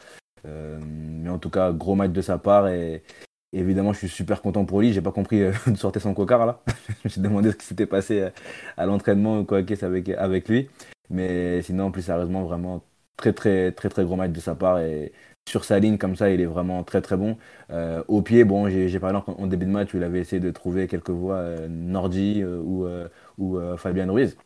[0.44, 3.02] mais en tout cas, gros match de sa part et,
[3.52, 4.92] évidemment, je suis super content pour lui.
[4.92, 6.60] J'ai pas compris euh, de sortir son cocard là.
[6.88, 8.30] je me suis demandé ce qui s'était passé euh,
[8.76, 10.68] à l'entraînement ou quoi qu'est-ce avec, avec lui.
[11.10, 12.82] Mais sinon, plus sérieusement, vraiment
[13.16, 15.12] très très très très gros match de sa part et
[15.48, 17.36] sur sa ligne comme ça, il est vraiment très très bon.
[17.70, 20.50] Euh, au pied, bon, j'ai parlé en, début de match où il avait essayé de
[20.50, 22.86] trouver quelques voies Nordi ou,
[23.38, 24.36] ou Fabien Ruiz.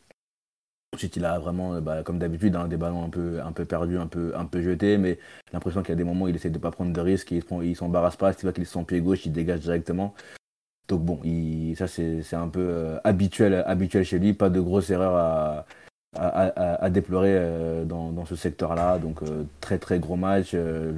[0.96, 3.66] Ensuite, il a vraiment, euh, bah, comme d'habitude, hein, des ballons un peu, un peu
[3.66, 5.18] perdus, un peu, un peu jetés, mais
[5.52, 7.32] l'impression qu'il y a des moments où il essaie de ne pas prendre de risques,
[7.32, 10.14] il ne s'embarrasse pas, il voit qu'il est son pied gauche, il dégage directement.
[10.88, 11.20] Donc bon,
[11.76, 15.66] ça c'est un peu euh, habituel, habituel chez lui, pas de grosses erreurs à,
[16.18, 18.98] à, déplorer euh, dans, ce secteur-là.
[18.98, 20.50] Donc euh, très très gros match.
[20.54, 20.90] Euh,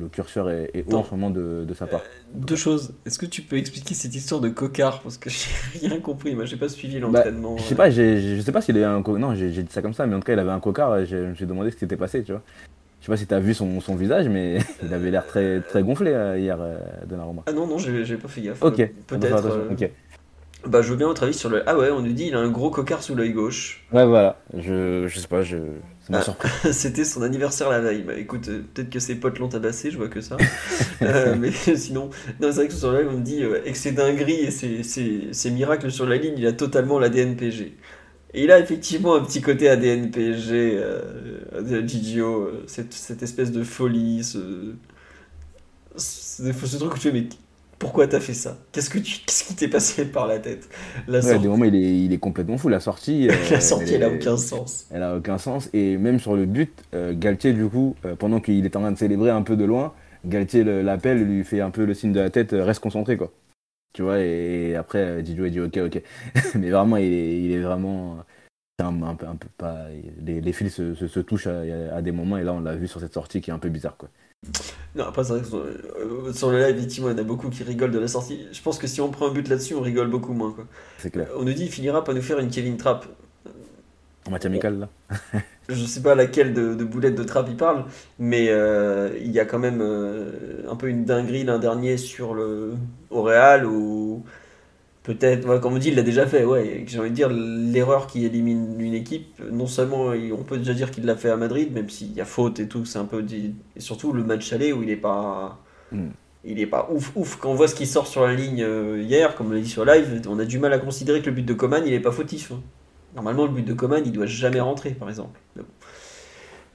[0.00, 2.02] le, curseur est, haut en ce moment de, sa part.
[2.34, 2.94] deux choses.
[3.06, 5.00] Est-ce que tu peux expliquer cette histoire de cocard?
[5.02, 5.30] Parce que
[5.80, 6.34] j'ai rien compris.
[6.34, 7.56] Moi, j'ai pas suivi bah, l'entraînement.
[7.58, 7.90] je sais pas.
[7.90, 9.34] Je sais pas s'il avait un non.
[9.34, 11.04] J'ai dit ça comme ça, mais en tout cas, il avait un cocard.
[11.04, 12.22] Je me suis demandé ce qui s'était passé.
[12.22, 12.42] Tu vois.
[13.00, 15.60] Je sais pas si tu as vu son, son, visage, mais il avait l'air très,
[15.60, 16.58] très gonflé hier,
[17.06, 17.42] de Naruma.
[17.46, 18.62] Ah non, non, j'ai pas fait gaffe.
[18.62, 18.90] Ok.
[19.06, 19.68] Peut-être.
[19.72, 19.90] Ok.
[20.66, 21.62] Bah, je veux bien votre avis sur le.
[21.66, 23.84] Ah ouais, on nous dit il a un gros cocard sous l'œil gauche.
[23.92, 24.38] Ouais, voilà.
[24.56, 25.56] Je, je sais pas, je...
[26.00, 26.48] ça m'a ah, surpris.
[26.72, 28.02] C'était son anniversaire la veille.
[28.02, 30.36] Bah écoute, euh, peut-être que ses potes l'ont tabassé, je vois que ça.
[31.02, 32.10] Euh, mais sinon,
[32.40, 34.50] non, c'est vrai que sur la live, on me dit euh, c'est dinguerie et
[35.32, 37.76] c'est miracles sur la ligne, il a totalement l'ADN PG.
[38.34, 43.64] Et il a effectivement un petit côté ADN PG, euh, Gigio, cette, cette, espèce de
[43.64, 44.74] folie, ce,
[45.96, 47.26] ce, ce truc où tu fais, mais
[47.82, 48.58] pourquoi t'as fait ça?
[48.70, 50.68] Qu'est-ce que tu, qu'est-ce qui t'est passé par la tête?
[51.08, 52.68] La ouais, Des moments, il est, il est complètement fou.
[52.68, 54.86] La sortie, la sortie, elle, a aucun sens.
[54.92, 55.68] Elle a aucun sens.
[55.72, 58.92] Et même sur le but, euh, Galtier, du coup, euh, pendant qu'il est en train
[58.92, 62.20] de célébrer un peu de loin, Galtier l'appelle, lui fait un peu le signe de
[62.20, 63.32] la tête, euh, reste concentré, quoi.
[63.92, 66.02] Tu vois, et, après, Didio a dit ok, ok.
[66.54, 68.18] Mais vraiment, il est, il est vraiment
[68.78, 69.86] un, un, peu, un peu pas.
[70.24, 71.62] Les, les fils se, se, touchent à,
[71.96, 73.70] à, des moments, et là, on l'a vu sur cette sortie qui est un peu
[73.70, 74.08] bizarre, quoi.
[74.94, 77.48] Non, après, c'est vrai que euh, sur, le live, effectivement, il y en a beaucoup
[77.48, 78.46] qui rigolent de la sortie.
[78.52, 80.52] Je pense que si on prend un but là-dessus, on rigole beaucoup moins.
[80.52, 80.64] Quoi.
[80.98, 81.28] C'est clair.
[81.36, 83.06] On nous dit il finira par nous faire une Kevin Trapp.
[84.26, 84.88] En match amical, là
[85.68, 87.84] Je sais pas laquelle de, de boulette de Trapp il parle,
[88.18, 92.34] mais euh, il y a quand même euh, un peu une dinguerie l'un dernier sur
[92.34, 92.74] le,
[93.10, 94.24] au Real où
[95.02, 96.84] Peut-être, comme on dit, il l'a déjà fait, ouais.
[96.86, 100.92] J'ai envie de dire, l'erreur qui élimine une équipe, non seulement on peut déjà dire
[100.92, 103.24] qu'il l'a fait à Madrid, même s'il y a faute et tout, c'est un peu.
[103.28, 105.58] Et surtout le match aller où il est pas.
[105.90, 106.10] Hmm.
[106.44, 107.36] Il est pas ouf ouf.
[107.36, 109.68] Quand on voit ce qui sort sur la ligne euh, hier, comme on l'a dit
[109.68, 112.00] sur live, on a du mal à considérer que le but de Coman il est
[112.00, 112.52] pas fautif.
[112.52, 112.60] Hein.
[113.14, 115.40] Normalement, le but de Coman il doit jamais rentrer, par exemple.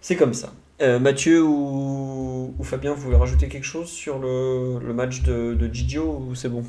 [0.01, 0.53] C'est comme ça.
[0.81, 2.53] Euh, Mathieu ou...
[2.61, 6.49] Fabien, vous voulez rajouter quelque chose sur le, le match de, de Gigio ou c'est
[6.49, 6.63] bon?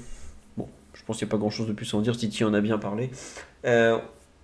[1.08, 2.16] Pense qu'il n'y a pas grand chose de plus à en dire.
[2.16, 3.10] Titi en a bien parlé.
[3.64, 3.98] Euh,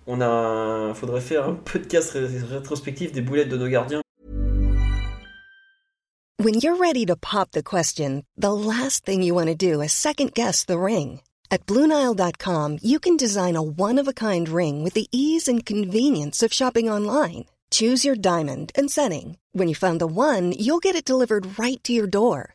[0.07, 4.01] On a faudrait faire un podcast rétrospectif des boulettes de nos gardiens.
[6.37, 9.93] When you're ready to pop the question, the last thing you want to do is
[9.93, 11.21] second guess the ring.
[11.49, 16.89] At BlueNile.com, you can design a one-of-a-kind ring with the ease and convenience of shopping
[16.89, 17.45] online.
[17.71, 19.37] Choose your diamond and setting.
[19.53, 22.54] When you find the one, you'll get it delivered right to your door.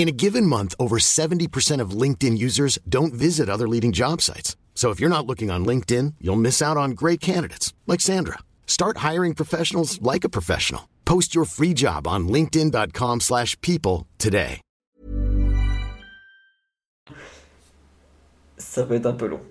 [0.00, 4.56] In a given month, over 70% of LinkedIn users don't visit other leading job sites.
[4.74, 8.38] So if you're not looking on LinkedIn, you'll miss out on great candidates like Sandra.
[8.66, 10.88] Start hiring professionals like a professional.
[11.04, 14.62] Post your free job on linkedin.com/people today.
[18.56, 19.42] Ça va être un peu long.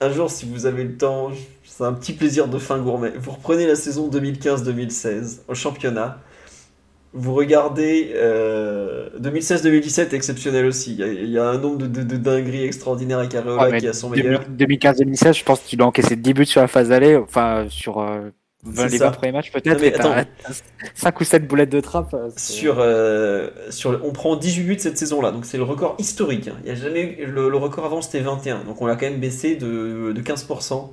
[0.00, 1.30] Un jour, si vous avez le temps,
[1.62, 3.12] c'est un petit plaisir de fin gourmet.
[3.16, 6.18] Vous reprenez la saison 2015-2016 au championnat.
[7.14, 10.92] Vous regardez euh, 2016-2017 exceptionnel aussi.
[10.94, 13.68] Il y, a, il y a un nombre de, de- de dingueries extraordinaires avec Areola
[13.68, 14.42] Ouais, qui a son meilleur.
[14.58, 18.30] 2015-2016, je pense qu'il a encaissé 10 buts sur la phase allée, enfin sur euh,
[18.64, 19.06] 20 C'est les ça.
[19.06, 19.74] 20 premiers matchs peut-être.
[19.74, 20.30] Non, mais et t'as- attends.
[20.46, 20.54] t'as
[20.94, 22.14] 5 ou 7 boulettes de trappe.
[22.14, 26.48] euh, Sur, euh, sur, on prend 18 buts cette saison-là, donc c'est le record historique.
[26.48, 26.56] hein.
[26.64, 29.20] Il y a jamais le, le record avant c'était 21, donc on l'a quand même
[29.20, 30.88] baissé de, de 15%.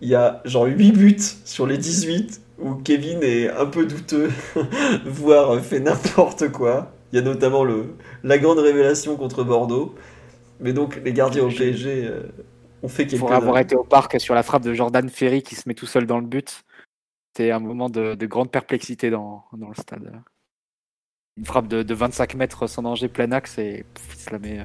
[0.00, 4.30] Il y a genre 8 buts sur les 18 où Kevin est un peu douteux,
[5.06, 6.92] voire fait n'importe quoi.
[7.12, 9.94] Il y a notamment le, la grande révélation contre Bordeaux.
[10.60, 12.22] Mais donc les gardiens au PSG euh,
[12.82, 13.20] ont fait quelques.
[13.20, 15.86] Pour avoir été au parc sur la frappe de Jordan Ferry qui se met tout
[15.86, 16.64] seul dans le but,
[17.32, 20.12] c'était un moment de, de grande perplexité dans, dans le stade.
[21.36, 24.38] Une frappe de, de 25 mètres sans danger, plein axe et pff, il se la
[24.40, 24.64] met euh,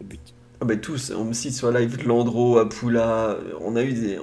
[0.00, 0.20] au but.
[0.60, 4.18] Ah bah tous, on me cite sur live Landreau, Apula, on a eu des...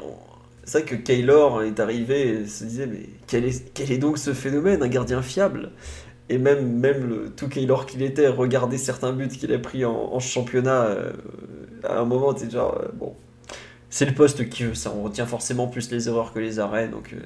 [0.66, 4.82] C'est vrai que Kaylor est arrivé et se disait mais quel est, donc ce phénomène,
[4.82, 5.72] un gardien fiable?
[6.30, 10.84] Et même, même tout Kaylor qu'il était, regarder certains buts qu'il a pris en, championnat,
[10.86, 11.12] euh,
[11.84, 13.14] à un moment t'es genre, euh, bon,
[13.90, 16.88] c'est le poste qui veut ça, on retient forcément plus les erreurs que les arrêts,
[16.88, 17.18] donc euh,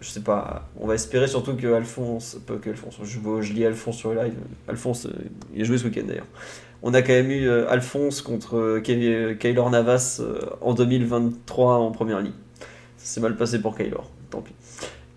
[0.00, 3.96] je sais pas, on va espérer surtout que Alphonse, pas que Alphonse, je, lis Alphonse
[3.98, 4.34] sur le live,
[4.68, 5.10] Alphonse, euh,
[5.54, 6.26] il a joué ce week-end d'ailleurs.
[6.82, 10.22] On a quand même eu Alphonse contre Kay- Kaylor Navas
[10.62, 12.32] en 2023 en première ligue.
[13.02, 14.52] Ça s'est mal passé pour Kaylor, tant pis.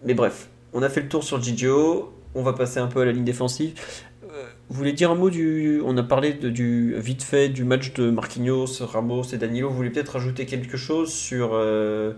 [0.06, 3.06] Mais bref, on a fait le tour sur Gigio, on va passer un peu à
[3.06, 3.74] la ligne défensive.
[4.24, 5.82] Euh, vous voulez dire un mot du.
[5.86, 9.70] On a parlé de, du vite fait du match de Marquinhos, Ramos et Danilo.
[9.70, 11.52] Vous voulez peut-être rajouter quelque chose sur.
[11.54, 12.14] euh,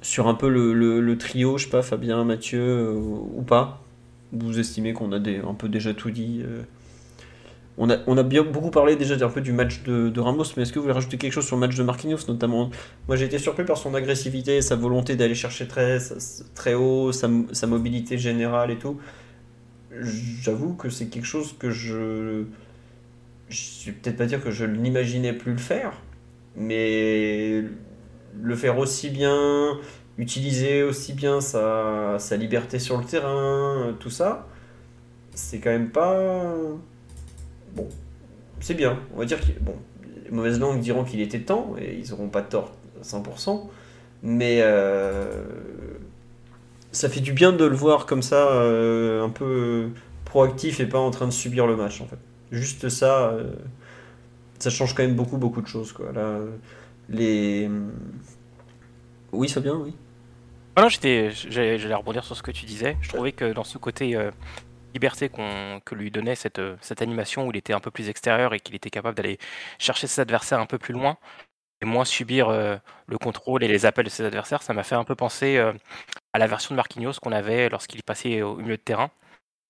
[0.00, 3.82] sur un peu le, le- trio, je sais pas, Fabien, Mathieu euh, ou pas?
[4.32, 6.42] Vous estimez qu'on a des, un peu déjà tout dit
[7.78, 10.62] on a, on a bien beaucoup parlé déjà un peu du match de, Ramos, mais
[10.62, 12.70] est-ce que vous voulez rajouter quelque chose sur le match de Marquinhos notamment?
[13.08, 15.98] Moi j'ai été surpris par son agressivité, sa volonté d'aller chercher très,
[16.54, 18.98] très haut, sa, sa mobilité générale et tout.
[20.00, 22.44] J'avoue que c'est quelque chose que je.
[23.48, 25.92] Je vais peut-être pas dire que je n'imaginais plus le faire,
[26.56, 27.62] mais
[28.40, 29.78] le faire aussi bien,
[30.16, 34.48] utiliser aussi bien sa, sa liberté sur le terrain, tout ça,
[35.34, 36.56] c'est quand même pas.
[37.74, 37.88] Bon,
[38.60, 38.98] c'est bien.
[39.14, 39.74] On va dire que bon,
[40.24, 43.68] les mauvaises langues diront qu'il était temps et ils n'auront pas tort à 100%,
[44.22, 45.44] mais euh,
[46.92, 49.90] ça fait du bien de le voir comme ça, euh, un peu
[50.24, 52.18] proactif et pas en train de subir le match en fait.
[52.50, 53.54] Juste ça, euh,
[54.58, 56.12] ça change quand même beaucoup beaucoup de choses quoi.
[56.12, 56.38] Là,
[57.08, 57.70] les
[59.32, 59.94] oui Fabien, oui.
[60.76, 62.96] Ah non, j'étais, j'allais j'allais rebondir sur ce que tu disais.
[63.00, 64.16] Je trouvais que dans ce côté
[64.92, 68.08] liberté qu'on, que lui donnait cette, euh, cette animation où il était un peu plus
[68.08, 69.38] extérieur et qu'il était capable d'aller
[69.78, 71.18] chercher ses adversaires un peu plus loin
[71.80, 72.76] et moins subir euh,
[73.08, 75.72] le contrôle et les appels de ses adversaires, ça m'a fait un peu penser euh,
[76.32, 79.10] à la version de Marquinhos qu'on avait lorsqu'il passait au milieu de terrain.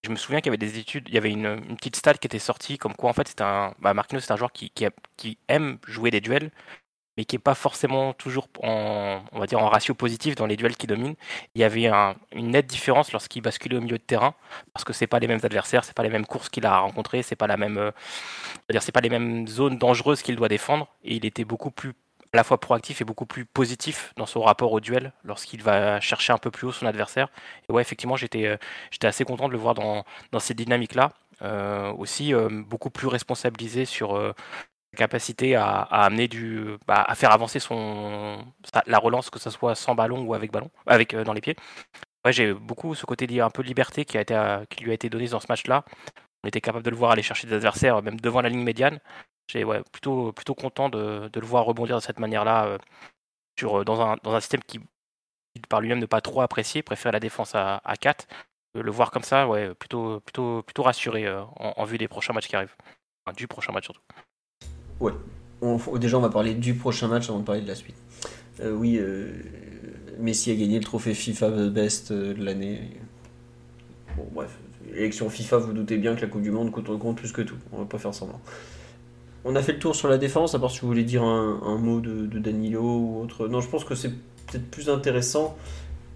[0.05, 2.27] Je me souviens qu'il y avait des études, il y avait une, petite stat qui
[2.27, 4.73] était sortie comme quoi en fait un, bah, Marquinhos c'est un joueur qui,
[5.17, 6.51] qui aime jouer des duels
[7.17, 10.57] mais qui est pas forcément toujours en, on va dire, en ratio positif dans les
[10.57, 11.15] duels qui dominent.
[11.55, 14.35] Il y avait un- une nette différence lorsqu'il basculait au milieu de terrain,
[14.73, 17.23] parce que c'est pas les mêmes adversaires, c'est pas les mêmes courses qu'il a rencontrées,
[17.23, 17.93] c'est pas la euh,
[18.93, 21.93] pas les mêmes zones dangereuses qu'il doit défendre, et il était beaucoup plus
[22.35, 26.01] à la fois proactif et beaucoup plus positif dans son rapport au duel lorsqu'il va
[26.01, 27.29] chercher un peu plus haut son adversaire.
[27.69, 28.57] Et ouais, effectivement, j'étais euh,
[28.91, 31.11] j'étais assez content de le voir dans, dans ces dynamiques-là.
[31.43, 34.17] Euh, aussi, beaucoup plus responsabilisé sur,
[34.97, 38.45] capacité à, amener du, bah, à faire avancer son
[38.87, 41.57] la relance, que ce soit sans ballon ou avec ballon, avec dans les pieds.
[42.31, 44.35] J'ai beaucoup ce côté un peu liberté qui, a été,
[44.71, 45.85] qui lui a été donné dans ce match-là.
[46.45, 49.01] On était capable de le voir aller chercher des adversaires, même devant la ligne médiane.
[49.49, 52.79] J'ai ouais, plutôt, plutôt content de, de, le voir rebondir de cette manière-là
[53.59, 54.81] sur, dans, un, dans un système qui,
[55.69, 58.27] par lui-même, ne pas trop apprécier, préfère la défense à, à 4
[58.75, 62.49] le voir comme ça, ouais, plutôt, plutôt, plutôt rassuré euh, en, vue des prochains matchs
[62.49, 62.77] qui arrivent.
[63.37, 64.03] du prochain match surtout.
[65.03, 65.99] Ouais.
[65.99, 67.97] déjà, on va parler du prochain match avant de parler de la suite.
[68.61, 69.33] Euh, oui, euh,
[70.19, 72.81] Messi a gagné le trophée FIFA Best de l'année.
[74.17, 74.57] Bon, bref.
[74.95, 77.57] Élection FIFA, vous, doutez bien que la Coupe du Monde compte, compte plus que tout.
[77.73, 78.41] On va pas faire semblant.
[79.45, 81.79] On a fait le tour sur la défense, à part si vous voulez dire un,
[81.79, 83.49] mot de, de, Danilo ou autre.
[83.49, 85.57] Non, je pense que c'est peut-être plus intéressant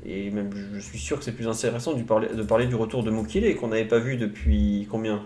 [0.05, 3.03] et même je suis sûr que c'est plus intéressant de parler, de parler du retour
[3.03, 5.23] de Mokile qu'on n'avait pas vu depuis combien?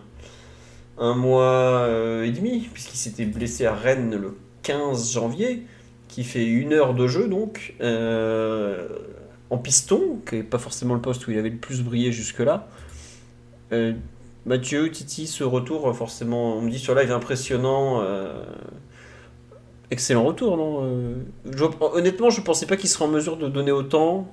[1.01, 5.63] Un mois euh, et demi, puisqu'il s'était blessé à Rennes le 15 janvier,
[6.09, 8.87] qui fait une heure de jeu donc, euh,
[9.49, 12.69] en piston, qui n'est pas forcément le poste où il avait le plus brillé jusque-là.
[13.73, 13.95] Euh,
[14.45, 18.03] Mathieu, Titi, ce retour, forcément, on me dit sur live impressionnant.
[19.91, 21.25] excellent retour, non
[21.81, 24.29] Honnêtement, je ne pensais pas qu'il serait en mesure de donner autant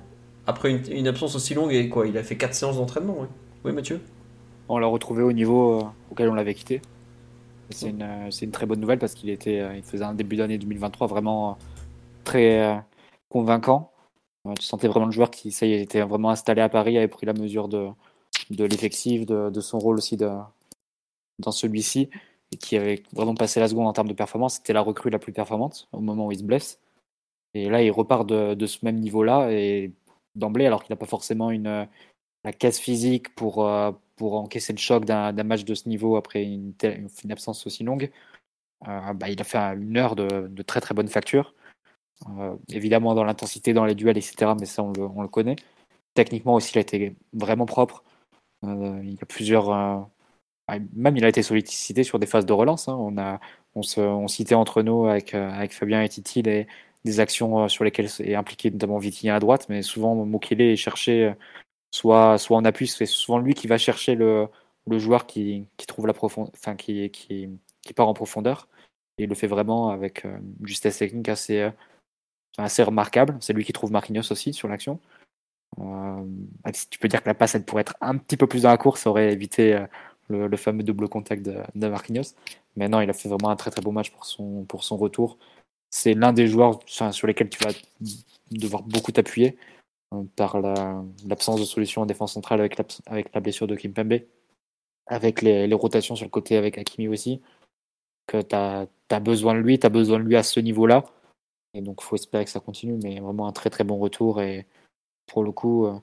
[0.46, 3.26] après une, absence aussi longue, et quoi, il a fait 4 séances d'entraînement.
[3.64, 4.00] Oui, Mathieu?
[4.68, 6.82] On l'a retrouvé au niveau euh, auquel on l'avait quitté.
[7.70, 10.36] C'est une, euh, une, très bonne nouvelle parce qu'il était, euh, il faisait un début
[10.36, 11.58] d'année 2023 vraiment
[12.24, 12.82] très
[13.30, 13.92] convaincant.
[14.58, 17.26] Tu sentais vraiment le joueur qui ça y était vraiment installé à Paris, avait pris
[17.26, 17.88] la mesure de,
[18.50, 20.30] de l'effectif, de, son rôle aussi de,
[21.38, 22.08] dans celui-ci,
[22.52, 24.56] et qui avait vraiment passé la seconde en termes de performance.
[24.56, 26.80] C'était la recrue la plus performante au moment où il se blesse.
[27.54, 29.92] Et là, il repart de, ce même niveau-là et
[30.34, 31.86] d'emblée, alors qu'il n'a pas forcément une,
[32.44, 33.66] la caisse physique pour,
[34.18, 36.74] pour encaisser le choc d'un match de ce niveau après une,
[37.30, 38.10] absence aussi longue.
[38.86, 41.54] Euh, bah, il a fait une heure de, très très bonne facture.
[42.68, 44.52] évidemment dans l'intensité, dans les duels, etc.
[44.58, 45.56] Mais ça, on le, on le, connaît.
[46.14, 48.04] Techniquement aussi, il a été vraiment propre.
[48.62, 50.08] il y a plusieurs.
[50.94, 52.88] même il a été sollicité sur des phases de relance.
[52.88, 52.96] Hein.
[52.98, 53.40] On, a,
[53.74, 55.34] on, citait entre nous avec,
[55.72, 59.82] Fabien et Titi des actions euh, sur lesquelles est impliqué notamment Vitinha à droite, mais
[59.82, 61.32] souvent Mokele est cherché euh,
[61.90, 64.48] soit, soit en appui, c'est souvent lui qui va chercher le,
[64.90, 67.10] joueur qui, trouve la profondeur, enfin qui,
[67.96, 68.68] part en profondeur.
[69.18, 71.70] Et il le fait vraiment avec euh, une justesse technique assez,
[72.56, 73.36] assez remarquable.
[73.40, 75.00] C'est lui qui trouve Marquinhos aussi sur l'action.
[75.80, 76.24] Euh,
[76.90, 78.78] tu peux dire que la passe elle pourrait être un petit peu plus dans la
[78.78, 79.84] course, ça aurait évité
[80.28, 82.34] le, le, fameux double contact de, de, Marquinhos.
[82.76, 85.38] Mais non, il a fait vraiment un très très beau match pour son, retour
[85.90, 87.70] c'est l'un des joueurs sur lesquels tu vas
[88.50, 89.77] devoir beaucoup t'appuyer euh,
[90.36, 94.20] par l'absence de solution en défense centrale avec la, avec la blessure de Kim Kimpembe,
[95.06, 97.40] avec les, rotations sur le côté avec Hakimi aussi,
[98.26, 101.04] que tu as, besoin de lui, tu as besoin de lui à ce niveau-là.
[101.74, 104.40] Et donc, faut espérer que ça continue, mais vraiment un très très bon retour.
[104.40, 104.66] Et
[105.26, 105.98] pour le coup, euh,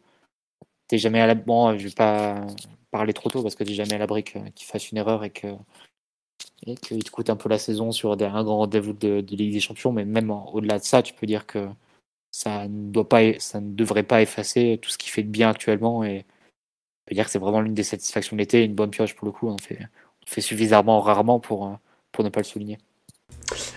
[0.87, 1.35] t'es jamais à la.
[1.35, 2.45] Bon, je vais pas
[2.91, 5.47] parler trop tôt parce que tu jamais à l'abri qu'il fasse une erreur et que
[6.81, 9.91] qu'il te coûte un peu la saison sur un grand rendez-vous de, Ligue des Champions,
[9.91, 11.67] mais même au-delà de ça, tu peux dire que
[12.35, 15.49] ça ne, doit pas, ça ne devrait pas effacer tout ce qui fait de bien
[15.49, 16.03] actuellement.
[16.03, 19.15] Et on peut dire que c'est vraiment l'une des satisfactions de l'été, une bonne pioche
[19.15, 19.47] pour le coup.
[19.47, 19.79] On fait,
[20.25, 21.79] fait suffisamment rarement pour,
[22.11, 22.77] pour ne pas le souligner.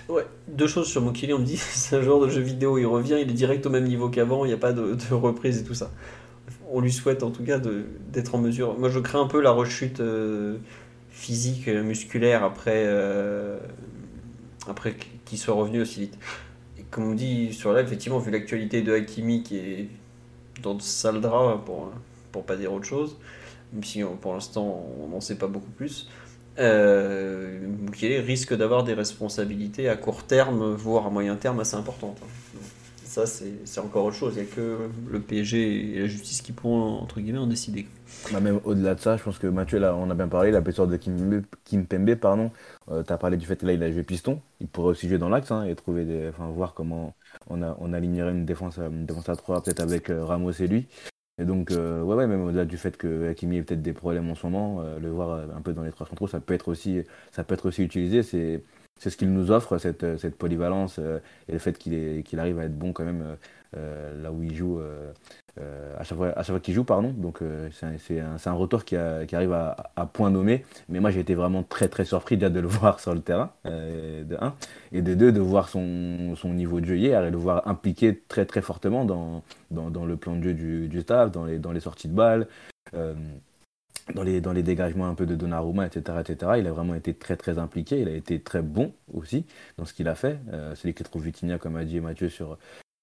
[0.09, 2.87] Ouais, deux choses sur Mokili, on me dit, c'est un genre de jeu vidéo, il
[2.87, 5.65] revient, il est direct au même niveau qu'avant, il n'y a pas de, reprise et
[5.65, 5.93] tout ça.
[6.69, 8.77] On lui souhaite en tout cas d'être en mesure.
[8.77, 10.59] Moi je crains un peu la rechute euh,
[11.11, 13.61] physique, euh, musculaire après, euh,
[14.67, 16.19] après qu'il soit revenu aussi vite.
[16.91, 19.89] Comme on dit sur là, effectivement, vu l'actualité de Hakimi qui est
[20.63, 21.93] dans de sale drap, pour,
[22.33, 23.17] pour pas dire autre chose,
[23.73, 26.09] même si pour l'instant on n'en sait pas beaucoup plus,
[26.59, 27.61] euh,
[28.01, 32.19] risque d'avoir des responsabilités à court terme, voire à moyen terme assez importantes.
[33.19, 34.35] Ça, c'est encore autre chose.
[34.37, 34.79] Il n'y a que
[35.11, 37.89] le PSG et la justice qui pourront, entre guillemets, en décider.
[38.33, 40.61] Bah, même au-delà de ça, je pense que Mathieu, là, on a bien parlé, la
[40.61, 42.53] blessure de Kim, Kim Pembe, pardon.
[42.93, 44.41] Euh, tu as parlé du fait qu'il a joué piston.
[44.61, 47.17] Il pourrait aussi jouer dans l'axe hein, et trouver des, enfin, voir comment
[47.49, 50.87] on, alignerait une défense, une défense à 3, peut-être avec euh, Ramos et lui.
[51.41, 54.31] Et donc, euh, ouais, ouais, même au-delà du fait que Hakimi ait peut-être des problèmes
[54.31, 57.03] en ce moment, le voir un peu dans les trois centraux, ça peut être aussi,
[57.33, 58.23] ça peut être aussi utilisé.
[58.23, 58.63] C'est,
[58.99, 62.79] c'est ce qu'il nous offre, cette, cette polyvalence et le fait qu'il, arrive à être
[62.79, 63.37] bon quand même
[63.75, 64.81] là où il joue
[65.61, 67.13] euh, à chaque fois, fois qu'il joue, pardon.
[67.17, 70.65] Donc euh, c'est un, un, retour qui, arrive à, à, point nommé.
[70.89, 73.51] Mais moi j'ai été vraiment très très surpris déjà de le voir sur le terrain,
[73.67, 74.55] euh, de 1.
[74.93, 77.67] Et de 2, de voir son, son niveau de jeu hier et de le voir
[77.67, 81.59] impliqué très très fortement dans, dans, le plan de jeu du, du staff, dans les,
[81.59, 82.47] dans les sorties de balles.
[84.15, 86.53] Dans les, dans les dégagements un peu de Donnarumma, etc., etc.
[86.59, 89.45] Il a vraiment été très très impliqué, il a été très bon aussi
[89.77, 90.39] dans ce qu'il a fait.
[90.53, 92.59] Euh, c'est lui qui trouve Vitinha, comme a dit Mathieu, sur,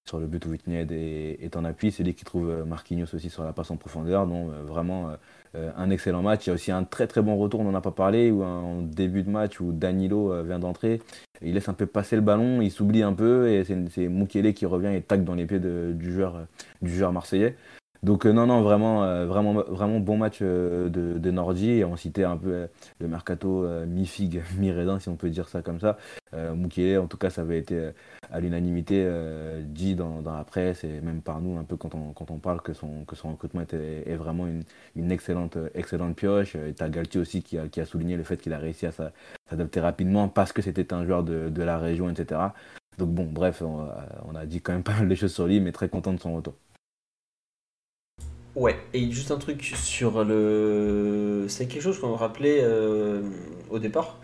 [0.08, 1.92] sur le but où Vitinha est, en appui.
[1.92, 4.26] C'est lui qui trouve euh, Marquinhos aussi sur la passe en profondeur.
[4.26, 5.12] Donc euh, vraiment
[5.54, 6.46] un excellent match.
[6.46, 8.42] Il y a aussi un très très bon retour, on n'en a pas parlé, où
[8.42, 11.00] en début de match où Danilo vient d'entrer.
[11.40, 14.66] Il laisse un peu passer le ballon, il s'oublie un peu et c'est Mukele qui
[14.66, 16.46] revient et tac dans les pieds du, joueur,
[16.82, 17.56] du joueur marseillais.
[18.02, 21.82] Donc euh, non, non, vraiment, euh, vraiment, vraiment bon match euh, de, Nordi.
[21.84, 22.68] On citait un peu
[23.00, 25.96] le mercato mi-figue, mi-raisin, si on peut dire ça comme ça.
[26.32, 27.90] Mukele, en tout cas, ça avait été
[28.30, 29.08] à l'unanimité
[29.64, 33.04] dit dans, la presse et même par nous, un peu quand on, parle que son,
[33.04, 34.46] que son recrutement est, vraiment
[34.94, 36.56] une, excellente, excellente pioche.
[36.56, 40.52] Et t'as aussi qui a, souligné le fait qu'il a réussi à s'adapter rapidement parce
[40.52, 42.40] que c'était un joueur de, de, la région, etc.
[42.98, 43.88] Donc bon, bref, on,
[44.28, 46.20] on a dit quand même pas mal de choses sur lui, mais très content de
[46.20, 46.54] son retour.
[48.56, 51.44] Ouais, et juste un truc sur le.
[51.46, 53.20] C'est quelque chose qu'on me rappelait euh,
[53.68, 54.18] au départ.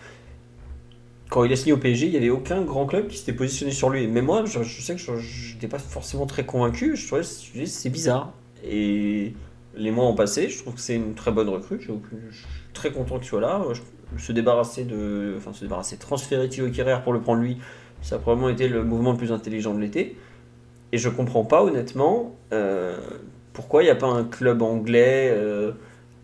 [1.28, 3.72] Quand il a signé au PSG, il n'y avait aucun grand club qui s'était positionné
[3.72, 4.06] sur lui.
[4.06, 6.96] Mais moi, je, sais que je n'étais pas forcément très convaincu.
[6.96, 8.32] Je trouvais c'est bizarre.
[8.64, 9.34] Et
[9.76, 10.48] les mois ont passé.
[10.48, 11.78] Je trouve que c'est une très bonne recrue.
[11.78, 13.62] Je, suis très content qu'il soit là.
[14.16, 15.34] se débarrasser de.
[15.36, 17.58] Enfin, se débarrasser, transférer Thilo Kerrer pour le prendre lui,
[18.00, 20.16] ça a probablement été le mouvement le plus intelligent de l'été.
[20.92, 22.96] Et je comprends pas, honnêtement, euh,
[23.52, 25.72] pourquoi il n'y a pas un club anglais euh,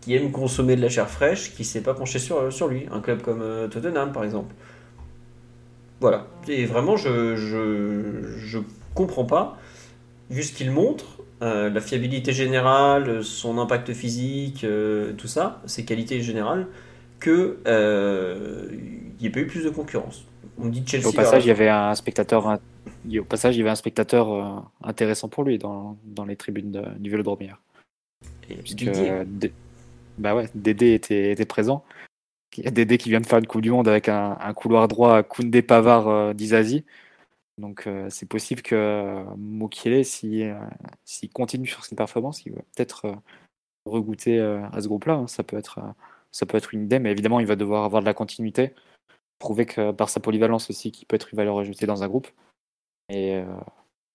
[0.01, 2.87] qui aime consommer de la chair fraîche qui ne s'est pas penché sur, sur lui?
[2.91, 4.53] Un club comme euh, Tottenham, par exemple.
[5.99, 6.27] Voilà.
[6.47, 8.59] Et vraiment, je, je,
[8.93, 9.57] comprends pas,
[10.29, 11.05] vu ce qu'il montre,
[11.41, 14.65] euh, la fiabilité générale, son impact physique,
[15.17, 16.67] tout ça, ses qualités générales,
[17.21, 20.23] qu'il n'y ait pas eu plus de concurrence.
[20.61, 21.07] On dit Chelsea.
[21.07, 22.59] Au passage, il y avait un spectateur
[23.19, 26.95] au passage, il y avait un spectateur euh, intéressant pour lui dans, dans les tribunes
[26.97, 27.61] du Vélodrome hier.
[28.49, 29.23] Et Didier.
[30.17, 31.83] bah ouais, Dédé était, était, présent.
[32.57, 34.53] Il y a Dédé qui vient de faire une Coupe du Monde avec un, un
[34.53, 36.83] couloir droit Koundé Pavard euh, d'Izazi.
[37.57, 40.55] Donc euh, c'est possible que Mokiele, s'il
[41.05, 43.13] si, continue sur cette performance, il va peut-être
[43.85, 45.15] regoûter à ce groupe-là.
[45.15, 45.27] Hein.
[45.27, 45.79] Ça, peut être,
[46.31, 48.73] ça peut être une idée, mais évidemment, il va devoir avoir de la continuité.
[49.39, 52.27] Prouver que par sa polyvalence aussi, qu'il peut être une valeur ajoutée dans un groupe.
[53.09, 53.43] Et, euh,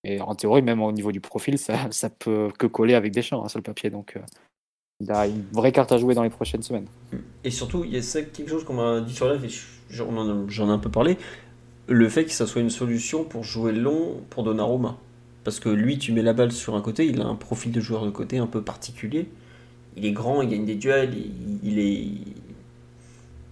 [0.04, 3.22] et, en théorie, même au niveau du profil, ça, ça peut que coller avec des
[3.22, 3.90] champs hein, sur le papier.
[3.90, 4.20] Donc, euh,
[5.00, 6.86] il a une vraie carte à jouer dans les prochaines semaines.
[7.42, 9.50] Et surtout, il y a quelque chose qu'on m'a dit sur live, et
[9.90, 11.18] j'en ai un peu parlé,
[11.88, 14.96] le fait que ça soit une solution pour jouer long pour Donnarumma.
[15.42, 17.80] Parce que lui, tu mets la balle sur un côté, il a un profil de
[17.80, 19.28] joueur de côté un peu particulier.
[19.96, 21.12] Il est grand, il gagne des duels,
[21.62, 22.08] il, est,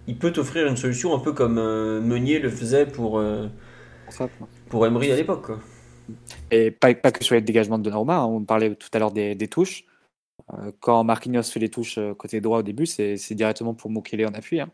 [0.07, 3.21] il peut t'offrir une solution un peu comme euh, Meunier le faisait pour,
[4.05, 4.47] pour
[4.81, 5.51] Emery à l'époque.
[6.51, 8.25] Et pas, pas, que sur les dégagements de Donnarumma, hein.
[8.25, 9.85] on parlait tout à l'heure des, touches.
[10.53, 14.25] Euh, quand Marquinhos fait les touches euh, côté droit au début, c'est directement pour Mukele
[14.25, 14.59] en appui.
[14.59, 14.69] Hein.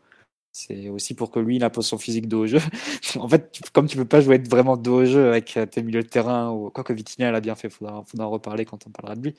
[0.52, 2.58] C'est aussi pour que lui, il impose son physique dos au jeu.
[3.16, 6.02] en fait, comme tu peux pas jouer vraiment dos au jeu avec euh, tes milieux
[6.02, 8.90] de terrain, ou quoi que Vitinha l'a bien fait, il faudra, en reparler quand on
[8.90, 9.34] parlera de lui.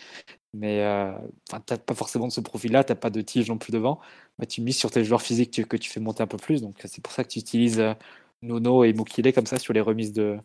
[0.54, 1.12] Mais euh,
[1.50, 4.00] tu n'as pas forcément de ce profil-là, tu n'as pas de tige non plus devant.
[4.48, 6.62] Tu mises sur tes joueurs physiques que tu fais monter un peu plus.
[6.62, 7.84] Donc c'est pour ça que tu utilises
[8.44, 10.38] Nono et Mukile comme ça sur les remises, de,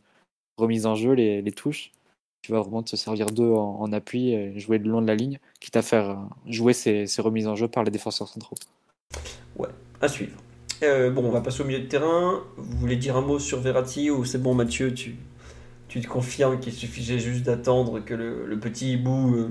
[0.57, 1.93] remises en jeu, les, touches.
[2.43, 5.39] Tu vas vraiment te servir d'eux en, appui et jouer le long de la ligne,
[5.61, 6.15] quitte à faire euh,
[6.47, 8.57] jouer ces, remises en jeu par les défenseurs centraux.
[9.57, 9.69] Ouais,
[10.01, 10.37] à suivre.
[10.83, 12.45] Euh, bon, on va passer au milieu de terrain.
[12.57, 15.17] Vous voulez dire un mot sur Verratti ou c'est bon, Mathieu Tu,
[15.89, 19.51] tu te confirmes qu'il suffisait juste d'attendre que le, petit hibou euh,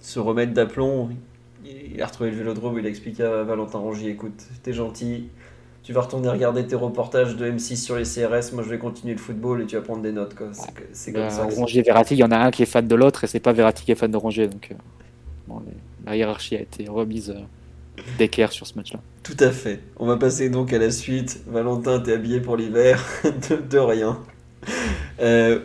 [0.00, 1.10] se remette d'aplomb?
[1.64, 5.28] Il a retrouvé le vélodrome, il a expliqué à Valentin Rongier écoute, t'es gentil,
[5.84, 9.12] tu vas retourner regarder tes reportages de M6 sur les CRS, moi je vais continuer
[9.12, 10.34] le football et tu vas prendre des notes.
[10.92, 11.44] C'est comme euh, ça.
[11.44, 13.38] Rongier et Verratti, il y en a un qui est fan de l'autre et c'est
[13.38, 14.48] pas Verratti qui est fan de Rongier.
[14.48, 15.54] Donc euh,
[16.06, 19.00] la hiérarchie a été remise euh, d'équerre sur ce match-là.
[19.22, 19.80] Tout à fait.
[19.98, 21.42] On va passer donc à la suite.
[21.46, 23.04] Valentin, t'es habillé pour l'hiver
[23.70, 24.18] de, rien.
[25.20, 25.60] Euh,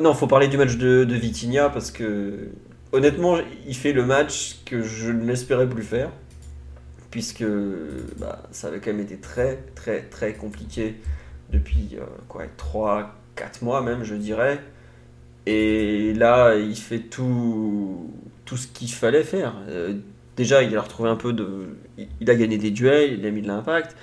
[0.00, 2.48] non, faut parler du match de, de Vitinha parce que
[2.92, 6.10] honnêtement, il fait le match que je ne l'espérais plus faire
[7.12, 7.44] puisque
[8.18, 10.96] bah, ça avait quand même été très très très compliqué
[11.50, 14.60] depuis euh, quoi 3 4 mois même je dirais.
[15.46, 18.10] Et là il fait tout
[18.44, 19.54] tout ce qu'il fallait faire.
[19.68, 19.94] Euh,
[20.36, 23.42] déjà il a retrouvé un peu de il a gagné des duels il a mis
[23.42, 23.94] de l'impact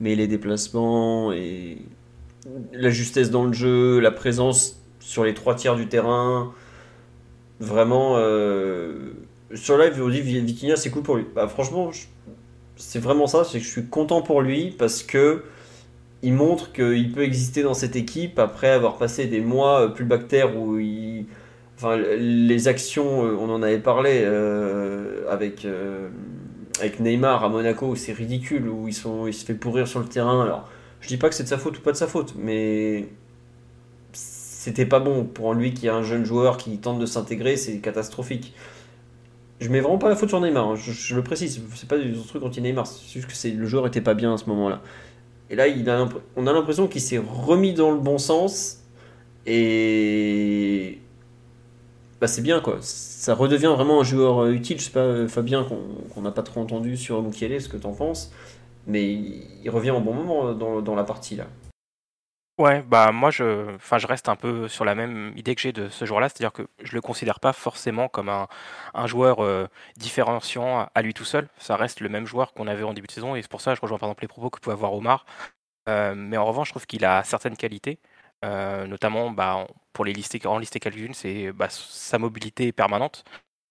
[0.00, 1.78] mais les déplacements et
[2.72, 6.52] la justesse dans le jeu la présence sur les trois tiers du terrain
[7.60, 9.12] vraiment euh,
[9.54, 11.24] sur live on dit Vitinha c'est cool pour lui.
[11.34, 11.90] Bah, franchement
[12.78, 15.42] c'est vraiment ça, c'est que je suis content pour lui parce que
[16.22, 20.08] il montre qu'il peut exister dans cette équipe après avoir passé des mois euh, plus
[20.56, 20.78] où
[21.76, 25.66] enfin, les actions, euh, on en avait parlé euh, avec
[26.80, 30.42] avec Neymar à Monaco, c'est ridicule, où il se fait pourrir sur le terrain.
[30.44, 30.68] Alors,
[31.00, 33.08] je dis pas que c'est de sa faute ou pas de sa faute, mais
[34.12, 37.78] c'était pas bon pour lui qui est un jeune joueur qui tente de s'intégrer, c'est
[37.78, 38.54] catastrophique.
[39.60, 40.74] Je mets vraiment pas la faute sur Neymar, hein.
[40.76, 43.86] je, le précise, c'est pas du truc anti Neymar, c'est juste que c'est, le joueur
[43.88, 44.80] était pas bien à ce moment-là.
[45.50, 45.66] Et là,
[46.36, 48.84] on a l'impression qu'il s'est remis dans le bon sens
[49.46, 50.98] et
[52.20, 52.78] bah, c'est bien quoi.
[52.80, 54.78] Ça redevient vraiment un joueur euh, utile.
[54.78, 57.86] Je sais pas, euh, Fabien, qu'on n'a pas trop entendu sur Mukiele, ce que tu
[57.86, 58.32] en penses,
[58.86, 61.46] mais il revient au bon moment dans, dans la partie là.
[62.58, 65.88] Ouais, bah moi je, je reste un peu sur la même idée que j'ai de
[65.88, 68.48] ce joueur-là, c'est-à-dire que je le considère pas forcément comme un,
[68.94, 71.48] un joueur euh, différenciant à lui tout seul.
[71.58, 73.72] Ça reste le même joueur qu'on avait en début de saison et c'est pour ça
[73.72, 75.24] que je rejoins par exemple les propos que pouvait avoir Omar.
[75.86, 78.00] mais en revanche, je trouve qu'il a certaines qualités.
[78.44, 83.24] Euh, notamment bah, pour les lister, en lister quelques-unes, c'est bah, sa mobilité permanente.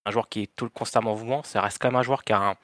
[0.05, 2.33] Un joueur qui est tout, constamment en mouvement, ça reste quand même un joueur qui
[2.33, 2.55] a un,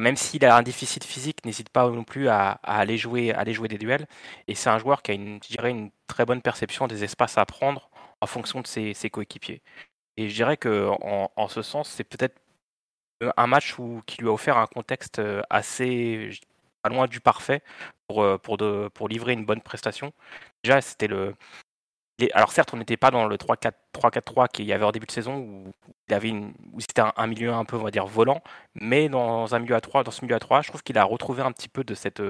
[0.00, 3.32] même s'il a un déficit physique, n'hésite pas non plus à, aller jouer,
[3.68, 4.06] des duels.
[4.48, 7.38] Et c'est un joueur qui a une, je dirais, une très bonne perception des espaces
[7.38, 7.90] à prendre
[8.20, 9.62] en fonction de ses, coéquipiers.
[10.16, 10.90] Et je dirais que
[11.36, 12.36] en, ce sens, c'est peut-être
[13.36, 16.30] un match qui lui a offert un contexte euh, assez
[16.82, 17.62] pas loin du parfait
[18.08, 20.12] pour, euh, pour, livrer une bonne prestation.
[20.62, 21.34] Déjà, c'était le.
[22.34, 25.72] Alors certes, on n'était pas dans le 3-4-3 qu'il y avait en début de saison
[26.08, 26.54] il avait une...
[26.78, 28.42] c'était un, milieu un peu, on va dire, volant,
[28.74, 31.04] mais dans un milieu à 3, dans ce milieu à 3, je trouve qu'il a
[31.04, 32.20] retrouvé un petit peu de cette,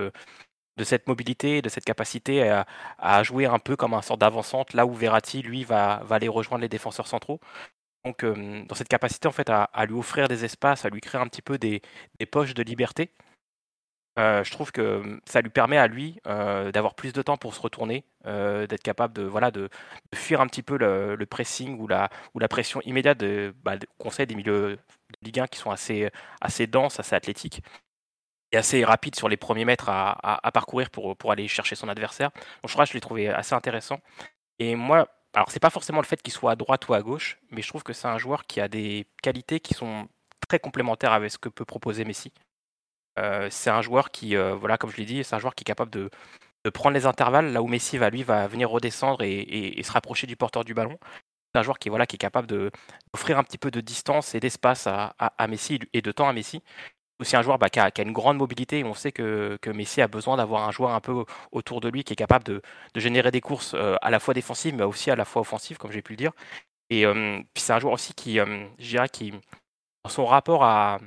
[0.77, 2.43] de cette mobilité, de cette capacité
[2.99, 6.29] à, jouer un peu comme un sort d'avancante, là où Verratti, lui, va, va aller
[6.29, 7.41] rejoindre les défenseurs centraux.
[8.05, 11.21] Donc, euh, dans cette capacité, en fait, à, lui offrir des espaces, à lui créer
[11.21, 11.83] un petit peu des,
[12.21, 13.11] des poches de liberté,
[14.19, 17.37] euh, je trouve que mmh, ça lui permet à lui euh, d'avoir plus de temps
[17.37, 19.69] pour se retourner, euh, d'être capable de, voilà, de,
[20.15, 24.35] fuir un petit peu le, pressing ou la, ou la pression immédiate de, bah, des
[24.35, 24.79] milieux de
[25.23, 26.11] Ligue 1 qui sont assez,
[26.41, 27.63] assez denses, assez athlétiques
[28.53, 32.31] et assez rapides sur les premiers mètres à, parcourir pour, pour aller chercher son adversaire.
[32.67, 34.01] Je crois que je l'ai trouvé assez intéressant.
[34.59, 37.39] Et moi, alors c'est pas forcément le fait qu'il soit à droite ou à gauche,
[37.51, 40.09] mais je trouve que c'est un joueur qui a des qualités qui sont
[40.49, 42.33] très complémentaires avec ce que peut proposer Messi.
[43.19, 45.63] Euh, c'est un joueur qui, euh, voilà, comme je l'ai dit, c'est un joueur qui
[45.63, 46.11] est capable de,
[46.75, 50.37] prendre les intervalles là où Messi va lui va venir redescendre et, se rapprocher du
[50.37, 50.99] porteur du ballon.
[51.55, 54.41] C'est un joueur qui, voilà, qui est capable d'offrir un petit peu de distance et
[54.41, 55.15] d'espace à,
[55.49, 56.63] Messi et de temps à Messi.
[57.21, 58.83] Aussi un joueur bah, qui, a, une grande mobilité.
[58.85, 62.15] On sait que, Messi a besoin d'avoir un joueur un peu autour de lui qui
[62.15, 62.63] est capable de,
[62.97, 65.93] générer des courses euh, à la fois défensives mais aussi à la fois offensives, comme
[65.93, 66.33] j'ai pu le dire.
[66.91, 69.33] Et puis c'est un joueur aussi qui, je dirais, qui,
[70.05, 70.99] dans son rapport à,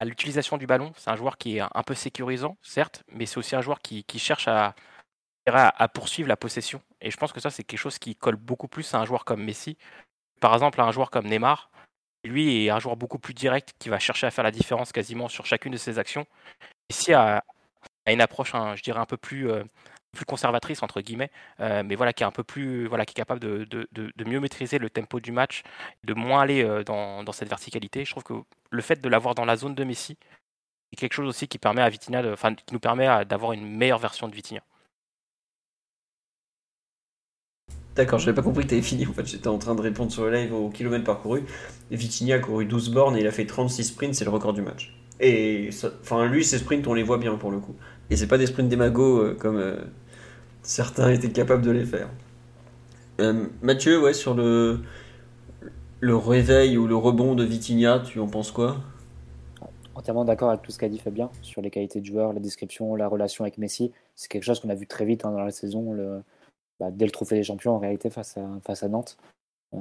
[0.00, 0.92] à l'utilisation du ballon.
[0.96, 4.04] C'est un joueur qui est un peu sécurisant, certes, mais c'est aussi un joueur qui,
[4.18, 4.74] cherche à,
[5.94, 6.82] poursuivre la possession.
[7.00, 9.24] Et je pense que ça, c'est quelque chose qui colle beaucoup plus à un joueur
[9.24, 9.76] comme Messi.
[10.40, 11.70] Par exemple, à un joueur comme Neymar,
[12.24, 15.28] lui est un joueur beaucoup plus direct qui va chercher à faire la différence quasiment
[15.28, 16.26] sur chacune de ses actions.
[16.90, 17.44] Messi a,
[18.06, 19.64] a une approche, je dirais, un peu plus, euh,
[20.12, 21.30] plus conservatrice entre guillemets,
[21.60, 24.24] euh, mais voilà qui est un peu plus voilà qui est capable de, de, de,
[24.24, 25.62] mieux maîtriser le tempo du match,
[26.04, 28.04] de moins aller euh, dans, dans, cette verticalité.
[28.04, 28.34] Je trouve que
[28.70, 30.16] le fait de l'avoir dans la zone de Messi
[30.92, 33.98] est quelque chose aussi qui permet à Vitinha, enfin qui nous permet d'avoir une meilleure
[33.98, 34.62] version de Vitinha.
[37.98, 39.06] D'accord, je n'avais pas compris que tu avais fini.
[39.08, 41.42] En fait, j'étais en train de répondre sur le live au kilomètre parcouru.
[41.90, 44.62] Vitinha a couru 12 bornes et il a fait 36 sprints, c'est le record du
[44.62, 44.94] match.
[45.18, 45.70] Et
[46.02, 47.74] enfin, lui, ses sprints, on les voit bien pour le coup.
[48.10, 49.76] Et c'est pas des sprints démago euh, comme euh,
[50.62, 52.08] certains étaient capables de les faire.
[53.20, 54.80] Euh, Mathieu, ouais, sur le,
[56.00, 58.76] le réveil ou le rebond de Vitinha, tu en penses quoi?
[59.94, 62.94] Entièrement d'accord avec tout ce qu'a dit Fabien sur les qualités de joueur, la description,
[62.94, 63.92] la relation avec Messi.
[64.14, 66.22] C'est quelque chose qu'on a vu très vite hein, dans la saison,
[66.78, 69.18] bah, dès le trophée des champions en réalité face à, face à Nantes.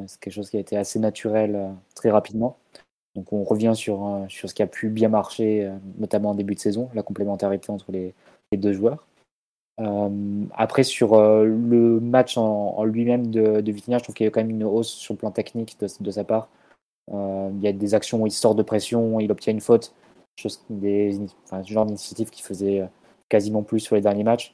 [0.07, 2.57] c'est quelque chose qui a été assez naturel très rapidement.
[3.17, 6.59] Donc on revient sur, sur ce qui a pu bien marcher, notamment en début de
[6.59, 8.13] saison, la complémentarité entre les,
[8.53, 9.07] deux joueurs.
[9.79, 14.31] Euh, après, sur euh, le match en, lui-même de, de je trouve qu'il y a
[14.31, 16.49] quand même une hausse sur le plan technique de, sa part.
[17.13, 19.93] Euh, il y a des actions où il sort de pression, il obtient une faute,
[20.69, 22.87] des, ce genre d'initiative qui faisait
[23.29, 24.53] quasiment plus sur les derniers matchs,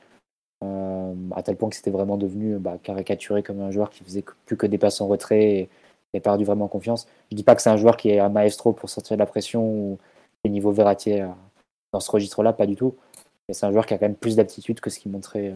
[0.61, 4.55] à tel point que c'était vraiment devenu bah, caricaturé comme un joueur qui faisait plus
[4.55, 5.69] que des passes en retrait et,
[6.13, 7.07] et perdu vraiment confiance.
[7.31, 9.25] Je dis pas que c'est un joueur qui est un maestro pour sortir de la
[9.25, 9.97] pression ou
[10.45, 11.19] au niveau Verratti
[11.91, 12.95] dans ce registre-là, pas du tout
[13.51, 15.49] c'est un joueur qui a quand même plus d'aptitude que ce qu'il montrait,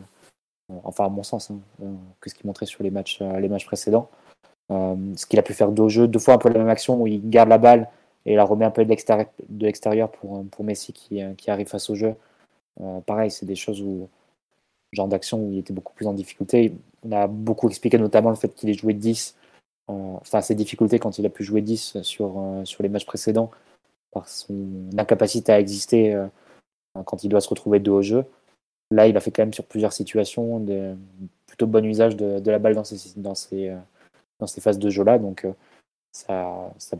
[0.71, 3.39] euh, enfin à mon sens, hein, euh, que ce qu'il montrait sur les matchs, euh,
[3.39, 4.09] les matchs précédents.
[4.69, 7.07] ce qu'il a pu faire deux jeux, deux fois un peu la même action où
[7.07, 7.89] il garde la balle
[8.25, 11.95] et la remet un peu de l'extérieur pour, pour Messi qui, qui, arrive face au
[11.95, 12.15] jeu.
[13.05, 14.09] pareil, c'est des choses où,
[14.91, 16.73] genre d'action où il était beaucoup plus en difficulté.
[17.05, 19.35] On a beaucoup expliqué notamment le fait qu'il ait joué 10,
[19.87, 23.51] enfin ses difficultés quand il a pu jouer 10 sur, sur les matchs précédents,
[24.11, 26.21] par son incapacité à exister
[27.05, 28.25] quand il doit se retrouver deux au jeu.
[28.91, 30.95] Là, il a fait quand même sur plusieurs situations de
[31.45, 33.75] plutôt bon usage de, la balle dans ces, dans ces,
[34.39, 35.19] dans phases de jeu-là.
[35.19, 35.45] Donc,
[36.11, 36.97] ça, ça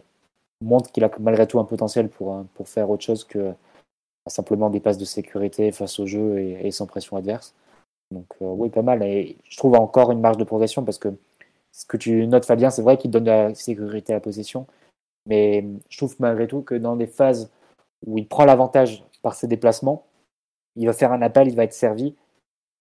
[0.62, 3.54] montre qu'il a malgré tout un potentiel pour, pour faire autre chose que
[4.30, 7.54] simplement des passes de sécurité face au jeu et, sans pression adverse.
[8.12, 9.04] Donc euh, oui, pas mal.
[9.04, 11.10] Et je trouve encore une marge de progression parce que
[11.78, 14.66] ce que tu notes, Fabien, c'est vrai qu'il donne de la sécurité à la possession.
[15.28, 17.52] Mais je trouve malgré tout que dans des phases
[18.06, 20.08] où il prend l'avantage par ses déplacements,
[20.76, 22.16] il va faire un appel, il va être servi.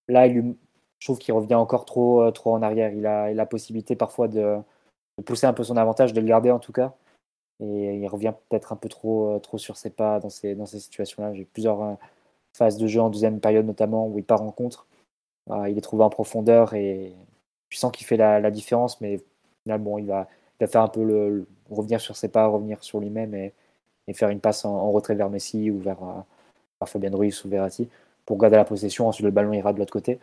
[0.09, 2.93] Là, je trouve qu'il revient encore trop, euh, trop en arrière.
[2.94, 4.56] Il a, la possibilité parfois de,
[5.27, 6.94] pousser un peu son avantage, de le garder en tout cas.
[7.60, 10.66] Et il revient peut-être un peu trop, euh, trop sur ses pas dans ces, dans
[10.66, 11.35] ces situations-là.
[11.35, 11.98] J'ai plusieurs
[12.56, 14.86] phases de jeu en deuxième période notamment où il part en contre
[15.68, 17.14] il est trouvé en profondeur et
[17.69, 19.21] tu sens qu'il fait la, différence, mais
[19.67, 20.29] là, bon, il va,
[20.67, 23.53] faire un peu revenir sur ses pas, revenir sur lui-même et,
[24.15, 27.89] faire une passe en, retrait vers Messi ou vers, euh, Fabien Ruiz ou Verratti
[28.25, 29.09] pour garder la possession.
[29.09, 30.21] Ensuite, le ballon ira de l'autre côté.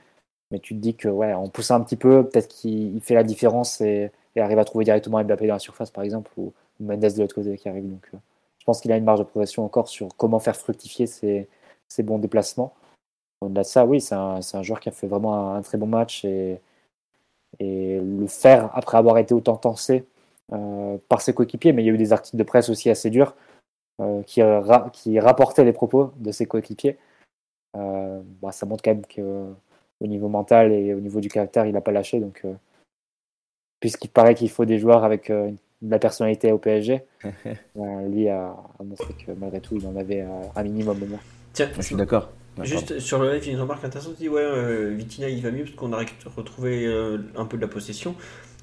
[0.51, 3.23] Mais tu te dis que, ouais, en poussant un petit peu, peut-être qu'il fait la
[3.23, 7.21] différence et, arrive à trouver directement Mbappé dans la surface, par exemple, ou, Mendes de
[7.21, 7.89] l'autre côté qui arrive.
[7.89, 8.17] Donc, euh,
[8.59, 11.47] je pense qu'il a une marge de progression encore sur comment faire fructifier ses
[12.03, 12.73] bons déplacements.
[13.41, 15.87] Au-delà de ça, oui, c'est un, un, joueur qui a fait vraiment un, très bon
[15.87, 16.59] match et,
[17.59, 20.05] et, le faire après avoir été autant tensé
[20.51, 23.09] euh, par ses coéquipiers, mais il y a eu des articles de presse aussi assez
[23.09, 23.35] durs
[24.01, 24.41] euh, qui,
[24.91, 26.97] qui, rapportaient les propos de ses coéquipiers.
[27.75, 31.73] Euh, bah, ça montre quand même qu'au niveau mental et au niveau du caractère, il
[31.73, 32.19] n'a pas lâché.
[32.19, 32.45] Donc,
[33.79, 37.03] puisqu'il paraît qu'il faut des joueurs avec de la personnalité au PSG,
[38.07, 40.25] lui a, montré que malgré tout, il en avait
[40.55, 41.19] un minimum de moins.
[41.53, 42.29] Tiens, je suis d'accord.
[42.61, 44.13] Juste sur le live, il y a une remarque intéressante.
[44.19, 46.03] Il dit Ouais, euh, Vitina il va mieux parce qu'on a
[46.35, 48.15] retrouvé euh, un peu de la possession.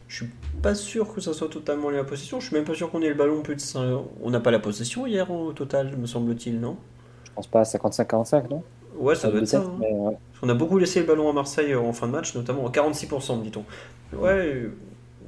[0.07, 0.31] Je suis
[0.63, 2.41] pas sûr que ça soit totalement la possession.
[2.41, 4.59] Je suis même pas sûr qu'on ait le ballon plus de On n'a pas la
[4.59, 6.77] possession hier au total, me semble-t-il, non?
[7.25, 8.63] Je pense pas à 55-45, non?
[8.97, 9.59] Ouais, ça doit être ça.
[9.59, 10.13] Hein.
[10.43, 12.71] On a beaucoup laissé le ballon à Marseille euh, en fin de match, notamment à
[12.71, 13.65] 46%, dit-on.
[14.13, 14.69] Ouais,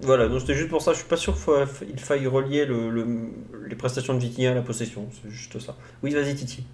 [0.03, 0.93] voilà, donc c'était juste pour ça.
[0.93, 1.37] Je suis pas sûr
[1.79, 3.31] qu'il faille relier le,
[3.67, 5.09] les prestations de Vitinha à la possession.
[5.23, 5.77] C'est juste ça.
[6.03, 6.65] Oui, vas-y, Titi.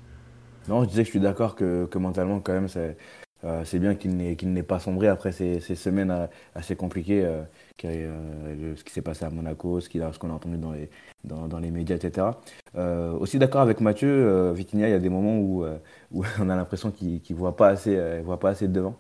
[0.69, 2.97] Non, je disais que je suis d'accord que, que, mentalement, quand même, c'est
[3.45, 8.85] euh, bien qu'il n'ait pas sombré après ces, ces semaines euh, assez compliquées, euh, ce
[8.85, 10.91] qui s'est passé à Monaco, ce qu'on a, entendu dans les,
[11.25, 12.27] dans, dans les médias, etc.
[13.19, 15.65] aussi d'accord avec Mathieu, Vitinha, il y a des moments où,
[16.13, 18.97] où on a l'impression qu'il ne voit, pas assez, voit pas assez de devant,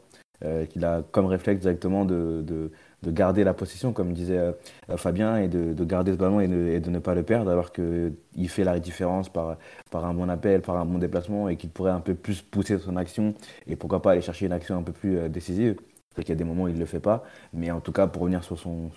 [0.70, 2.70] qu'il a comme réflexe directement de
[3.02, 4.52] de garder la possession, comme disait euh,
[4.96, 8.64] Fabien, et de, garder ce ballon et de, ne pas le perdre, alors qu'il fait
[8.64, 9.56] la différence par,
[9.92, 12.96] un bon appel, par un bon déplacement, et qu'il pourrait un peu plus pousser son
[12.96, 13.34] action,
[13.66, 15.76] et pourquoi pas aller chercher une action un peu plus euh, décisive.
[16.16, 17.22] C'est qu'il y a des moments où il ne le fait pas,
[17.52, 18.90] mais en tout cas, pour revenir sur son,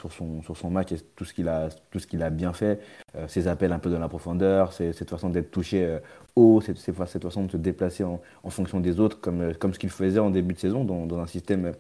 [0.72, 2.80] match et tout ce qu'il a, bien fait,
[3.16, 6.00] euh, ses appels un peu dans la profondeur, cette façon d'être touché
[6.36, 8.20] haut, cette, cette, façon de se déplacer en,
[8.50, 11.74] fonction des autres, comme, ce qu'il faisait en début de saison dans un système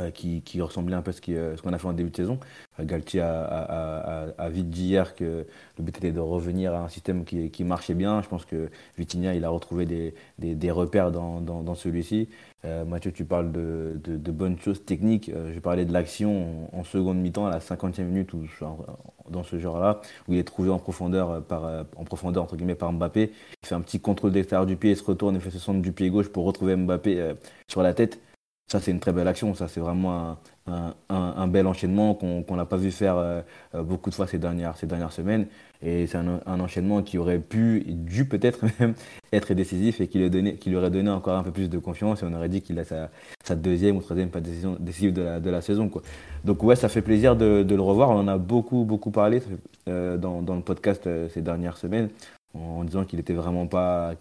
[0.00, 2.38] euh, qui, ressemblait un peu à ce qu'on a fait en début de saison.
[2.80, 5.46] Euh, Galtier a, vite dit hier que
[5.78, 8.22] le but était de revenir à un système qui, marchait bien.
[8.22, 12.28] Je pense que Vitinha, il a retrouvé des, repères dans, celui-ci.
[12.64, 15.30] Euh, Mathieu, tu parles de, bonnes choses techniques.
[15.30, 18.44] je parlais de l'action en, seconde mi-temps, à la 50e minute, ou
[19.30, 22.92] dans ce genre-là, où il est trouvé en profondeur, par, en profondeur entre guillemets, par
[22.92, 23.32] Mbappé.
[23.62, 25.80] Il fait un petit contrôle d'extérieur du pied, il se retourne et fait ce centre
[25.80, 27.34] du pied gauche pour retrouver Mbappé
[27.68, 28.20] sur la tête.
[28.68, 29.54] Ça, c'est une très belle action.
[29.54, 30.36] Ça, c'est vraiment
[30.66, 33.40] un, bel enchaînement qu'on n'a pas vu faire euh,
[33.76, 35.46] euh, beaucoup de fois ces dernières, ces dernières semaines.
[35.82, 38.94] Et c'est un, enchaînement qui aurait pu, dû peut-être même
[39.32, 42.22] être décisif et qui lui, qui lui, aurait donné encore un peu plus de confiance.
[42.22, 45.38] Et on aurait dit qu'il a sa, deuxième ou troisième pas décision décisive de la,
[45.38, 45.88] de la saison.
[45.88, 46.02] Quoi.
[46.44, 48.10] Donc, ouais, ça fait plaisir de, le revoir.
[48.10, 49.42] On en a beaucoup, beaucoup parlé
[49.88, 52.08] euh, dans, dans, le podcast ces dernières semaines
[52.56, 54.14] en disant qu'il était vraiment pas,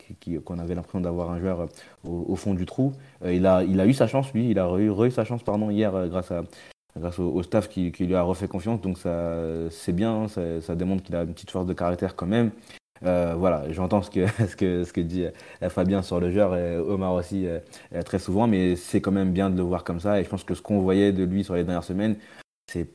[0.43, 1.67] qu'on avait l'impression d'avoir un joueur
[2.03, 2.93] au, fond du trou.
[3.23, 5.69] Euh, il, a, il a eu sa chance, lui, il a eu, sa chance pardon,
[5.69, 6.43] hier euh, grâce, à,
[6.97, 8.81] grâce au, staff qui, lui a refait confiance.
[8.81, 9.39] Donc ça,
[9.69, 12.51] c'est bien, ça, démontre qu'il a une petite force de caractère quand même.
[13.05, 15.25] Euh, voilà, j'entends ce que, ce, que, ce que dit
[15.69, 17.47] Fabien sur le joueur et Omar aussi
[18.05, 20.19] très souvent, mais c'est quand même bien de le voir comme ça.
[20.19, 22.15] Et je pense que ce qu'on voyait de lui sur les dernières semaines,
[22.71, 22.89] c'est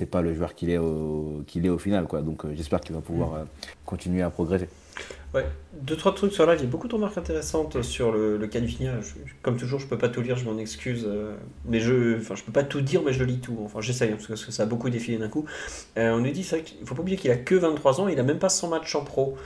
[0.00, 2.94] c'est pas le joueur qu'il est au qu'il est au final quoi donc j'espère qu'il
[2.94, 3.44] va pouvoir
[3.84, 4.68] continuer à progresser
[5.34, 6.58] Ouais, deux, trois trucs sur live.
[6.60, 8.70] Il y a beaucoup de remarques intéressantes sur le, le cas du
[9.40, 11.06] comme toujours, je peux pas tout lire, je m'en excuse.
[11.06, 11.34] Euh,
[11.64, 13.58] mais je, enfin, je peux pas tout dire, mais je lis tout.
[13.64, 15.46] Enfin, j'essaye, hein, parce que ça a beaucoup défilé d'un coup.
[15.96, 18.20] Euh, on nous dit, c'est qu'il faut pas oublier qu'il a que 23 ans, il
[18.20, 19.36] a même pas 100 matchs en pro.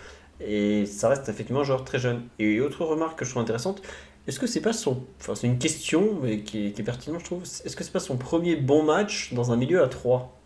[0.41, 2.23] Et ça reste effectivement un joueur très jeune.
[2.41, 3.81] Et autre remarque que je trouve intéressante,
[4.27, 5.05] est-ce que c'est pas son.
[5.21, 7.43] Enfin, c'est une question, mais qui est, pertinente, je trouve.
[7.43, 10.37] Est-ce que c'est pas son premier bon match dans un milieu à 3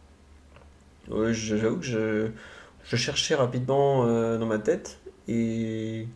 [1.33, 2.29] J'avoue que je,
[2.85, 5.00] je cherchais rapidement euh, dans ma tête.
[5.31, 6.07] Et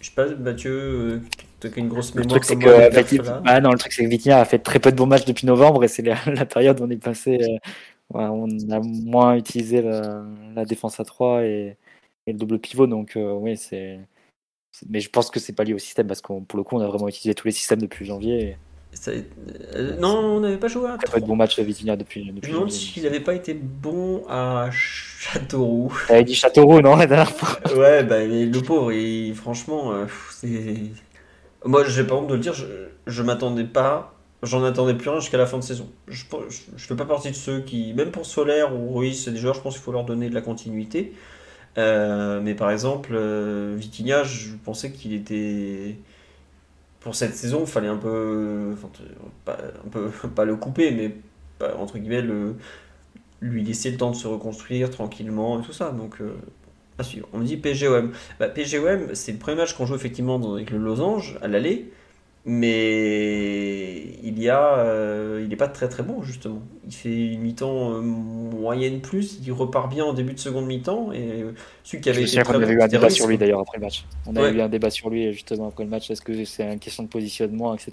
[0.00, 1.22] je sais pas, Mathieu,
[1.60, 3.42] tu as une grosse Le mémoire truc, c'est que, là.
[3.46, 5.46] ah non, le truc, c'est que Vitinha a fait très peu de bons matchs depuis
[5.46, 7.38] novembre et c'est la, la période où on est passé.
[7.40, 10.24] euh, ouais, on a moins utilisé la,
[10.54, 11.76] la défense à 3 et,
[12.26, 12.86] et le double pivot.
[12.86, 14.00] Donc, euh, oui, c'est.
[14.72, 16.76] c'est- Mais je pense que c'est pas lié au système parce que pour le coup,
[16.76, 18.40] on a vraiment utilisé tous les systèmes depuis janvier.
[18.42, 18.56] Et
[18.92, 22.26] Ça- euh, non, on n'avait pas joué à peu de bons matchs de Vitinha depuis,
[22.26, 25.92] Je depuis me demande s'il n'avait pas été bon à Châteauroux.
[26.06, 30.06] T'avais dit Châteauroux, non, la dernière fois Ouais, bah, mais le pauvre, il, franchement, euh,
[30.30, 30.76] c'est.
[31.64, 32.66] Moi, j'ai pas honte de le dire, je,
[33.06, 35.88] je m'attendais pas, j'en attendais plus rien jusqu'à la fin de saison.
[36.08, 39.32] Je, je, je fais pas partie de ceux qui, même pour Solaire ou Ruiz, c'est
[39.32, 41.12] des joueurs, je pense qu'il faut leur donner de la continuité.
[41.78, 45.96] Euh, mais par exemple, euh, Vitinha, je pensais qu'il était.
[47.00, 48.74] Pour cette saison, il fallait un peu.
[49.44, 51.14] pas, un peu pas le couper, mais
[51.78, 52.56] entre guillemets, le,
[53.40, 55.90] lui laisser le temps de se reconstruire tranquillement et tout ça.
[55.90, 56.34] Donc, euh,
[56.98, 57.28] à suivre.
[57.32, 58.12] On me dit PGOM.
[58.38, 61.90] Bah, PGOM, c'est le premier match qu'on joue effectivement avec le Losange à l'aller,
[62.48, 66.62] mais il y a, euh, il n'est pas très très bon justement.
[66.86, 71.12] Il fait une mi-temps euh, moyenne plus, il repart bien en début de seconde mi-temps
[71.12, 71.52] et euh,
[71.84, 73.78] celui qui Je avait été très bon, avait eu un débat sur lui d'ailleurs après
[73.78, 74.06] le match.
[74.26, 74.52] On Ouais.
[74.52, 76.10] eu un débat sur lui justement après le match.
[76.10, 77.92] Est-ce que c'est une question de positionnement, etc.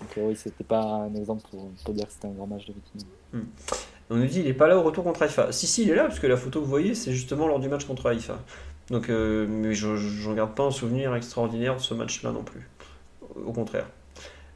[0.00, 2.66] Donc euh, oui, c'était pas un exemple pour, pour dire que c'était un grand match
[2.66, 3.44] de Vitinha.
[4.10, 5.52] On nous dit il est pas là au retour contre Haïfa.
[5.52, 7.60] Si si il est là parce que la photo que vous voyez c'est justement lors
[7.60, 8.38] du match contre Haïfa.
[8.90, 12.66] Donc mais je j'en garde pas un souvenir extraordinaire de ce match-là non plus.
[13.46, 13.86] Au contraire.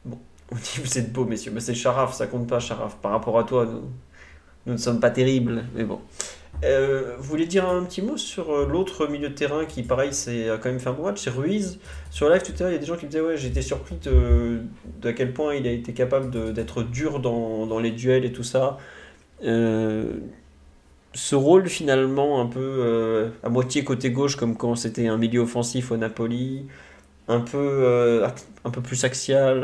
[0.05, 0.19] Bon,
[0.51, 2.97] on dit vous êtes beaux messieurs, mais c'est Charaf, ça compte pas Charaf.
[2.97, 3.83] Par rapport à toi, nous,
[4.65, 5.99] nous ne sommes pas terribles, mais bon.
[6.63, 10.13] Euh, vous voulez dire un petit mot sur euh, l'autre milieu de terrain qui, pareil,
[10.13, 11.79] c'est, a quand même fait un bon match, c'est Ruiz.
[12.09, 13.61] Sur live tout à l'heure, il y a des gens qui me disaient Ouais, été
[13.61, 14.61] surpris de,
[15.01, 18.31] de à quel point il a été capable d'être dur dans, dans les duels et
[18.31, 18.77] tout ça.
[19.43, 20.05] Euh,
[21.13, 25.91] ce rôle finalement un peu à moitié côté gauche comme quand c'était un milieu offensif
[25.91, 26.65] au Napoli,
[27.27, 28.27] un peu, euh,
[28.65, 29.63] un peu plus axial,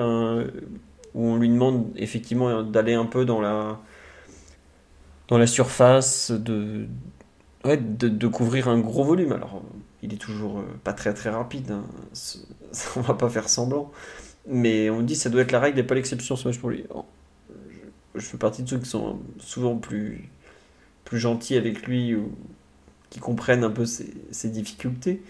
[1.13, 3.79] où on lui demande effectivement d'aller un peu dans la,
[5.27, 6.87] dans la surface, de,
[7.63, 9.31] ouais, de, couvrir un gros volume.
[9.31, 9.61] Alors
[10.01, 11.83] il est toujours euh, pas très très rapide, hein,
[12.95, 13.91] on va pas faire semblant,
[14.47, 16.69] mais on dit que ça doit être la règle et pas l'exception ce match pour
[16.69, 16.85] lui.
[16.89, 17.05] Alors,
[18.15, 20.29] je, fais partie de ceux qui sont souvent plus
[21.05, 22.31] plus gentils avec lui ou
[23.09, 25.21] qui comprennent un peu ses difficultés.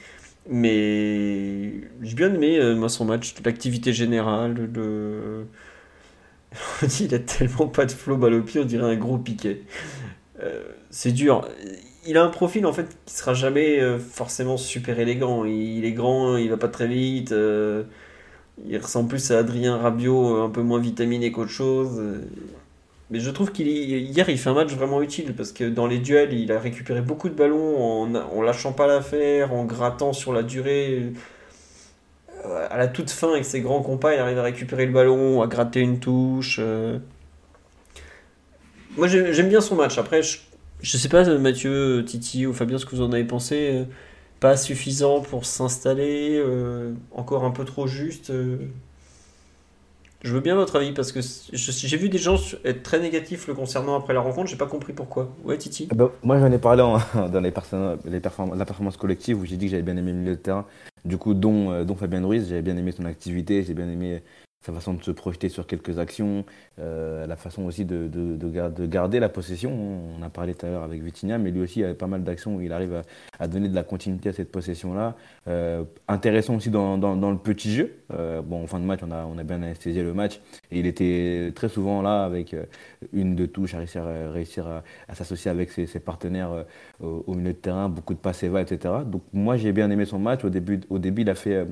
[0.47, 5.45] Mais j'ai bien aimé euh, moi son match, l'activité générale, le...
[6.81, 9.61] On dit il a tellement pas de flow balle on dirait un gros piquet.
[10.41, 11.47] Euh, c'est dur.
[12.07, 15.45] Il a un profil en fait qui sera jamais euh, forcément super élégant.
[15.45, 17.31] Il est grand, il va pas très vite.
[18.67, 22.01] il ressemble plus à Adrien Rabiot, un peu moins vitaminé qu'autre chose.
[23.11, 25.99] Mais je trouve qu'il hier il fait un match vraiment utile parce que dans les
[25.99, 30.43] duels il a récupéré beaucoup de ballons en, lâchant pas l'affaire, en grattant sur la
[30.43, 31.11] durée.
[32.45, 35.41] Euh, À la toute fin avec ses grands compas il arrive à récupérer le ballon,
[35.41, 36.57] à gratter une touche.
[36.61, 36.99] euh.
[38.97, 39.97] Moi j'ai- j'aime bien son match.
[39.97, 40.39] Après je,
[40.81, 43.69] je sais pas Mathieu, Titi ou Fabien ce que vous en avez pensé.
[43.73, 43.83] euh,
[44.39, 46.41] Pas suffisant pour s'installer,
[47.11, 48.31] encore un peu trop juste.
[50.21, 51.21] Je veux bien votre avis parce que
[51.53, 52.35] j'ai vu des gens
[52.65, 55.33] être très négatifs le concernant après la rencontre, j'ai pas compris pourquoi.
[55.45, 56.81] Ouais, Titi Ah bah, moi, j'en ai parlé
[57.31, 57.51] dans les
[58.05, 60.41] les perform- la performance collective où j'ai dit que j'avais bien aimé le milieu de
[60.41, 60.65] terrain,
[61.05, 62.49] du coup, dont, euh, dont Fabien Ruiz.
[62.49, 64.21] J'avais bien aimé son activité, j'ai bien aimé
[64.61, 66.43] sa façon de se projeter sur quelques actions,
[66.79, 69.71] euh, la façon aussi de, de, de gar- de garder la possession.
[69.71, 72.23] On a parlé tout à l'heure avec Vitinha, mais lui aussi, il avait pas mal
[72.23, 73.01] d'actions où il arrive
[73.39, 75.15] à, donner de la continuité à cette possession-là.
[75.47, 77.93] Euh, intéressant aussi dans, le petit jeu.
[78.13, 80.41] Euh, bon, en fin de match, on a, bien anesthésié le match
[80.71, 82.55] et il était très souvent là avec
[83.13, 83.79] une, deux touches, à
[84.29, 86.65] réussir, à, s'associer avec ses, partenaires
[86.99, 88.93] au, milieu de terrain, beaucoup de passes et etc.
[89.05, 90.43] Donc moi, j'ai bien aimé son match.
[90.43, 91.65] Au début, au début il a fait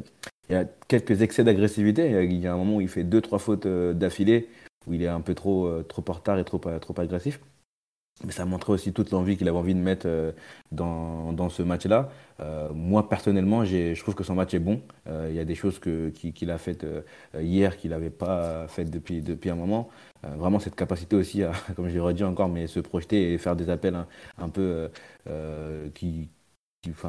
[0.49, 2.09] il y a quelques excès d'agressivité.
[2.23, 4.49] Il y a- un moment où il fait deux, trois fautes euh, d'affilée,
[4.87, 7.39] où il est un peu trop, euh, trop en retard et trop, euh, trop agressif.
[8.25, 10.07] Mais ça montrait aussi toute l'envie qu'il avait envie de mettre
[10.71, 12.09] dans, dans ce match-là.
[12.73, 14.81] Moi, personnellement, je trouve que son match est bon.
[15.07, 16.83] Il y a des choses qu'il a faites
[17.39, 19.89] hier qu'il n'avait pas faites depuis, depuis un moment.
[20.23, 23.55] Vraiment, cette capacité aussi à, comme je l'ai redit encore, mais se projeter et faire
[23.55, 24.07] des appels un,
[24.39, 24.89] un peu
[25.93, 26.29] qui,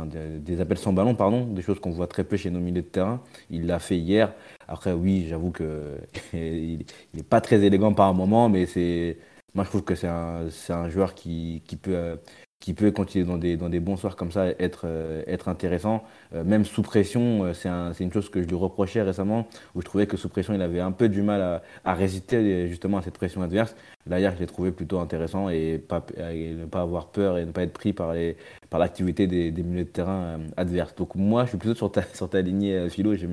[0.07, 2.87] des, appels sans ballon, pardon, des choses qu'on voit très peu chez nos milieux de
[2.87, 3.23] terrain.
[3.51, 4.35] Il l'a fait hier.
[4.69, 5.99] Après, oui, j'avoue que
[6.33, 6.85] il
[7.15, 9.19] n'est pas très élégant par un moment, mais c'est,
[9.55, 12.17] moi je trouve que c'est un, un joueur qui, qui peut, euh,
[12.61, 16.03] qui peut, continuer dans des, dans des bons soirs comme ça, être, euh, être intéressant.
[16.35, 19.81] Euh, même sous pression, euh, c'est un, une chose que je lui reprochais récemment, où
[19.81, 22.99] je trouvais que sous pression, il avait un peu du mal à, à résister justement
[22.99, 23.77] à cette pression adverse.
[24.09, 27.53] Là, hier, je l'ai trouvé plutôt intéressant et, pas, ne pas avoir peur et ne
[27.53, 28.37] pas être pris par, les,
[28.71, 30.97] par l'activité des, des milieux de terrain adverses.
[30.97, 33.15] Donc moi, je suis plutôt sur ta, sur ta lignée, Philo.
[33.15, 33.29] J'ai,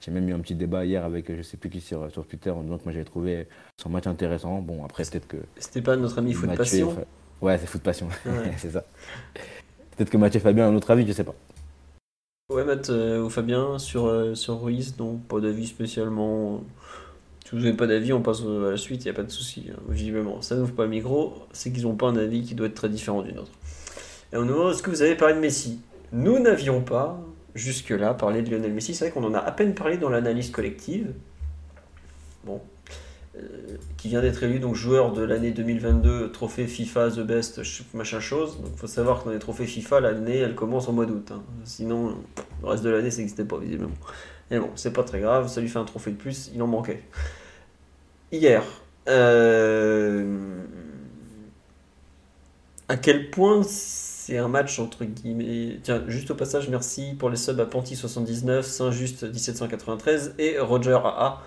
[0.00, 2.50] j'ai même eu un petit débat hier avec je sais plus qui sur, sur Twitter
[2.50, 3.46] en disant que moi, j'avais trouvé
[3.76, 4.60] son match intéressant.
[4.60, 5.36] Bon, après, peut-être que...
[5.58, 6.96] C'était pas notre ami Foot Passion
[7.44, 8.08] Ouais, c'est foot passion.
[8.56, 8.82] c'est ça.
[9.94, 11.34] Peut-être que Mathieu Fabien a un autre avis, je sais pas.
[12.50, 16.64] Ouais, Matt euh, ou Fabien, sur, euh, sur Ruiz, non, pas d'avis spécialement.
[17.44, 19.30] Si vous n'avez pas d'avis, on passe à la suite, il n'y a pas de
[19.30, 20.40] souci, hein, visiblement.
[20.40, 22.88] Ça n'ouvre pas le micro, c'est qu'ils n'ont pas un avis qui doit être très
[22.88, 23.52] différent du nôtre.
[24.32, 25.80] Et on nous demande est-ce que vous avez parlé de Messi?
[26.12, 27.20] Nous n'avions pas,
[27.54, 28.94] jusque-là, parlé de Lionel Messi.
[28.94, 31.12] C'est vrai qu'on en a à peine parlé dans l'analyse collective.
[32.44, 32.62] Bon,
[33.96, 37.62] qui vient d'être élu donc joueur de l'année 2022, trophée FIFA The Best,
[37.92, 38.60] machin chose.
[38.60, 41.30] Donc faut savoir que dans les trophées FIFA, l'année elle commence en mois d'août.
[41.32, 41.42] Hein.
[41.64, 42.16] Sinon,
[42.62, 43.94] le reste de l'année ça n'existait pas visiblement.
[44.50, 46.66] Et bon, c'est pas très grave, ça lui fait un trophée de plus, il en
[46.66, 47.02] manquait.
[48.30, 48.62] Hier,
[49.08, 50.62] euh,
[52.88, 55.80] à quel point c'est un match entre guillemets.
[55.82, 61.42] Tiens, juste au passage, merci pour les subs à Panty79, Saint-Just 1793 et Roger AA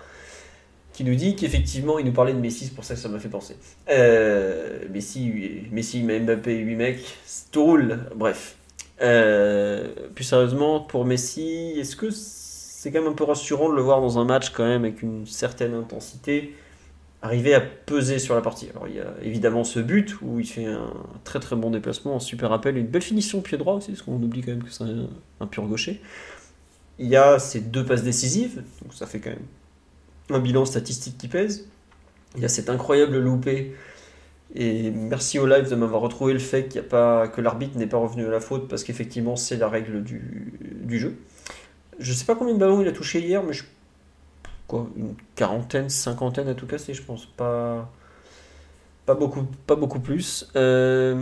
[0.98, 3.20] qui nous dit qu'effectivement, il nous parlait de Messi, c'est pour ça que ça m'a
[3.20, 3.54] fait penser.
[3.88, 5.32] Euh, Messi,
[5.70, 7.18] Messi, Mbappé, 8 mecs,
[7.54, 8.56] roule, bref.
[9.00, 13.80] Euh, plus sérieusement, pour Messi, est-ce que c'est quand même un peu rassurant de le
[13.80, 16.56] voir dans un match quand même avec une certaine intensité,
[17.22, 18.68] arriver à peser sur la partie?
[18.70, 20.92] Alors il y a évidemment ce but où il fait un
[21.22, 24.20] très très bon déplacement, un super appel, une belle finition pied droit aussi, parce qu'on
[24.20, 25.06] oublie quand même que c'est un,
[25.38, 26.00] un pur gaucher.
[26.98, 29.46] Il y a ces deux passes décisives, donc ça fait quand même
[30.30, 31.66] un bilan statistique qui pèse.
[32.36, 33.74] Il y a cet incroyable loupé.
[34.54, 37.86] Et merci au live de m'avoir retrouvé le fait qu'il a pas, que l'arbitre n'est
[37.86, 41.16] pas revenu à la faute parce qu'effectivement c'est la règle du, jeu.
[41.98, 43.52] Je sais pas combien de ballons il a touché hier, mais
[44.66, 47.26] quoi, une quarantaine, cinquantaine à tout casser, je pense.
[47.26, 47.90] Pas,
[49.04, 50.48] pas, beaucoup, pas beaucoup plus.
[50.56, 51.20] Euh,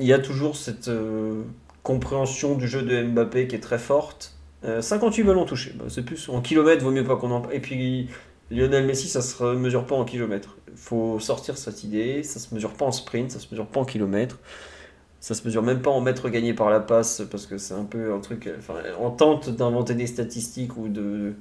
[0.00, 1.44] il y a toujours cette euh,
[1.84, 4.35] compréhension du jeu de Mbappé qui est très forte.
[4.80, 5.74] 58 euh, ballons touchés.
[5.78, 7.48] Bah, c'est plus en kilomètres, vaut mieux pas qu'on en.
[7.50, 8.08] Et puis
[8.50, 10.56] Lionel Messi, ça se mesure pas en kilomètres.
[10.68, 12.22] Il faut sortir cette idée.
[12.22, 14.38] Ça se mesure pas en sprint, ça se mesure pas en kilomètres.
[15.20, 17.84] Ça se mesure même pas en mètres gagnés par la passe parce que c'est un
[17.84, 18.48] peu un truc.
[18.58, 21.34] Enfin, on tente d'inventer des statistiques ou de.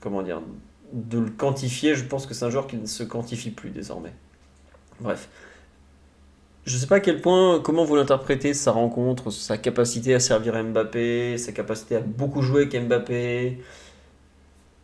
[0.00, 0.40] Comment dire
[0.92, 1.94] De le quantifier.
[1.94, 4.12] Je pense que c'est un joueur qui ne se quantifie plus désormais.
[5.00, 5.28] Bref.
[6.66, 10.60] Je sais pas à quel point, comment vous l'interprétez, sa rencontre, sa capacité à servir
[10.64, 13.60] Mbappé, sa capacité à beaucoup jouer avec Mbappé.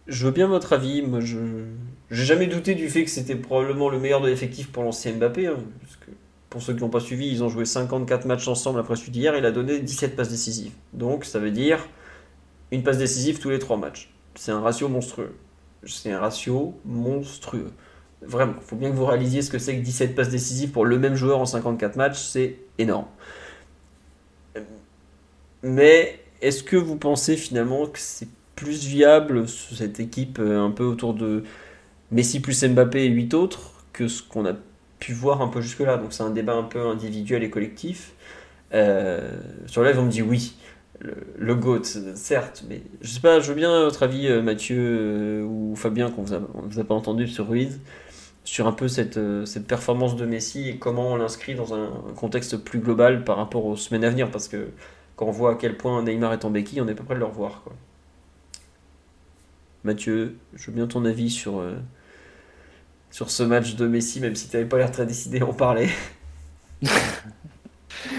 [0.06, 1.02] Je veux bien votre avis.
[1.02, 1.64] Moi, je n'ai
[2.10, 5.48] jamais douté du fait que c'était probablement le meilleur de l'effectif pour lancer Mbappé.
[5.48, 5.56] Hein,
[6.50, 9.36] pour ceux qui n'ont pas suivi, ils ont joué 54 matchs ensemble après celui d'hier.
[9.36, 10.72] Il a donné 17 passes décisives.
[10.92, 11.88] Donc, ça veut dire
[12.70, 14.14] une passe décisive tous les 3 matchs.
[14.36, 15.34] C'est un ratio monstrueux.
[15.84, 17.72] C'est un ratio monstrueux.
[18.24, 20.84] Vraiment, il faut bien que vous réalisiez ce que c'est que 17 passes décisives pour
[20.84, 23.06] le même joueur en 54 matchs, c'est énorme.
[25.62, 30.84] Mais est-ce que vous pensez finalement que c'est plus viable cette équipe euh, un peu
[30.84, 31.44] autour de
[32.10, 34.52] Messi plus Mbappé et 8 autres que ce qu'on a
[34.98, 35.96] pu voir un peu jusque-là?
[35.96, 38.12] Donc c'est un débat un peu individuel et collectif.
[38.74, 39.36] Euh,
[39.66, 40.56] sur live, on me dit oui.
[41.36, 41.82] Le, GOAT,
[42.14, 46.22] certes, mais je sais pas, je veux bien votre avis, euh, Mathieu ou Fabien, qu'on
[46.22, 47.80] vous, vous a pas entendu sur Ruiz
[48.44, 51.90] sur un peu cette, euh, cette performance de Messi et comment on l'inscrit dans un
[52.16, 54.30] contexte plus global par rapport aux semaines à venir.
[54.30, 54.70] Parce que
[55.16, 57.20] quand on voit à quel point Neymar est en béquille, on est pas près de
[57.20, 57.62] le revoir.
[57.62, 57.72] Quoi.
[59.84, 61.76] Mathieu, je veux bien ton avis sur, euh,
[63.10, 65.52] sur ce match de Messi, même si tu n'avais pas l'air très décidé à en
[65.52, 65.88] parler.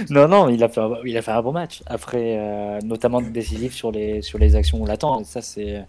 [0.10, 1.84] non, non, il a, fait un, il a fait un bon match.
[1.86, 5.24] Après, euh, notamment décisif sur les, sur les actions où on l'attend.
[5.26, 5.86] Ça, c'est,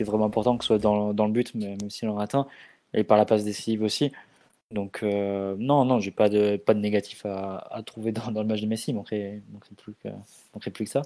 [0.00, 2.46] vraiment important que ce soit dans, dans le but, mais même s'il en atteint
[2.94, 4.12] et par la passe décisive aussi.
[4.72, 8.48] Donc euh, non, non, j'ai pas de pas de négatif à, trouver dans, dans, le
[8.48, 11.02] match de Messi, il manquerait, manquerait, plus, que, plus que ça.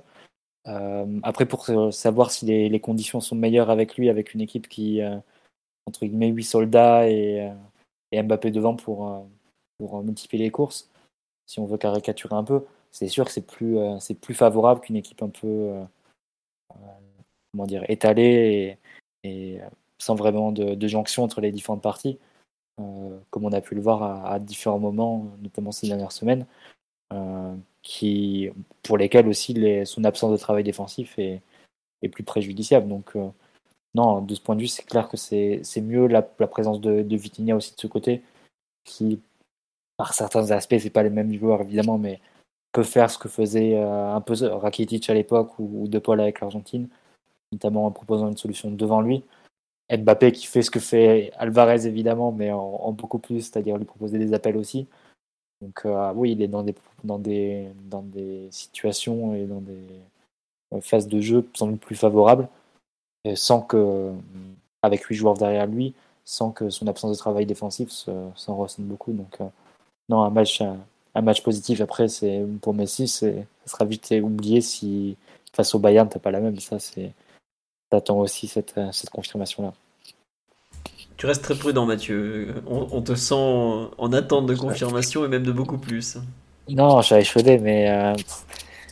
[0.69, 5.01] Euh, après, pour savoir si les, conditions sont meilleures avec lui, avec une équipe qui,
[5.01, 5.17] euh,
[5.87, 7.53] entre guillemets, 8 soldats et,
[8.13, 9.29] et Mbappé devant pour,
[9.79, 10.91] pour multiplier les courses,
[11.47, 13.79] si on veut caricaturer un peu, c'est sûr que c'est plus,
[14.21, 15.73] plus favorable qu'une équipe un peu,
[17.53, 18.79] comment dire, étalée
[19.23, 19.61] et
[19.99, 22.19] sans vraiment de, jonction entre les différentes parties,
[22.81, 26.47] euh, comme on a pu le voir à, différents moments, notamment ces dernières semaines,
[27.13, 28.51] euh, qui,
[28.83, 29.57] pour lesquels aussi
[29.87, 31.43] son absence de travail défensif est,
[32.03, 32.89] est plus préjudiciable.
[32.89, 33.29] Donc, euh,
[33.95, 37.17] non, de ce point de vue, c'est clair que c'est mieux la, présence de, de
[37.17, 38.23] Vitinha aussi de ce côté,
[38.85, 39.21] qui
[39.97, 42.21] par certains aspects, c'est pas les mêmes joueurs évidemment, mais
[42.73, 46.41] peut faire ce que faisait un peu Rakitic à l'époque ou, ou De Paul avec
[46.41, 46.89] l'Argentine,
[47.53, 49.25] notamment en proposant une solution devant lui.
[49.91, 54.19] Mbappé qui fait ce que fait Alvarez évidemment, mais en, beaucoup plus, c'est-à-dire lui proposer
[54.19, 54.87] des appels aussi.
[55.63, 60.81] Donc euh, oui, il est dans des, dans, des, dans des situations et dans des
[60.81, 62.49] phases de jeu sans doute plus favorables,
[63.35, 64.13] sans que,
[64.83, 65.95] avec huit joueurs derrière lui,
[66.27, 69.13] sans que son absence de travail défensif s'en ressente beaucoup.
[69.13, 69.49] Donc euh,
[70.09, 71.81] non, un match, un, match positif.
[71.81, 73.31] Après, c'est pour Messi, ça
[73.67, 75.17] sera vite oublié si
[75.53, 76.59] face au Bayern, t'as pas la même.
[76.61, 77.13] Ça, c'est
[77.91, 79.73] t'attends aussi cette, cette confirmation-là.
[81.17, 82.55] Tu restes très prudent, Mathieu.
[82.67, 86.19] On, te sent en attente de confirmation et même de beaucoup plus.
[86.69, 88.15] Non, j'avais chaudé, mais euh,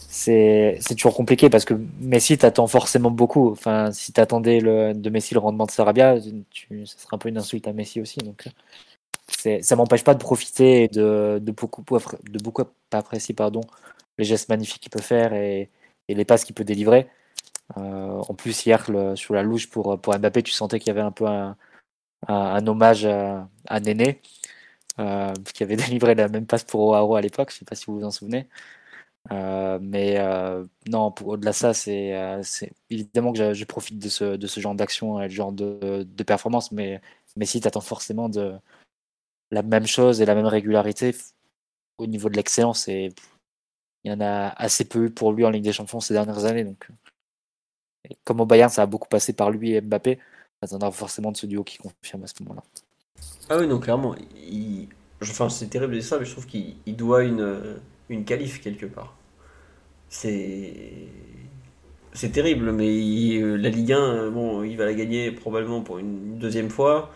[0.08, 3.50] c'est toujours compliqué parce que Messi t'attend forcément beaucoup.
[3.50, 6.16] Enfin, si t'attendais de Messi le rendement de Sarabia,
[6.50, 8.20] tu, ça serait un peu une insulte à Messi aussi.
[8.20, 8.46] Donc,
[9.60, 13.60] ça m'empêche pas de profiter de, de beaucoup, de beaucoup apprécier pardon,
[14.18, 15.68] les gestes magnifiques qu'il peut faire et,
[16.08, 17.06] et les passes qu'il peut délivrer.
[17.76, 18.86] Euh, en plus, hier,
[19.16, 23.06] sur la louche pour, pour Mbappé, tu sentais qu'il y avait un peu un, hommage
[23.06, 24.20] à, Néné,
[25.00, 27.74] euh, qui avait délivré la même passe pour Oaro à l'époque, je ne sais pas
[27.76, 28.48] si vous vous en souvenez.
[29.32, 30.18] Euh, mais
[30.88, 35.28] non, au-delà de ça, c'est évidemment que je, profite de ce, de genre d'action et
[35.28, 37.00] ce genre de, de, performance, mais,
[37.36, 38.54] mais si tu attends forcément de
[39.50, 41.14] la même chose et la même régularité
[41.98, 43.12] au niveau de l'excellence, il
[44.04, 46.66] y en a assez peu eu pour lui en Ligue des Champions ces dernières années.
[48.24, 50.18] Comme au Bayern, ça a beaucoup passé par lui et Mbappé,
[50.60, 52.62] ça attendra forcément de ce duo qui confirme à ce moment-là.
[53.48, 54.14] Ah oui, non, clairement.
[55.22, 57.76] Enfin, c'est terrible de dire ça, mais je trouve qu'il doit une,
[58.08, 59.16] une qualif quelque part.
[60.08, 61.08] C'est.
[62.12, 62.86] C'est terrible, mais
[63.40, 67.10] la Ligue 1, bon, il va la gagner probablement pour une deuxième fois.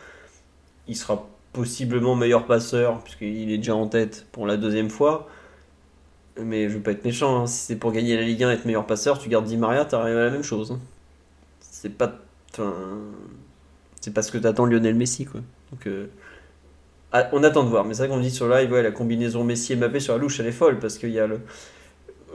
[0.88, 5.28] Il sera possiblement meilleur passeur, puisqu'il est déjà en tête pour la deuxième fois.
[6.40, 7.46] Mais je veux pas être méchant, hein.
[7.46, 9.84] si c'est pour gagner la Ligue 1 et être meilleur passeur, tu gardes Di Maria,
[9.84, 10.72] t'arrives à la même chose.
[10.72, 10.80] Hein.
[11.60, 12.18] C'est pas.
[14.00, 15.40] C'est parce que t'attends Lionel Messi, quoi.
[15.70, 16.06] Donc, euh,
[17.12, 17.84] ah, on attend de voir.
[17.84, 20.20] Mais c'est vrai qu'on dit sur live, ouais, la combinaison Messi et Mbappé sur la
[20.20, 21.40] louche, elle est folle parce qu'il y a le.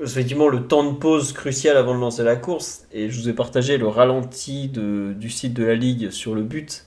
[0.01, 3.33] Effectivement, le temps de pause crucial avant de lancer la course, et je vous ai
[3.33, 6.85] partagé le ralenti du site de la Ligue sur le but.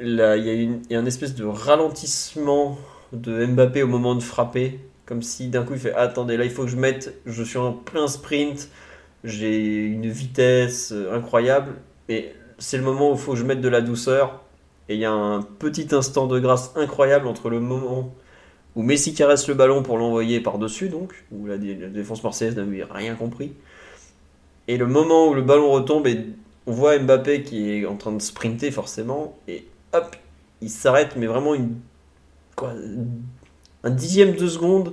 [0.00, 2.76] Là, il y a, une, il y a un espèce de ralentissement
[3.12, 6.50] de Mbappé au moment de frapper comme si d'un coup il fait attendez là il
[6.50, 8.68] faut que je mette, je suis en plein sprint,
[9.24, 11.74] j'ai une vitesse euh, incroyable,
[12.08, 14.42] et c'est le moment où il faut que je mette de la douceur.
[14.88, 18.14] Et il y a un petit instant de grâce incroyable entre le moment
[18.76, 23.14] où Messi caresse le ballon pour l'envoyer par-dessus, donc, où la, défense marseillaise n'avait rien
[23.14, 23.52] compris,
[24.68, 26.26] et le moment où le ballon retombe et
[26.66, 30.14] on voit Mbappé qui est en train de sprinter forcément, et hop,
[30.60, 31.76] il s'arrête, mais vraiment une,
[32.54, 32.74] quoi,
[33.86, 34.92] un dixième de seconde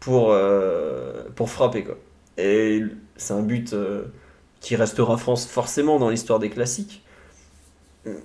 [0.00, 1.84] pour, euh, pour frapper.
[1.84, 1.96] Quoi.
[2.38, 2.82] Et
[3.16, 4.04] c'est un but euh,
[4.60, 7.04] qui restera France forcément dans l'histoire des classiques.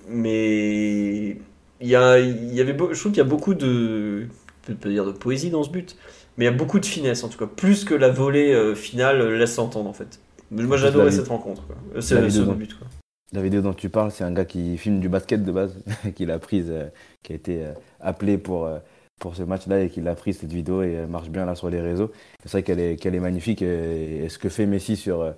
[0.08, 1.36] Mais
[1.80, 4.26] il y, a, il y avait, je trouve qu'il y a beaucoup de,
[4.68, 5.96] je peux dire de poésie dans ce but,
[6.36, 8.76] mais il y a beaucoup de finesse en tout cas, plus que la volée euh,
[8.76, 10.20] finale laisse entendre en fait.
[10.52, 11.62] Moi j'adorais cette rencontre,
[11.98, 12.78] c'est ce but.
[12.78, 12.86] Quoi.
[13.32, 15.76] La vidéo dont tu parles, c'est un gars qui filme du basket de base,
[16.14, 16.72] qui l'a prise,
[17.24, 17.64] qui a été
[18.00, 18.68] appelé pour
[19.22, 21.70] pour ce match-là et qu'il a pris cette vidéo et elle marche bien là sur
[21.70, 22.10] les réseaux.
[22.42, 25.32] C'est vrai qu'elle est, qu'elle est magnifique et, ce que fait Messi sur, euh,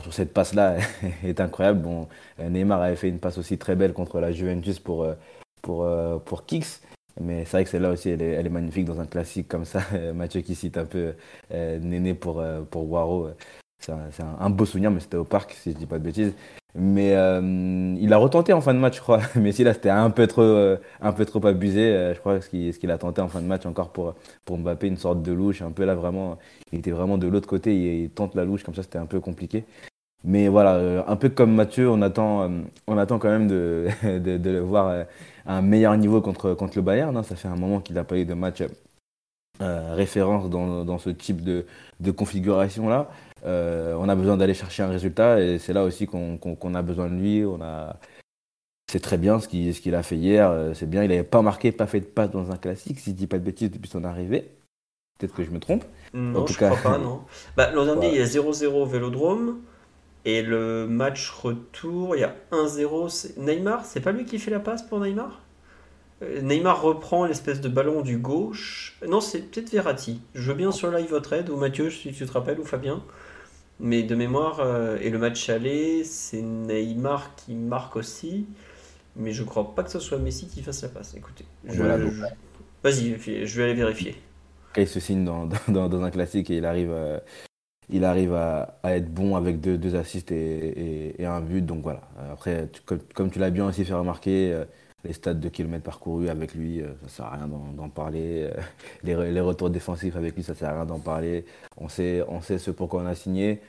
[0.00, 0.76] sur cette passe-là
[1.24, 1.80] est incroyable.
[1.82, 2.08] Bon,
[2.38, 5.14] Neymar avait fait une passe aussi très belle contre la Juventus pour, euh,
[5.62, 6.80] pour, euh, pour Kicks.
[7.20, 9.64] Mais c'est vrai que celle-là aussi, elle est, elle est, magnifique dans un classique comme
[9.64, 9.82] ça.
[10.14, 11.14] Mathieu qui cite un peu
[11.50, 13.30] Néné pour, pour Waro.
[13.80, 16.34] C'est un, un, beau souvenir, mais c'était au parc, si je dis pas de bêtises.
[16.76, 19.20] Mais euh, il a retenté en fin de match, je crois.
[19.36, 21.82] Mais si là, c'était un peu trop, euh, un peu trop abusé.
[21.82, 24.14] Euh, je crois ce qu'il, a tenté en fin de match encore pour,
[24.44, 25.62] pour Mbappé, une sorte de louche.
[25.62, 26.38] Un peu là, vraiment,
[26.72, 28.02] il était vraiment de l'autre côté.
[28.02, 29.64] Il, tente la louche, comme ça, c'était un peu compliqué.
[30.24, 32.50] Mais voilà, un peu comme Mathieu, on attend,
[32.86, 35.04] on attend quand même de, le voir
[35.46, 37.16] à un meilleur niveau contre, contre le Bayern.
[37.16, 37.22] Hein.
[37.22, 38.62] Ça fait un moment qu'il n'a pas eu de match
[39.60, 43.10] référence dans, ce type de configuration-là.
[43.44, 47.08] Euh, on a besoin d'aller chercher un résultat et c'est là aussi qu'on a besoin
[47.08, 47.44] de lui.
[47.44, 47.96] On a...
[48.90, 50.50] C'est très bien ce qu'il a fait hier.
[50.50, 51.02] Euh, c'est bien.
[51.02, 53.38] Il n'avait pas marqué, pas fait de passe dans un classique, si je dis pas
[53.38, 54.50] de bêtises, depuis son arrivée.
[55.18, 55.84] Peut-être que je me trompe.
[56.12, 56.70] Non, en tout je cas...
[56.70, 57.22] crois pas, non.
[57.56, 59.60] Bah, L'an dernier, il y a 0-0 Vélodrome.
[60.24, 63.38] Et le match retour, il y a 1-0.
[63.38, 65.42] Neymar, c'est pas lui qui fait la passe pour Neymar?
[66.22, 68.96] Euh, Neymar reprend l'espèce de ballon du gauche.
[69.06, 70.22] Non, c'est peut-être Verratti.
[70.34, 73.02] Je veux bien sur live votre aide, ou Mathieu, si tu te rappelles, ou Fabien.
[73.80, 78.46] Mais de mémoire, euh, et le match aller, c'est Neymar qui marque aussi.
[79.16, 81.14] Mais je crois pas que ce soit Messi qui fasse la passe.
[81.16, 81.82] Écoutez, je,
[82.82, 84.16] Vas-y, je vais aller vérifier.
[84.76, 87.22] il se signe dans, dans, un classique et il arrive, à,
[87.88, 91.64] il arrive à, être bon avec deux, deux assists et, et, un but.
[91.64, 92.02] Donc voilà.
[92.32, 92.68] Après,
[93.14, 94.64] comme, tu l'as bien aussi fait remarquer, euh,
[95.04, 98.50] les stades de kilomètres parcourus avec lui, euh, ça sert à rien d'en parler.
[99.06, 101.44] Euh, les, retours défensifs avec lui, ça sert à rien d'en parler.
[101.76, 103.60] On sait, on sait ce pourquoi on a signé.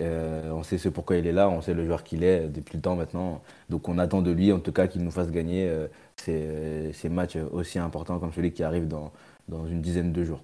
[0.00, 2.82] on sait ce pourquoi il est là, on sait le joueur qu'il est depuis le
[2.82, 3.42] temps maintenant.
[3.68, 5.68] Donc on attend de lui en tout cas qu'il nous fasse gagner
[6.16, 9.12] ces, ces, matchs aussi importants comme celui qui arrive dans,
[9.66, 10.42] une dizaine de jours.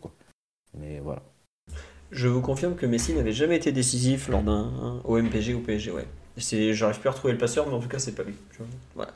[0.78, 1.22] Mais voilà.
[2.10, 6.06] Je vous confirme que Messi n'avait jamais été décisif lors d'un OMPG ou PSG, ouais.
[6.36, 8.34] J'arrive plus à retrouver le passeur, mais en tout cas, c'est pas lui.
[8.94, 9.12] Voilà.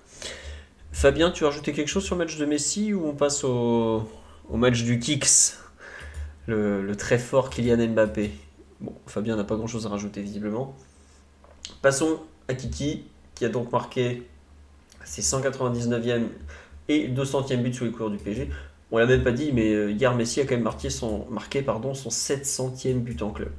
[0.96, 4.08] Fabien, tu as rajouté quelque chose sur le match de Messi ou on passe au,
[4.50, 5.58] match du Kix
[6.46, 8.30] le, très fort Kylian Mbappé?
[8.80, 10.74] Bon, Fabien n'a pas grand chose à rajouter visiblement.
[11.82, 13.04] Passons à Kiki,
[13.34, 14.26] qui a donc marqué
[15.04, 16.28] ses 199e
[16.88, 18.48] et 200e buts sous les couleurs du PSG.
[18.90, 21.62] On l'a même pas dit, mais euh, hier Messi a quand même marqué son, marqué,
[21.92, 23.52] son 700e but en club.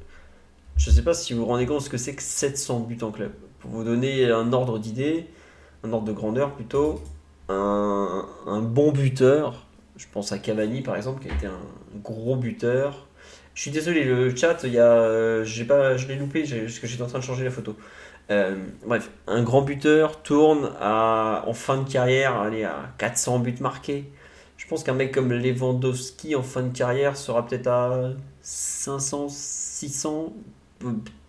[0.75, 2.97] Je ne sais pas si vous vous rendez compte ce que c'est que 700 buts
[3.03, 3.31] en club.
[3.59, 5.27] Pour vous donner un ordre d'idée,
[5.83, 6.99] un ordre de grandeur plutôt,
[7.49, 9.65] un, bon buteur,
[9.95, 11.59] je pense à Cavani par exemple, qui a été un
[12.03, 13.07] gros buteur.
[13.53, 16.87] Je suis désolé, le chat, il y a, euh, pas, je l'ai loupé parce que
[16.87, 17.75] j'étais en train de changer la photo.
[18.29, 18.55] Euh,
[18.85, 24.11] bref, un grand buteur tourne à, en fin de carrière allez, à 400 buts marqués.
[24.57, 28.11] Je pense qu'un mec comme Lewandowski en fin de carrière sera peut-être à
[28.41, 30.33] 500, 600,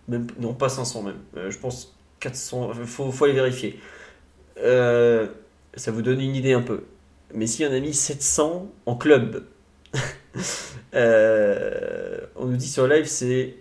[0.07, 1.19] même, non pas 500 même.
[1.37, 3.79] Euh, je pense 400, il faut, faut, aller vérifier.
[4.57, 5.27] Euh,
[5.75, 6.83] ça vous donne une idée un peu.
[7.33, 9.43] Mais si on a mis 700 en club,
[10.95, 13.55] euh, on nous dit sur live c'est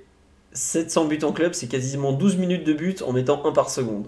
[0.53, 4.07] 700 buts en club, c'est quasiment 12 minutes de but en mettant un par seconde.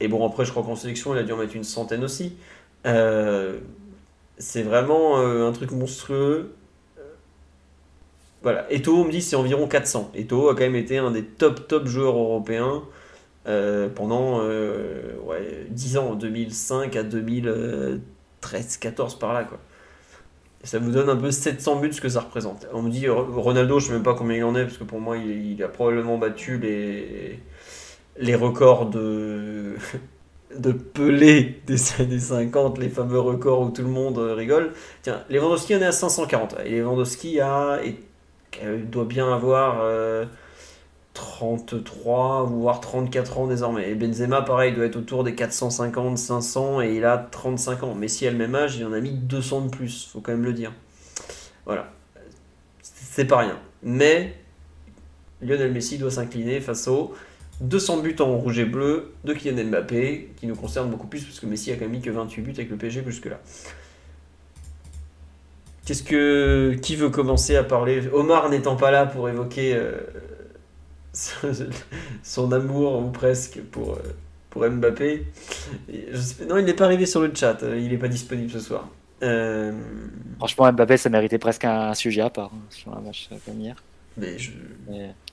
[0.00, 2.36] Et bon, après, je crois qu'en sélection, il a dû en mettre une centaine aussi.
[2.84, 6.54] c'est vraiment un truc monstrueux.
[8.42, 10.12] Voilà, Eto, on me dit c'est environ 400.
[10.14, 12.82] Eto a quand même été un des top top joueurs européens
[13.46, 19.58] euh, pendant euh, ouais, 10 ans, 2005 à 2013, 14 par là quoi.
[20.62, 22.66] ça vous donne un peu 700 buts ce que ça représente.
[22.74, 25.00] On me dit Ronaldo, je sais même pas combien il en est parce que pour
[25.00, 27.40] moi il, a probablement battu les
[28.18, 29.76] les records de
[30.58, 34.72] de Pelé des années 50, les fameux records où tout le monde rigole.
[35.00, 37.78] Tiens, Lewandowski en est à 540 et Lewandowski a
[38.60, 39.82] elle doit bien avoir
[41.20, 43.90] 33 euh, voire 34 ans désormais.
[43.90, 47.94] Et Benzema, pareil, doit être autour des 450, 500 et il a 35 ans.
[47.94, 50.32] Mais si a le même âge, il en a mis 200 de plus, faut quand
[50.32, 50.72] même le dire.
[51.66, 51.92] Voilà.
[52.82, 53.58] C'est pas rien.
[53.82, 54.34] Mais
[55.42, 57.14] Lionel Messi doit s'incliner face aux
[57.60, 61.38] 200 buts en rouge et bleu de Kylian Mbappé, qui nous concerne beaucoup plus parce
[61.38, 63.40] que Messi a quand même que 28 buts avec le PSG jusque-là.
[65.84, 68.08] Qu'est-ce que qui veut commencer à parler?
[68.12, 69.98] Omar n'étant pas là pour évoquer euh,
[72.22, 74.14] son amour ou presque pour euh,
[74.50, 75.26] pour Mbappé.
[76.48, 77.62] non, il n'est pas arrivé sur le chat.
[77.62, 78.88] Euh, il n'est pas disponible ce soir.
[80.38, 83.82] Franchement, Mbappé, ça méritait presque un sujet à part hein, sur un match comme hier.
[84.16, 84.50] Mais je,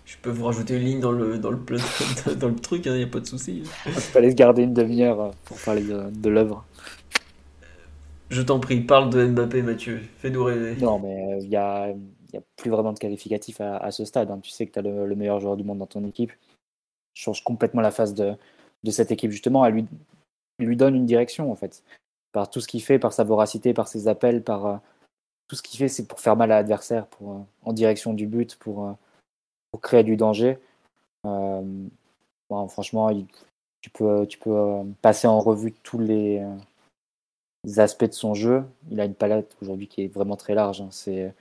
[0.06, 1.60] je peux vous rajouter une ligne dans le dans le
[2.36, 2.86] dans le truc.
[2.86, 3.64] Il hein, n'y a pas de souci.
[3.86, 6.66] Il fallait se garder une demi-heure pour parler de, de l'œuvre.
[8.30, 10.02] Je t'en prie, parle de Mbappé, Mathieu.
[10.18, 10.76] Fais-nous rêver.
[10.82, 11.88] Non, mais il euh, n'y a,
[12.34, 14.30] y a, plus vraiment de qualificatif à, ce stade.
[14.32, 14.40] Hein.
[14.41, 16.32] Tu sais que tu as le, meilleur joueur du monde dans ton équipe.
[17.14, 18.36] Change complètement la face de,
[18.90, 19.66] cette équipe, justement.
[19.66, 19.86] Elle
[20.60, 21.84] lui, donne une direction, en fait.
[22.32, 24.78] Par tout ce qu'il fait, par sa voracité, par ses appels, par euh,
[25.48, 28.28] tout ce qu'il fait, c'est pour faire mal à l'adversaire, pour euh, en direction du
[28.28, 28.95] but, pour,
[29.72, 30.60] pour créer du danger.
[32.49, 33.12] Franchement,
[33.82, 36.41] tu peux, tu peux passer en revue tous les
[37.78, 38.64] aspects de son jeu.
[38.91, 40.82] Il a une palette aujourd'hui qui est vraiment très large.
[40.82, 40.90] Hein.
[40.91, 41.34] C'est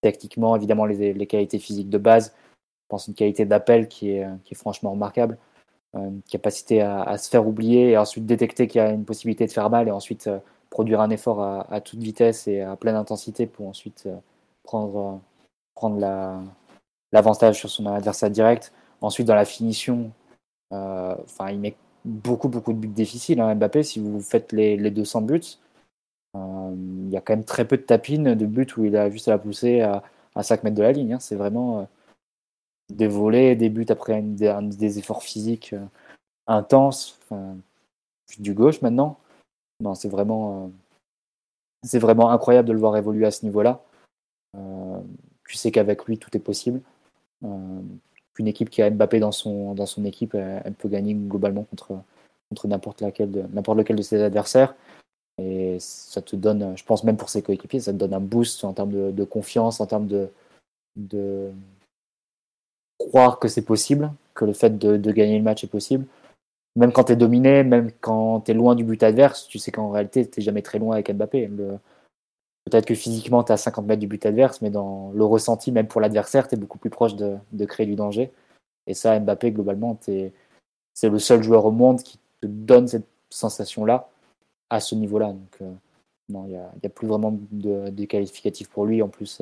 [0.00, 2.34] techniquement, évidemment, les, qualités physiques de base.
[2.36, 5.38] Je pense une qualité d'appel qui est, est franchement remarquable.
[5.96, 9.46] Euh, une capacité à, se faire oublier et ensuite détecter qu'il y a une possibilité
[9.46, 10.38] de faire mal et ensuite euh,
[10.70, 14.16] produire un effort à, toute vitesse et à pleine intensité pour ensuite euh,
[14.62, 15.20] prendre,
[17.12, 18.72] l'avantage sur son adversaire direct.
[19.00, 20.12] Ensuite, dans la finition,
[20.70, 21.74] enfin, il met
[22.04, 23.40] beaucoup, beaucoup de buts difficiles.
[23.40, 25.69] Hein, Mbappé, si vous faites les, les 200 buts, euh,
[26.34, 29.28] il y a quand même très peu de tapines, de buts où il a juste
[29.28, 30.02] à la pousser à,
[30.34, 31.14] à 5 mètres de la ligne.
[31.14, 31.20] Hein.
[31.20, 31.84] C'est vraiment euh,
[32.90, 35.84] des volets, des buts après des, efforts physiques euh,
[36.46, 37.18] intenses.
[38.38, 39.18] du gauche maintenant.
[39.80, 40.70] Non, c'est vraiment,
[41.94, 43.82] vraiment incroyable de le voir évoluer à ce niveau-là.
[45.48, 46.80] tu sais qu'avec lui, tout est possible
[48.40, 52.02] une équipe qui a Mbappé dans son, dans son équipe, elle, peut gagner globalement contre,
[52.48, 54.74] contre n'importe lequel de ses adversaires.
[55.40, 58.64] Et ça te donne, je pense même pour ses coéquipiers, ça te donne un boost
[58.64, 60.06] en termes de, confiance, en termes
[60.96, 61.50] de,
[62.98, 66.06] croire que c'est possible, que le fait de, gagner le match est possible.
[66.76, 69.72] Même quand tu es dominé, même quand tu es loin du but adverse, tu sais
[69.72, 71.48] qu'en réalité, tu jamais très loin avec Mbappé.
[72.66, 75.72] Peut-être que physiquement, tu es à 50 mètres du but adverse, mais dans le ressenti,
[75.72, 78.30] même pour l'adversaire, tu es beaucoup plus proche de, créer du danger.
[78.86, 80.32] Et ça, Mbappé, globalement, c'est
[81.08, 84.10] le seul joueur au monde qui te donne cette sensation-là
[84.70, 85.28] à ce niveau-là.
[85.28, 85.72] Donc, euh,
[86.28, 89.02] non, il n'y a, plus vraiment de, de, qualificatif pour lui.
[89.02, 89.40] En plus,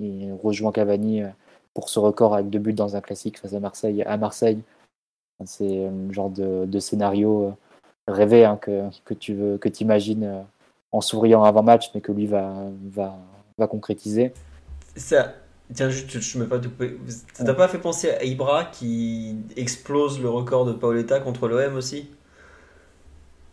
[0.00, 1.28] il, rejoint Cavani euh,
[1.74, 4.02] pour ce record avec deux buts dans un classique face à Marseille.
[4.02, 4.58] À Marseille,
[5.44, 10.44] c'est le genre de, scénario euh, rêvé hein, que, que, tu veux, que imagines
[10.90, 12.54] en souriant avant match, mais que lui va,
[12.90, 13.16] va,
[13.58, 14.32] va concrétiser.
[14.96, 15.34] Ça,
[15.74, 16.60] tiens, je me pas
[17.32, 21.76] Ça t'a pas fait penser à Ibra qui explose le record de Paoletta contre l'OM
[21.76, 22.08] aussi?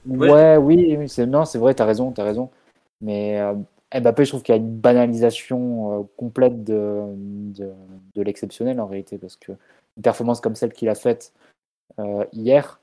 [0.05, 2.49] Ouais, oui, c'est non, c'est vrai, tu as raison, tu as raison.
[3.01, 3.55] Mais euh,
[3.93, 7.15] Mbappé, je trouve qu'il y a une banalisation euh, complète de,
[8.15, 9.53] l'exceptionnel en réalité, parce que
[9.97, 11.33] une performance comme celle qu'il a faite
[11.99, 12.79] euh, hier,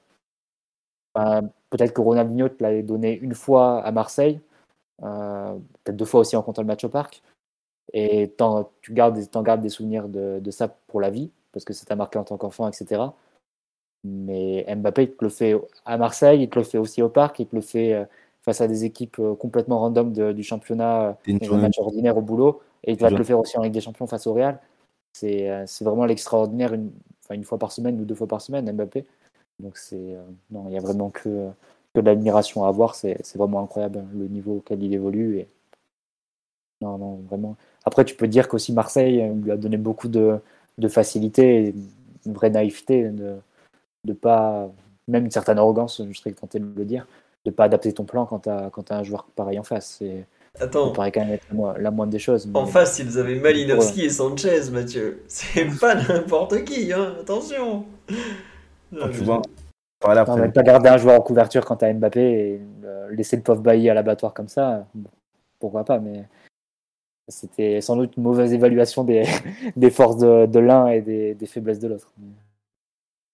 [1.14, 4.40] ben, peut-être que Ronaldinho te l'avait donné une fois à Marseille,
[4.98, 7.22] peut-être deux fois aussi en comptant le match au parc,
[7.93, 8.34] et
[8.82, 11.97] tu gardes, gardes des souvenirs de, de ça pour la vie, parce que ça t'a
[11.97, 13.02] marqué en tant qu'enfant, etc.
[14.06, 17.40] Mais Mbappé, il te le fait à Marseille, il te le fait aussi au parc,
[17.40, 18.04] il te le fait euh,
[18.42, 22.20] face à des équipes euh, complètement random du championnat, euh, dans un match ordinaire au
[22.20, 24.60] boulot, et il va te le faire aussi en Ligue des Champions face au Real.
[25.12, 26.90] C'est vraiment l'extraordinaire une,
[27.30, 29.04] une fois par semaine ou deux fois par semaine, Mbappé.
[29.60, 30.16] Donc c'est
[30.50, 31.48] non, il n'y a vraiment que,
[31.94, 32.94] que de l'admiration à avoir.
[32.94, 35.38] C'est vraiment incroyable le niveau auquel il évolue.
[35.38, 35.48] Et...
[36.82, 37.56] Non, non, vraiment.
[37.84, 40.38] Après, tu peux dire qu'aussi Marseille lui a donné beaucoup de,
[40.76, 41.74] de facilité,
[42.26, 43.08] une vraie naïveté.
[43.08, 43.36] De,
[44.06, 44.70] de pas,
[45.08, 47.06] même une certaine arrogance, je serais tenté de le dire,
[47.44, 49.96] de pas adapter ton plan quand tu as, quand as un joueur pareil en face.
[49.98, 50.26] C'est,
[50.58, 50.88] Attends.
[50.88, 51.46] Ça paraît quand même être
[51.78, 52.48] la, moindre des choses.
[52.54, 55.22] En face, ils avaient Malinowski et Sanchez, Mathieu.
[55.28, 57.14] C'est pas n'importe qui, hein.
[57.20, 57.84] attention.
[58.92, 59.42] Non, tu vois,
[60.00, 62.60] pas garder un joueur en couverture quand t'as Mbappé et
[63.10, 64.86] laisser le pauvre Bailly à l'abattoir comme ça,
[65.58, 66.24] pourquoi pas, mais
[67.28, 69.24] c'était sans doute une mauvaise évaluation des,
[69.76, 72.12] des forces de, de l'un et des, des, faiblesses de l'autre.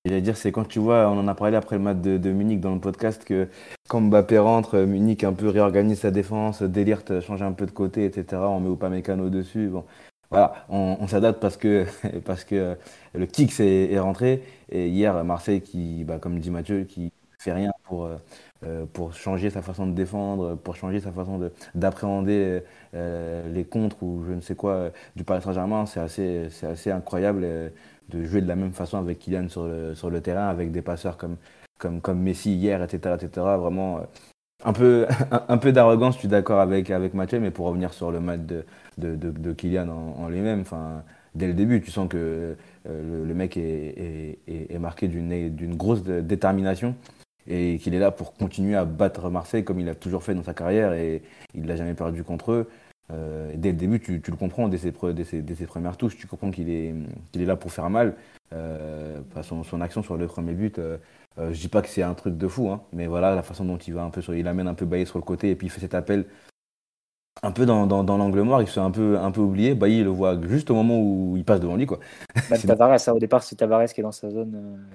[0.05, 2.59] J'allais dire, c'est quand tu vois, on en a parlé après le match de, Munich
[2.59, 3.49] dans le podcast, que
[3.89, 8.05] quand Mbappé rentre, Munich un peu réorganise sa défense, délire change un peu de côté,
[8.05, 8.43] etc.
[8.43, 9.69] On met pas Mécano dessus.
[9.69, 9.85] Bon,
[10.31, 11.87] voilà, on, s'adapte parce que,
[12.25, 12.77] parce que
[13.15, 14.43] le kick est, est, rentré.
[14.71, 18.09] Et hier, Marseille, qui, bah, comme dit Mathieu, qui fait rien pour,
[18.65, 22.63] euh, pour changer sa façon de défendre, pour changer sa façon d'appréhender
[22.95, 27.47] euh, les contres ou je ne sais quoi du Paris Saint-Germain, c'est assez, assez incroyable
[28.09, 31.37] de jouer de la même façon avec Kylian sur le, terrain, avec des passeurs comme,
[32.19, 33.17] Messi hier, etc.
[33.21, 33.47] etc.
[33.59, 34.01] Vraiment, euh,
[34.65, 35.07] un peu,
[35.49, 38.65] un, peu d'arrogance, je suis d'accord avec, Mathieu, mais pour revenir sur le match de,
[38.99, 40.65] de, de, Kylian en, lui-même,
[41.35, 42.57] dès le début, tu sens que
[42.89, 46.95] euh, le, mec est, est, est marqué d'une grosse détermination
[47.47, 50.45] et qu'il est là pour continuer à battre Marseille comme il a toujours fait dans
[50.45, 51.23] sa carrière et
[51.55, 52.69] il l'a jamais perdu contre eux.
[53.11, 56.95] Euh, dès le début, tu, le comprends, dès ses, premières touches, tu comprends qu'il est,
[57.35, 58.15] est là pour faire mal.
[58.53, 60.99] Euh, son, action sur le premier but, euh,
[61.39, 63.79] je dis pas que c'est un truc de fou, hein, mais voilà la façon dont
[63.79, 65.69] il va un peu sur, il amène un peu Bailly sur le côté et puis
[65.69, 66.27] il fait cet appel
[67.43, 69.75] un peu dans, l'angle mort, il se fait un peu, un peu oublier.
[69.75, 71.87] Bailly il le voit juste au moment où il passe devant lui.
[71.87, 71.99] Quoi.
[72.51, 74.87] Bah, Tavares, au départ, c'est Tavares qui est dans sa zone.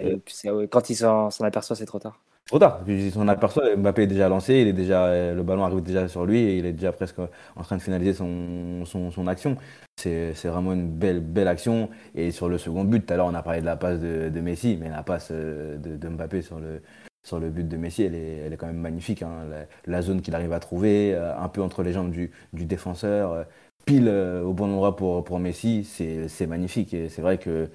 [0.00, 0.20] et
[0.68, 2.20] quand il s'en aperçoit, c'est trop tard.
[2.46, 2.84] Trop tard.
[3.16, 6.72] On aperçoit, Mbappé est déjà lancé, le ballon arrive déjà sur lui et il est
[6.72, 9.56] déjà presque en train de finaliser son, action.
[9.96, 11.90] C'est vraiment une belle, action.
[12.14, 14.40] Et sur le second but, tout à l'heure on a parlé de la passe de,
[14.40, 16.82] Messi, mais la passe euh, de, Mbappé sur le,
[17.26, 19.22] sur le but de Messi, elle est, quand même magnifique.
[19.22, 19.48] Hein.
[19.86, 23.32] La, zone qu'il arrive à trouver, euh, un peu entre les jambes du, du défenseur,
[23.32, 23.44] euh,
[23.86, 26.94] pile au bon endroit pour, pour Messi, c'est magnifique.
[26.94, 27.68] Et c'est vrai que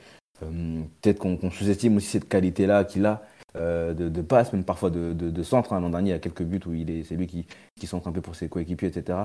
[1.01, 3.21] peut-être qu'on sous-estime aussi cette qualité-là qu'il a.
[3.57, 5.73] Euh, de, de passes, même parfois de, centre.
[5.73, 5.81] Hein.
[5.81, 7.45] L'an dernier, il y a quelques buts où il est, c'est lui qui,
[7.77, 9.19] qui centre un peu pour ses coéquipiers, etc.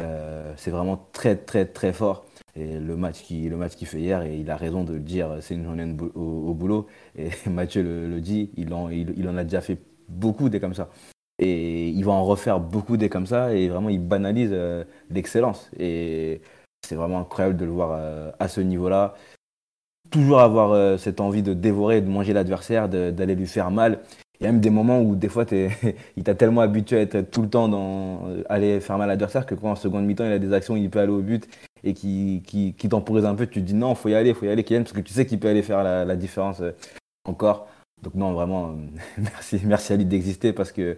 [0.00, 2.26] Euh, c'est vraiment très, très, très fort.
[2.54, 5.54] Et le match qui, qu'il fait hier, et il a raison de le dire, c'est
[5.54, 6.86] une journée au, boulot.
[7.16, 9.78] Et Mathieu le, dit, il en, il, en a déjà fait
[10.08, 10.90] beaucoup des comme ça.
[11.38, 13.54] Et il va en refaire beaucoup des comme ça.
[13.54, 15.70] Et vraiment, il banalise euh, l'excellence.
[15.78, 16.42] Et
[16.86, 19.14] c'est vraiment incroyable de le voir à ce niveau-là
[20.12, 23.98] toujours avoir euh, cette envie de dévorer, de manger l'adversaire, d'aller lui faire mal.
[24.40, 25.44] Il y a même des moments où des fois
[26.16, 29.12] il t'a tellement habitué à être tout le temps dans euh, aller faire mal à
[29.12, 31.48] l'adversaire que quand en seconde mi-temps il a des actions, il peut aller au but
[31.84, 34.48] et qui, qui, temporise un peu, tu te dis non, faut y aller, faut y
[34.48, 36.72] aller Kylian parce que tu sais qu'il peut aller faire la, différence euh,
[37.24, 37.68] encore.
[38.02, 38.74] Donc non, vraiment,
[39.18, 40.96] merci, merci à lui d'exister parce que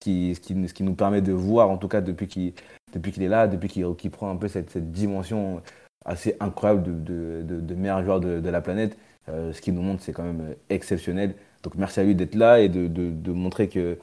[0.00, 2.52] qui, ce, qui, ce qui nous permet de voir, en tout cas depuis qu'il
[2.92, 5.60] depuis qu'il est là, depuis qu'il prend un peu cette, cette, dimension
[6.04, 8.96] assez incroyable de, de, de, meilleur joueur de, la planète.
[9.28, 11.34] ce qu'il nous montre, c'est quand même exceptionnel.
[11.62, 13.98] Donc merci à lui d'être là et de, montrer que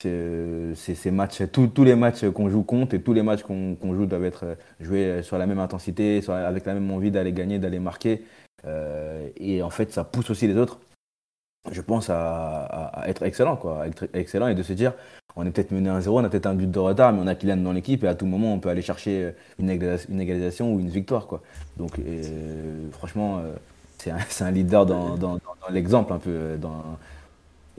[0.00, 4.24] ces matchs, tous les matchs qu'on joue comptent et tous les matchs qu'on joue doivent
[4.24, 8.22] être joués sur la même intensité, avec la même envie d'aller gagner, d'aller marquer.
[8.64, 10.80] Euh, et en fait, ça pousse aussi les autres,
[11.70, 14.92] je pense, à, être excellent, quoi, être excellent et de se dire,
[15.36, 17.26] on est peut-être mené à 0 on a peut-être un but de retard, mais on
[17.26, 20.80] a Kylian dans l'équipe et à tout moment, on peut aller chercher une, égalisation ou
[20.80, 21.40] une victoire, quoi.
[21.76, 23.52] Donc, euh, franchement, euh,
[23.98, 25.38] c'est un, leader dans,
[25.70, 26.82] l'exemple un peu, dans,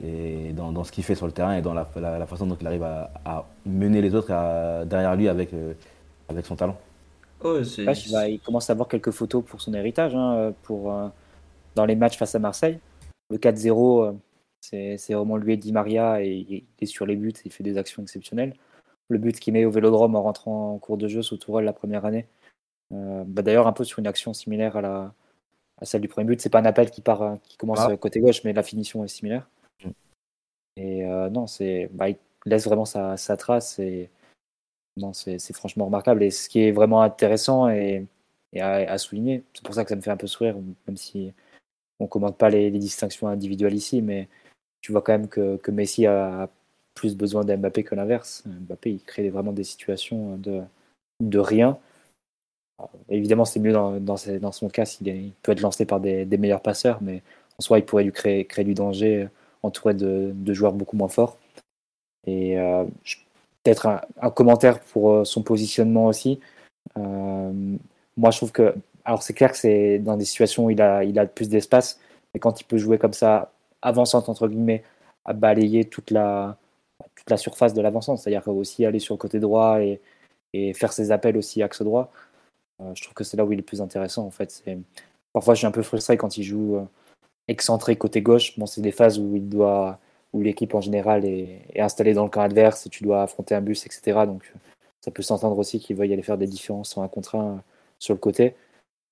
[0.02, 1.84] et dans, ce qu'il fait sur le terrain et dans la,
[2.26, 4.28] façon dont il arrive à, mener les autres
[4.86, 5.50] derrière lui avec,
[6.28, 6.76] avec son talent
[7.44, 11.08] il, commence à avoir quelques photos pour son héritage, hein, pour, euh,
[11.74, 12.78] dans les matchs face à Marseille.
[13.34, 17.32] Le 4-0, euh, c'est vraiment lui et Di Maria, et il est sur les buts,
[17.44, 18.54] il fait des actions exceptionnelles.
[19.08, 21.72] Le but qu'il met au Vélodrome en rentrant en cours de jeu sous Tourelle la
[21.72, 22.28] première année,
[22.92, 25.14] euh, bah, d'ailleurs un peu sur une action similaire à, la,
[25.78, 26.40] à celle du premier but.
[26.40, 27.96] C'est pas un appel qui part, qui commence ah.
[27.96, 29.50] côté gauche, mais la finition est similaire.
[29.84, 29.90] Mm.
[30.76, 34.10] Et non, c'est, bah, il laisse vraiment sa, sa trace et
[34.96, 36.22] non, c'est franchement remarquable.
[36.22, 38.06] Et ce qui est vraiment intéressant et,
[38.60, 40.56] à, souligner, c'est pour ça que ça me fait un peu sourire,
[40.86, 41.32] même si
[42.00, 44.28] on ne commande pas les, distinctions individuelles ici, mais
[44.80, 46.48] tu vois quand même que, Messi a
[46.94, 48.44] plus besoin d'Mbappé que l'inverse.
[48.46, 51.78] Mbappé, il crée vraiment des situations de, rien.
[53.08, 57.02] évidemment, c'est mieux dans, dans, son cas s'il peut être lancé par des, meilleurs passeurs,
[57.02, 57.22] mais
[57.58, 59.28] en soi, il pourrait lui créer, du danger
[59.62, 61.38] entouré de, de joueurs beaucoup moins forts.
[62.26, 62.84] Et euh,
[63.62, 63.86] peut-être
[64.20, 66.40] un, commentaire pour euh, son positionnement aussi.
[66.96, 67.76] Euh,
[68.16, 68.74] moi, je trouve que.
[69.04, 72.00] Alors, c'est clair que c'est dans des situations où il a, il a plus d'espace,
[72.32, 73.52] mais quand il peut jouer comme ça,
[73.82, 74.82] avançante, entre guillemets,
[75.24, 76.56] à balayer toute la,
[77.14, 80.00] toute la surface de l'avancante, c'est-à-dire aussi aller sur le côté droit et,
[80.52, 82.10] et faire ses appels aussi axe droit,
[82.80, 84.64] euh, je trouve que c'est là où il est plus intéressant en fait.
[85.32, 86.86] Parfois, je suis un peu frustré quand il joue
[87.48, 88.58] excentré côté gauche.
[88.58, 89.98] Bon, c'est des phases où il doit
[90.32, 93.60] où l'équipe en général est, installée dans le camp adverse et tu dois affronter un
[93.60, 94.26] bus, etc.
[94.26, 94.52] Donc
[95.00, 97.62] ça peut s'entendre aussi qu'il veuille aller faire des différences en un contre un
[97.98, 98.56] sur le côté.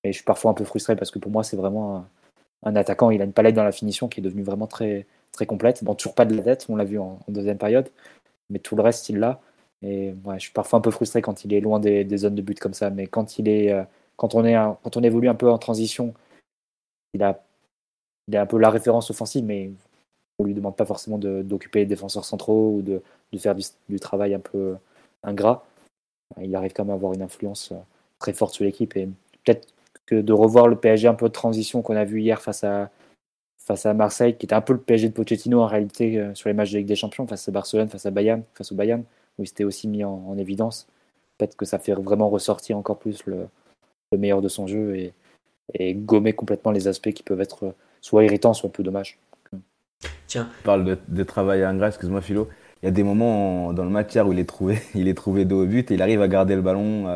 [0.03, 2.05] Et je suis parfois un peu frustré parce que pour moi, c'est vraiment
[2.63, 3.11] un, attaquant.
[3.11, 5.83] Il a une palette dans la finition qui est devenue vraiment très, très complète.
[5.83, 7.89] Bon, toujours pas de la tête, on l'a vu en, deuxième période,
[8.49, 9.41] mais tout le reste, il l'a.
[9.81, 12.59] Et je suis parfois un peu frustré quand il est loin des, zones de but
[12.59, 12.89] comme ça.
[12.89, 13.83] Mais quand, il est, euh,
[14.17, 16.13] quand, on, est quand on évolue un peu en transition,
[17.13, 17.43] il a,
[18.27, 19.71] il a un peu la référence offensive, mais
[20.39, 23.01] on lui demande pas forcément d'occuper les défenseurs centraux ou de,
[23.37, 24.75] faire du, travail un peu
[25.23, 25.65] ingrat.
[26.41, 27.77] Il arrive quand même à avoir une influence euh,
[28.19, 29.07] très forte sur l'équipe et
[29.43, 29.72] peut-être
[30.05, 32.89] que de revoir le PSG un peu de transition qu'on a vu hier face à,
[33.57, 36.49] face à Marseille, qui était un peu le PSG de Pochettino en réalité euh, sur
[36.49, 39.03] les matchs de Ligue des Champions, face à Barcelone, face à Bayern, face au Bayern,
[39.37, 40.87] où il s'était aussi mis en, évidence.
[41.37, 43.47] Peut-être que ça fait vraiment ressortir encore plus le,
[44.17, 45.13] meilleur de son jeu et,
[45.95, 47.71] gommer complètement les aspects qui peuvent être euh,
[48.01, 49.17] soit irritants, soit un peu dommages.
[50.27, 50.49] Tiens.
[50.57, 52.49] Tu parles de, travail ingrat, excuse-moi Philo.
[52.83, 55.45] Il y a des moments dans le match où il est trouvé, il est trouvé
[55.45, 57.07] dos au but et il arrive à garder le ballon,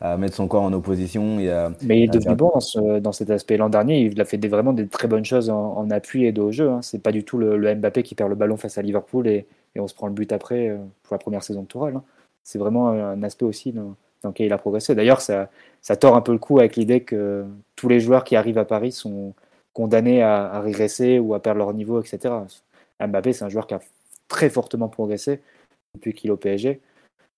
[0.00, 1.36] à, mettre son corps en opposition.
[1.82, 2.52] Mais il est devenu bon
[3.00, 3.56] dans, cet aspect.
[3.56, 6.46] L'an dernier, il a fait des, vraiment des très bonnes choses en, appui et dos
[6.46, 6.70] au jeu.
[6.70, 6.78] Hein.
[6.82, 9.46] C'est pas du tout le, Mbappé qui perd le ballon face à Liverpool et,
[9.76, 11.96] on se prend le but après euh, pour la première saison de Tourelle.
[11.96, 12.04] Hein.
[12.44, 14.94] C'est vraiment un aspect aussi dans, lequel il a progressé.
[14.94, 15.50] D'ailleurs, ça,
[15.82, 17.44] ça tord un peu le coup avec l'idée que
[17.76, 19.34] tous les joueurs qui arrivent à Paris sont
[19.72, 22.34] condamnés à, régresser ou à perdre leur niveau, etc.
[23.00, 23.80] Mbappé, c'est un joueur qui a
[24.30, 25.42] très fortement progressé
[25.94, 26.80] depuis qu'il est au PSG.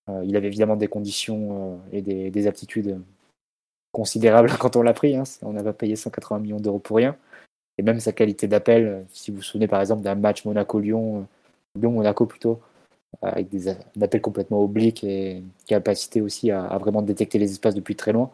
[0.09, 3.01] Euh, il avait évidemment des conditions euh, et des, aptitudes
[3.91, 5.15] considérables quand on l'a pris.
[5.15, 5.23] Hein.
[5.41, 7.17] On n'a pas payé 180 millions d'euros pour rien.
[7.77, 11.79] Et même sa qualité d'appel, si vous vous souvenez par exemple d'un match Monaco-Lyon, euh,
[11.79, 12.61] Lyon-Monaco plutôt,
[13.21, 18.13] avec des, appels complètement obliques et capacité aussi à, vraiment détecter les espaces depuis très
[18.13, 18.31] loin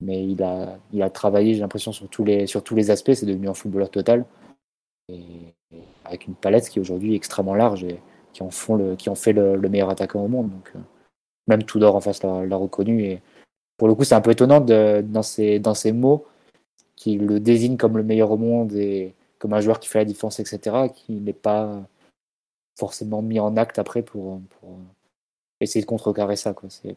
[0.00, 3.14] mais il a, il a travaillé, j'ai l'impression, sur, tous les, aspects.
[3.14, 4.24] C'est devenu un footballeur total.
[6.04, 8.00] Avec une palette qui est aujourd'hui extrêmement large et
[8.32, 10.50] qui en, font le, qui en fait le, meilleur attaquant au monde.
[10.50, 10.80] Donc, euh,
[11.46, 13.04] même Tudor en face l'a reconnu.
[13.04, 13.20] Et
[13.76, 16.26] pour le coup, c'est un peu étonnant dans, ses, dans ses mots
[16.96, 20.04] qu'il le désigne comme le meilleur au monde et comme un joueur qui fait la
[20.04, 21.82] défense, etc., qui n'est pas
[22.78, 24.40] forcément mis en acte après pour,
[25.60, 26.54] essayer de contrecarrer ça.
[26.68, 26.96] C'est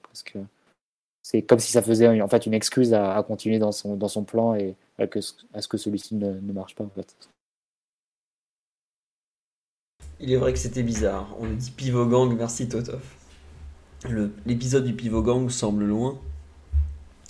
[1.24, 4.24] c'est comme si ça faisait en fait une excuse à, continuer dans son, dans son
[4.24, 5.08] plan et à,
[5.62, 7.16] ce que celui-ci ne, marche pas en fait.
[10.20, 11.36] Il est vrai que c'était bizarre.
[11.40, 13.02] On dit pivot gang, merci Totov.
[14.46, 16.20] L'épisode du pivot gang semble loin.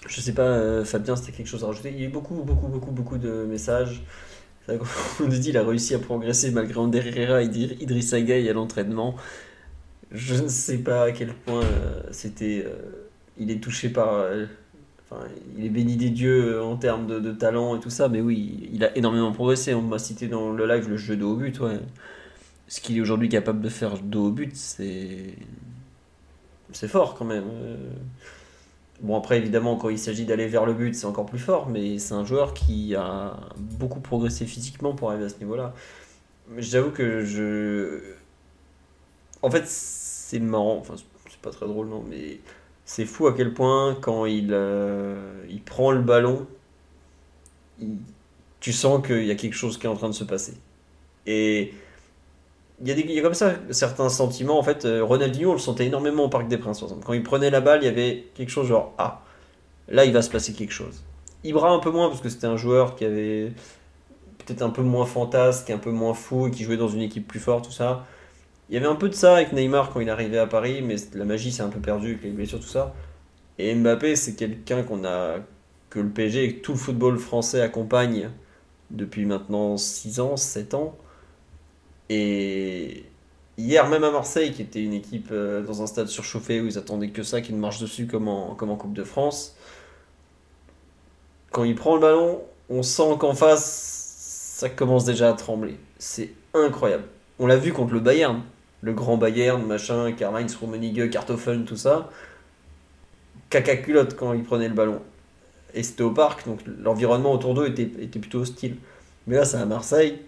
[0.08, 1.90] Je sais pas, euh, Fabien, c'était quelque chose à rajouter.
[1.92, 4.04] Il y a eu beaucoup, beaucoup, beaucoup, beaucoup de messages.
[4.70, 8.54] On nous dit qu'il a réussi à progresser malgré Ander Herrera et Idrissa Gueye à
[8.54, 9.16] l'entraînement.
[10.12, 12.64] je ne sais pas à quel point euh, c'était.
[12.66, 12.76] euh,
[13.38, 14.26] il est touché par.
[15.10, 15.24] enfin,
[15.58, 18.70] il est béni des dieux en termes de, de talent et tout ça, mais oui,
[18.74, 19.74] il a énormément progressé.
[19.74, 21.80] On m'a cité dans le live le jeu de haut but, ouais.
[22.68, 25.36] Ce qu'il est aujourd'hui capable de faire de haut but, c'est.
[26.74, 27.46] C'est fort quand même.
[27.50, 27.90] Euh,
[29.02, 32.00] Bon, après, évidemment, quand il s'agit d'aller vers le but, c'est encore plus fort, mais
[32.00, 35.74] c'est un joueur qui a beaucoup progressé physiquement pour arriver à ce niveau-là.
[36.58, 38.02] J'avoue que je.
[39.42, 40.96] En fait, c'est marrant, enfin,
[41.30, 42.40] c'est pas très drôle, non, mais
[42.86, 46.48] c'est fou à quel point, quand il, euh, il prend le ballon,
[48.60, 50.54] tu sens qu'il y a quelque chose qui est en train de se passer.
[51.28, 51.74] Et
[52.82, 54.60] il y, a des, il y a comme ça certains sentiments.
[54.60, 56.80] En fait, euh, Ronaldinho, on le sentait énormément au Parc des Princes.
[56.80, 57.06] par exemple.
[57.06, 59.24] Quand il prenait la balle, il y avait quelque chose genre Ah,
[59.88, 61.04] là, il va se passer quelque chose.
[61.44, 63.52] Ibra, un peu moins, parce que c'était un joueur qui avait
[64.40, 67.28] peut-être un peu moins fantasque, un peu moins fou, et qui jouait dans une équipe
[67.28, 68.06] plus forte, tout ça.
[68.70, 70.96] Il y avait un peu de ça avec Neymar quand il arrivait à Paris, mais
[71.14, 72.94] la magie s'est un peu perdue avec les blessures, tout ça.
[73.58, 75.38] Et Mbappé, c'est quelqu'un qu'on a,
[75.90, 78.30] que le PSG et tout le football français accompagne
[78.92, 80.98] depuis maintenant 6 ans, 7 ans.
[82.10, 83.06] Et
[83.58, 86.78] hier, même à Marseille, qui était une équipe euh, dans un stade surchauffé où ils
[86.78, 89.56] attendaient que ça, qu'il marche dessus comme en, comme en Coupe de France,
[91.52, 95.78] quand il prend le ballon, on sent qu'en face, ça commence déjà à trembler.
[95.98, 97.06] C'est incroyable.
[97.40, 98.42] On l'a vu contre le Bayern,
[98.82, 102.10] le grand Bayern, machin, Karl-Heinz Rummenigge, Kartoffel, tout ça.
[103.50, 105.02] Caca culotte quand il prenait le ballon.
[105.74, 108.78] Et c'était au parc, donc l'environnement autour d'eux était, était plutôt hostile.
[109.26, 110.20] Mais là, c'est à Marseille.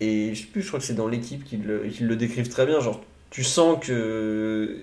[0.00, 2.80] Et je sais plus, je crois que c'est dans l'équipe qu'ils le, décrivent très bien.
[2.80, 4.78] Genre, tu sens que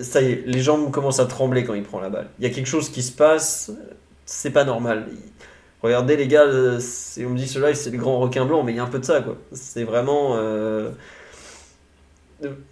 [0.00, 2.28] ça y est, les jambes commencent à trembler quand il prend la balle.
[2.38, 3.70] Il y a quelque chose qui se passe,
[4.24, 5.08] c'est pas normal.
[5.82, 6.80] Regardez les gars, euh,
[7.18, 8.98] on me dit cela, c'est le grand requin blanc, mais il y a un peu
[8.98, 9.36] de ça quoi.
[9.52, 10.92] C'est vraiment, euh,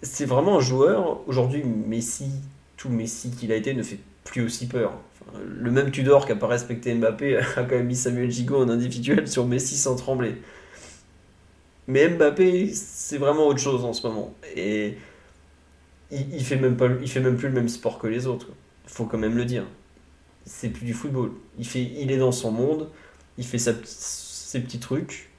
[0.01, 1.19] c'est vraiment un joueur.
[1.27, 2.31] Aujourd'hui, Messi,
[2.75, 4.93] tout Messi qu'il a été, ne fait plus aussi peur.
[5.45, 8.69] Le même Tudor qui a pas respecté Mbappé a quand même mis Samuel Gigot en
[8.69, 10.35] individuel sur Messi sans trembler.
[11.87, 14.33] Mais Mbappé, c'est vraiment autre chose en ce moment.
[14.55, 14.97] Et
[16.11, 18.47] il, il fait même pas, il fait même plus le même sport que les autres.
[18.85, 19.65] Il faut quand même le dire.
[20.45, 21.31] C'est plus du football.
[21.59, 22.89] Il fait, il est dans son monde.
[23.37, 25.29] Il fait sa- ses petits trucs.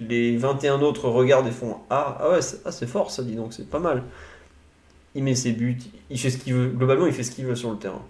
[0.00, 3.36] Les 21 autres regardent et font Ah, ah ouais, c'est ah, c'est fort ça, dis
[3.36, 4.04] donc, c'est pas mal.
[5.14, 5.78] Il met ses buts,
[6.10, 6.68] il fait ce qu'il veut.
[6.68, 8.04] Globalement, il fait ce qu'il veut sur le terrain.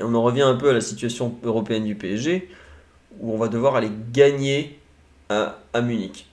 [0.00, 2.48] Et on en revient un peu à la situation européenne du PSG,
[3.20, 4.78] où on va devoir aller gagner
[5.28, 6.28] à, à Munich.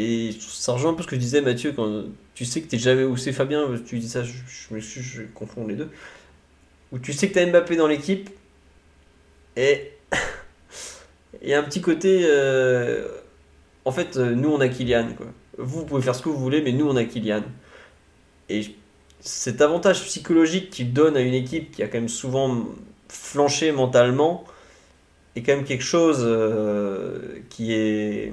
[0.00, 2.04] Et ça rejoint un peu ce que je disais, Mathieu, quand
[2.34, 3.04] tu sais que t'es jamais.
[3.04, 5.90] Ou c'est Fabien, tu dis ça, je, je m'excuse, je confonds les deux.
[6.92, 8.30] Où tu sais que t'as Mbappé dans l'équipe,
[9.56, 9.92] et
[11.42, 12.22] il y a un petit côté.
[12.24, 13.08] euh,
[13.84, 15.26] en fait, euh, nous on a Kylian, quoi.
[15.58, 17.42] Vous pouvez faire ce que vous voulez, mais nous on a Kylian.
[18.48, 18.62] Et
[19.20, 22.66] cet avantage psychologique qu'il donne à une équipe qui a quand même souvent
[23.08, 24.44] flanché mentalement
[25.36, 28.32] est quand même quelque chose euh, qui est.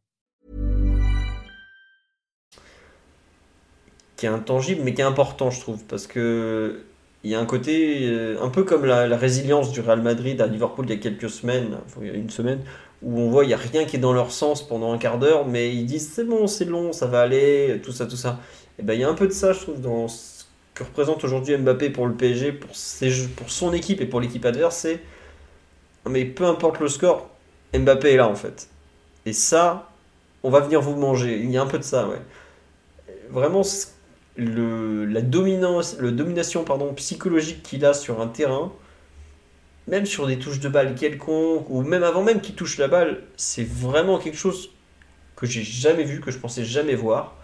[4.21, 6.83] Qui est intangible mais qui est important je trouve parce que
[7.23, 10.45] il y a un côté euh, un peu comme la, résilience du Real Madrid à
[10.45, 12.59] Liverpool il y a quelques semaines il y a une semaine
[13.01, 15.17] où on voit il y a rien qui est dans leur sens pendant un quart
[15.17, 18.39] d'heure mais ils disent c'est bon c'est long ça va aller tout ça tout ça.
[18.77, 20.43] Et ben il y a un peu de ça je trouve dans ce
[20.75, 24.45] que représente aujourd'hui Mbappé pour le PSG pour, ses pour son équipe et pour l'équipe
[24.45, 24.99] adverse c'est
[26.07, 27.27] mais peu importe le score
[27.73, 28.69] Mbappé est là en fait.
[29.25, 29.89] Et ça
[30.43, 31.39] on va venir vous manger.
[31.39, 32.21] Il y a un peu de ça ouais.
[33.29, 33.87] Vraiment c-
[34.35, 38.71] le, la dominance, domination pardon, psychologique qu'il a sur un terrain,
[39.87, 43.23] même sur des touches de balle quelconques, ou même avant même qu'il touche la balle,
[43.35, 44.69] c'est vraiment quelque chose
[45.35, 47.35] que j'ai jamais vu, que je pensais jamais voir,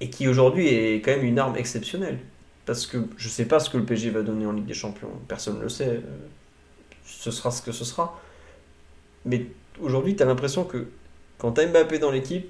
[0.00, 2.18] et qui aujourd'hui est quand même une arme exceptionnelle.
[2.64, 5.10] Parce que je sais pas ce que le PSG va donner en Ligue des Champions,
[5.26, 6.00] personne ne le sait,
[7.04, 8.20] ce sera ce que ce sera.
[9.24, 9.46] Mais
[9.80, 10.86] aujourd'hui, tu as l'impression que
[11.38, 12.48] quand tu as Mbappé dans l'équipe,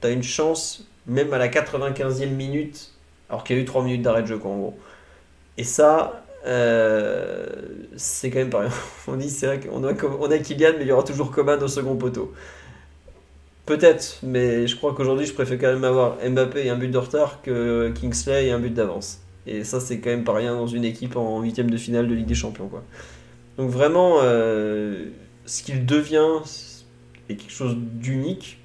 [0.00, 2.92] tu as une chance, même à la 95e minute,
[3.28, 4.78] alors qu'il y a eu 3 minutes d'arrêt de jeu, quoi, en gros.
[5.56, 7.46] Et ça, euh,
[7.96, 8.70] c'est quand même rien.
[9.08, 11.62] On dit, c'est vrai qu'on a, on a Kylian, mais il y aura toujours Coman
[11.62, 12.32] au second poteau.
[13.66, 16.98] Peut-être, mais je crois qu'aujourd'hui, je préfère quand même avoir Mbappé et un but de
[16.98, 19.20] retard que Kingsley et un but d'avance.
[19.46, 22.14] Et ça, c'est quand même pas rien dans une équipe en huitième de finale de
[22.14, 22.68] Ligue des Champions.
[22.68, 22.82] Quoi.
[23.56, 25.06] Donc vraiment, euh,
[25.46, 26.40] ce qu'il devient
[27.28, 28.58] est quelque chose d'unique.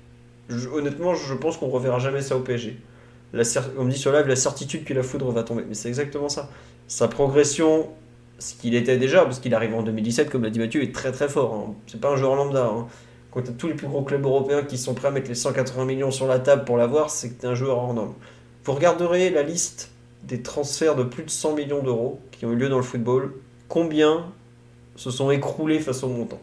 [0.73, 2.77] Honnêtement, je pense qu'on reverra jamais ça au PSG.
[3.77, 5.63] On me dit sur live la certitude que la foudre va tomber.
[5.67, 6.49] Mais c'est exactement ça.
[6.87, 7.89] Sa progression,
[8.39, 11.11] ce qu'il était déjà, parce qu'il arrive en 2017, comme l'a dit Mathieu, est très
[11.11, 11.53] très fort.
[11.53, 11.73] Hein.
[11.87, 12.65] C'est pas un joueur lambda.
[12.65, 12.87] Hein
[13.31, 15.85] quand tu tous les plus gros clubs européens qui sont prêts à mettre les 180
[15.85, 18.15] millions sur la table pour l'avoir, c'est que tu un joueur hors norme.
[18.63, 19.91] Vous regarderez la liste
[20.23, 23.33] des transferts de plus de 100 millions d'euros qui ont eu lieu dans le football.
[23.67, 24.25] Combien
[24.95, 26.39] se sont écroulés face au montant?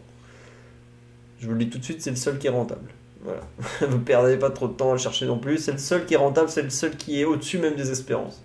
[1.39, 2.89] Je vous le dis tout de suite, c'est le seul qui est rentable.
[3.23, 3.41] Voilà.
[3.87, 5.57] vous perdez pas trop de temps à le chercher non plus.
[5.57, 8.41] C'est le seul qui est rentable, c'est le seul qui est au-dessus même des espérances.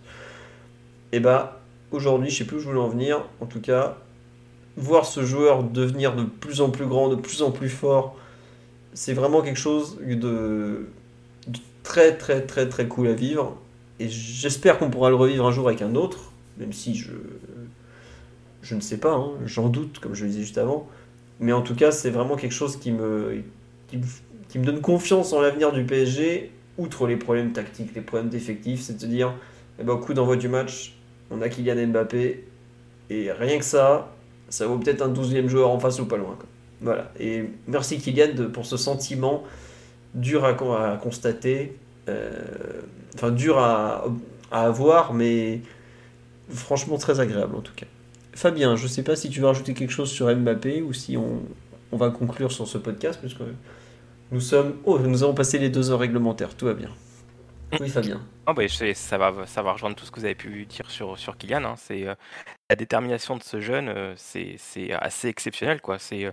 [1.13, 3.25] Et bah, aujourd'hui, je sais plus où je voulais en venir.
[3.41, 3.99] En tout cas,
[4.77, 8.17] voir ce joueur devenir de plus en plus grand, de plus en plus fort,
[8.95, 10.87] c'est vraiment quelque chose de,
[11.83, 13.57] très très très très cool à vivre.
[14.01, 17.13] Et j'espère qu'on pourra le revivre un jour avec un autre, même si je,
[18.63, 20.89] je ne sais pas, hein, j'en doute, comme je le disais juste avant.
[21.41, 23.43] Mais en tout cas, c'est vraiment quelque chose qui, me
[24.59, 29.01] donne confiance en l'avenir du PSG, outre les problèmes tactiques, les problèmes d'effectifs, c'est de
[29.01, 29.35] se dire,
[29.79, 30.95] eh ben, au coup d'envoi du match,
[31.31, 32.45] on a Kylian Mbappé,
[33.11, 34.13] et rien que ça,
[34.49, 36.37] ça vaut peut-être un douzième joueur en face ou pas loin.
[36.81, 37.13] Voilà.
[37.19, 39.45] Et merci Kylian pour ce sentiment
[40.15, 41.77] dur à, constater,
[42.09, 42.31] euh,
[43.15, 44.05] enfin dur à,
[44.51, 45.61] avoir, mais
[46.51, 47.87] franchement très agréable en tout cas.
[48.35, 51.17] Fabien, je ne sais pas si tu veux rajouter quelque chose sur Mbappé ou si
[51.17, 51.41] on,
[51.97, 53.43] va conclure sur ce podcast, puisque
[54.85, 56.91] Oh, nous avons passé les deux heures réglementaires, tout va bien.
[57.81, 58.21] Oui, Fabien.
[58.47, 61.19] Oh bah, ça, va, ça va rejoindre tout ce que vous avez pu dire sur,
[61.19, 61.65] sur Kylian.
[61.65, 61.75] Hein.
[61.91, 62.15] Euh,
[62.69, 65.81] la détermination de ce jeune, euh, c'est assez exceptionnel.
[65.81, 65.99] Quoi.
[65.99, 66.33] C'est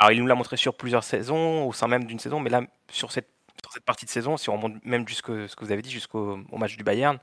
[0.00, 2.62] alors, il nous l'a montré sur plusieurs saisons, au sein même d'une saison, mais là,
[2.90, 3.28] sur cette,
[3.70, 6.38] cette partie de saison, si on remonte même jusqu'au ce que vous avez dit, jusqu'au
[6.52, 7.18] match du Bayern,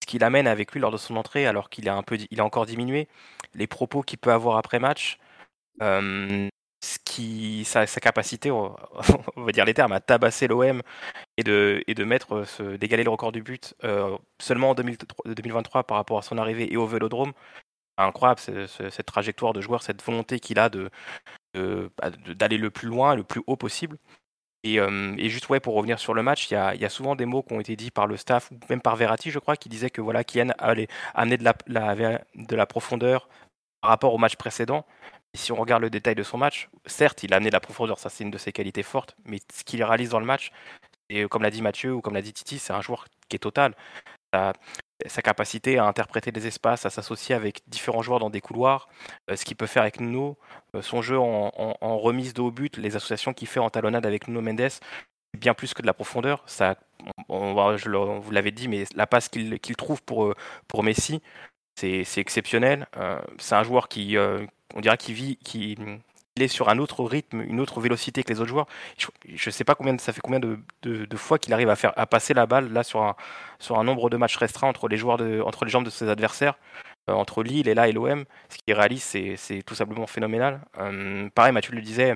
[0.00, 2.66] ce qu'il amène avec lui lors de son entrée, alors qu'il est un a encore
[2.66, 3.08] diminué,
[3.54, 5.18] les propos qu'il peut avoir après match,
[5.82, 6.48] euh,
[6.80, 8.74] sa, capacité, on,
[9.36, 10.82] va dire les termes, à tabasser l'OM
[11.36, 12.44] et de, et de mettre,
[12.78, 16.76] d'égaler le record du but euh, seulement en 2023 par rapport à son arrivée et
[16.76, 17.32] au Vélodrome,
[17.98, 20.90] incroyable cette trajectoire de joueur, cette volonté qu'il a de,
[21.54, 23.98] bah, d'aller le plus loin, le plus haut possible.
[24.62, 24.78] Et,
[25.30, 27.60] juste ouais, pour revenir sur le match, il y a, souvent des mots qui ont
[27.60, 30.22] été dits par le staff, ou même par Verratti, je crois, qui disait que voilà,
[30.24, 31.54] Kian allait amener de la,
[32.34, 33.28] de la profondeur
[33.80, 34.86] par rapport au match précédent.
[35.34, 37.98] Si on regarde le détail de son match, certes, il a amené de la profondeur,
[37.98, 40.50] ça c'est une de ses qualités fortes, mais ce qu'il réalise dans le match,
[41.08, 43.40] et comme l'a dit Mathieu ou comme l'a dit Titi, c'est un joueur qui est
[43.40, 43.74] total
[45.06, 48.88] sa capacité à interpréter des espaces, à s'associer avec différents joueurs dans des couloirs,
[49.30, 50.38] euh, ce qu'il peut faire avec Nuno,
[50.74, 51.50] euh, son jeu en,
[51.98, 54.70] remise de haut but, les associations qu'il fait en talonnade avec Nuno Mendes,
[55.38, 56.42] bien plus que de la profondeur.
[56.46, 56.76] Ça,
[57.28, 60.34] je vous l'avez dit, mais la passe qu'il trouve euh,
[60.68, 61.22] pour Messi,
[61.76, 62.86] c'est exceptionnel.
[63.38, 64.16] c'est un joueur qui,
[64.74, 65.76] on dirait, qui vit, qui,
[66.36, 68.66] il est sur un autre rythme, une autre vélocité que les autres joueurs.
[68.98, 72.06] Je ne sais pas combien ça fait combien de, fois qu'il arrive à faire à
[72.06, 75.70] passer la balle là sur un, nombre de matchs restreints entre les joueurs entre les
[75.70, 76.54] jambes de ses adversaires.
[77.08, 80.60] Euh, entre Lille et là et l'OM, ce qu'il réalise, c'est tout simplement phénoménal.
[80.78, 82.14] Euh, pareil, Mathieu le disait,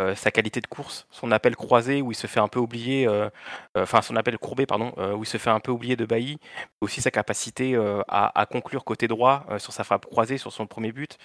[0.00, 3.08] euh, sa qualité de course, son appel croisé où il se fait un peu oublier,
[3.08, 3.28] euh,
[3.76, 6.38] euh, enfin son appel courbé pardon, où il se fait un peu oublier de Bailly,
[6.80, 7.76] aussi sa capacité
[8.08, 11.18] à, conclure côté droit sur sa frappe croisée sur son premier but,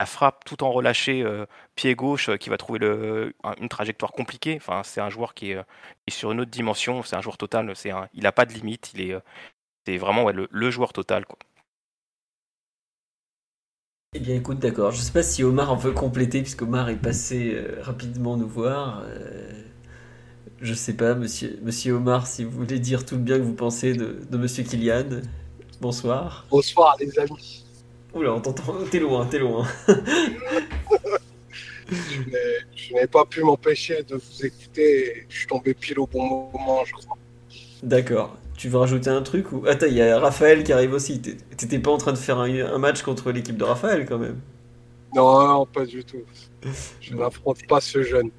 [0.00, 1.24] la frappe tout en relâché
[1.74, 4.56] pied gauche qui va trouver le, une trajectoire compliquée.
[4.56, 5.64] Enfin c'est un joueur qui est,
[6.08, 9.10] sur une autre dimension, c'est un joueur total, c'est il n'a pas de limite, il
[9.10, 9.16] est
[9.86, 11.38] c'est vraiment le, le, joueur total quoi.
[14.14, 14.90] Eh bien écoute, d'accord.
[14.90, 18.48] Je sais pas si Omar en veut compléter, puisque Omar est passé euh, rapidement nous
[18.48, 19.02] voir.
[19.04, 19.50] Euh,
[20.62, 23.52] je sais pas, monsieur, monsieur Omar, si vous voulez dire tout le bien que vous
[23.52, 25.20] pensez de, monsieur Kylian.
[25.82, 26.46] Bonsoir.
[26.50, 27.66] Bonsoir les amis.
[28.14, 29.66] Oula, on t'entend, t'es loin, t'es loin.
[31.90, 35.26] je n'ai pas pu m'empêcher de vous écouter.
[35.28, 37.18] Je suis tombé pile au bon moment, je crois.
[37.82, 38.38] D'accord.
[38.58, 41.20] Tu veux rajouter un truc ou Attends, il y a Raphaël qui arrive aussi.
[41.20, 44.40] T'étais pas en train de faire un, match contre l'équipe de Raphaël quand même
[45.14, 46.24] Non, pas du tout.
[47.00, 48.30] Je n'affronte pas ce jeune.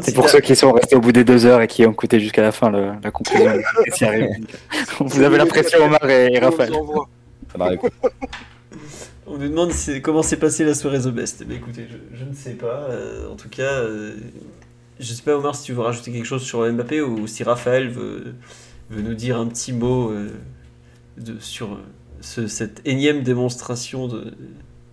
[0.00, 2.18] C'est pour ceux qui sont restés au bout des deux heures et qui ont écouté
[2.20, 3.52] jusqu'à la fin la conclusion.
[5.00, 6.72] Vous avez l'impression, Omar et, Raphaël.
[9.26, 11.44] On nous demande comment s'est passée la soirée The Best.
[11.46, 12.86] Mais écoutez, je, ne sais pas.
[12.88, 14.14] Euh, en tout cas, euh,
[14.98, 17.90] je sais pas Omar si tu veux rajouter quelque chose sur Mbappé ou si Raphaël
[17.90, 18.34] veut,
[18.90, 20.30] veut nous dire un petit mot euh,
[21.40, 24.32] sur euh, cette énième démonstration de,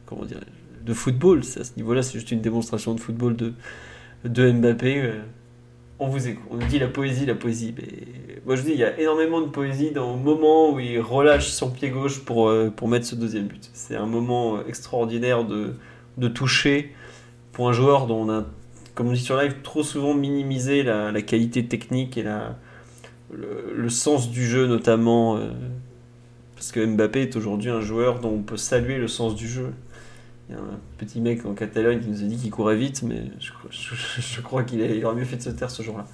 [0.05, 0.39] comment dire,
[0.85, 1.41] de football.
[1.59, 5.01] À ce niveau-là, c'est juste une démonstration de football de, Mbappé.
[5.01, 5.21] Euh,
[5.99, 6.43] on vous écoute.
[6.49, 7.73] On nous dit la poésie, la poésie.
[7.77, 10.79] Mais moi je vous dis, il y a énormément de poésie dans le moment où
[10.79, 13.69] il relâche son pied gauche pour, pour mettre ce deuxième but.
[13.73, 15.75] C'est un moment extraordinaire de,
[16.17, 16.93] de toucher
[17.53, 18.45] pour un joueur dont on a,
[18.95, 22.57] comme on dit sur live, trop souvent minimisé la, la qualité technique et la,
[23.75, 25.37] le, sens du jeu notamment.
[25.37, 25.49] euh,
[26.55, 29.73] parce que Mbappé est aujourd'hui un joueur dont on peut saluer le sens du jeu.
[30.49, 33.03] Il y a un petit mec en Catalogne qui nous a dit qu'il courait vite,
[33.03, 36.05] mais je, crois qu'il aurait mieux fait de se taire ce jour-là.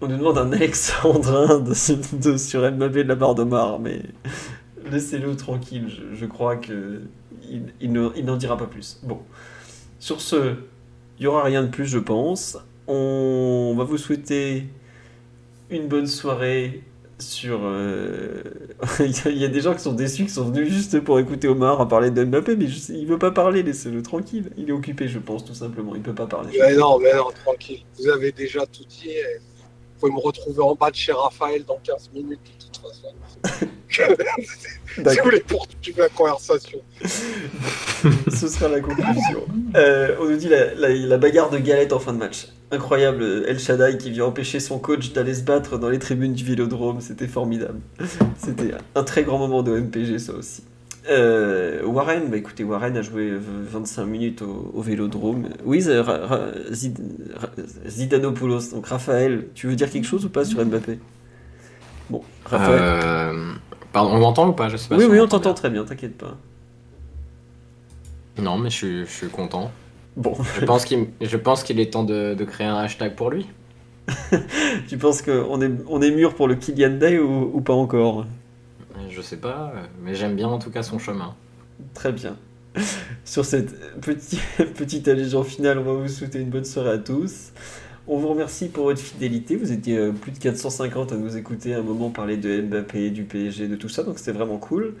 [0.00, 4.02] On nous demande un Alexandrin de, de- sur Mbappé de la barre de Mar, mais
[4.90, 5.88] laissez-le tranquille.
[6.12, 7.02] Je, crois que
[7.80, 8.98] il n'en dira pas plus.
[9.04, 9.20] Bon,
[9.98, 10.54] sur ce,
[11.18, 12.58] il n'y aura rien de plus, je pense.
[12.88, 14.66] On va vous souhaiter
[15.70, 16.82] une bonne soirée
[17.18, 17.60] sur.
[17.64, 18.42] euh,
[19.00, 21.80] il y a des gens qui sont déçus, qui sont venus juste pour écouter Omar
[21.80, 24.50] à parler de Mbappé, mais je il veut pas parler, laissez-le tranquille.
[24.56, 25.94] Il est occupé, je pense, tout simplement.
[25.94, 26.54] Il peut pas parler.
[26.58, 27.84] Mais non, mais non, tranquille.
[27.98, 29.10] Vous avez déjà tout dit.
[29.98, 33.66] Vous pouvez me retrouver en bas de chez Raphaël dans 15 minutes, de toute façon.
[35.10, 36.78] si vous voulez poursuivre la conversation.
[38.28, 39.44] Ce sera la conclusion.
[39.74, 42.48] Euh, on nous dit la, la- la bagarre de galette en fin de match.
[42.70, 46.44] Incroyable, El Shaddai qui vient empêcher son coach d'aller se battre dans les tribunes du
[46.44, 47.00] Vélodrome.
[47.00, 47.80] C'était formidable.
[48.38, 50.62] C'était un très grand moment de MPG, ça aussi.
[51.08, 53.38] Euh, Warren, bah écoutez, Warren a joué v-
[53.70, 55.48] 25 minutes au, au Vélodrome.
[55.64, 56.98] Oui, Ra- Ra- Zid-
[57.36, 57.50] Ra-
[57.86, 58.70] Zidanopoulos.
[58.72, 60.98] Donc Raphaël, tu veux dire quelque chose ou pas sur Mbappé?
[62.10, 62.80] Bon, Raphaël.
[62.82, 63.52] Euh,
[63.92, 64.68] Pardon, on m'entend ou pas?
[64.68, 66.36] Je sais pas oui, si oui, on t'entend très bien, t'inquiète pas.
[68.38, 69.70] Non, mais je suis, je suis content.
[70.16, 73.46] Bon, Je pense qu'il est temps de, de créer un hashtag pour lui.
[74.88, 78.26] tu penses qu'on est, on est mûr pour le Kylian Day ou, ou pas encore?
[79.16, 81.34] Je sais pas, euh, mais j'aime bien en tout cas son chemin.
[81.94, 82.36] Très bien.
[83.24, 84.38] Sur cette petit,
[84.76, 87.52] petite allégeance finale, on va vous souhaiter une bonne soirée à tous.
[88.08, 89.56] On vous remercie pour votre fidélité.
[89.56, 93.08] Vous étiez euh, plus de 450 à nous écouter à un moment parler de Mbappé,
[93.08, 94.92] du PSG, de tout ça, donc c'était vraiment cool.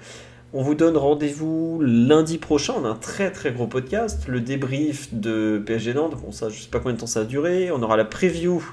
[0.54, 2.72] On vous donne rendez-vous lundi prochain.
[2.80, 6.16] On a un très très gros podcast, le débrief de PSG Nantes.
[6.24, 7.70] Bon, ça, je sais pas combien de temps ça va durer.
[7.70, 8.64] On aura la preview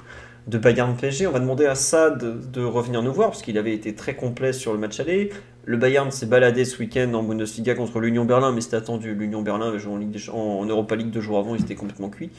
[0.48, 1.28] de Bayern PSG.
[1.28, 4.54] On va demander à Sad de revenir nous voir parce qu'il avait été très complet
[4.54, 5.30] sur le match aller.
[5.66, 9.16] Le Bayern s'est baladé ce week-end en Bundesliga contre l'Union Berlin, mais c'était attendu.
[9.16, 9.94] L'Union Berlin avait joué
[10.34, 12.32] en, Europa League deux jours avant, ils étaient complètement cuits.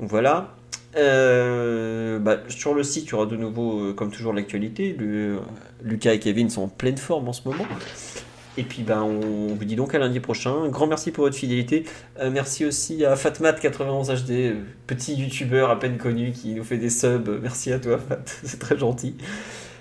[0.00, 0.54] Donc voilà.
[0.96, 4.96] Euh, bah, sur le site, il y aura de nouveau, euh, comme toujours, l'actualité.
[5.82, 7.64] Lucas et Kevin sont en pleine forme en ce moment.
[8.58, 10.64] Et puis ben, on vous dit donc à lundi prochain.
[10.64, 11.84] Un grand merci pour votre fidélité.
[12.20, 14.54] Euh, merci aussi à Fatmat91HD, euh,
[14.86, 17.40] petit youtubeur à peine connu qui nous fait des subs.
[17.40, 19.16] Merci à toi Fat, c'est très gentil.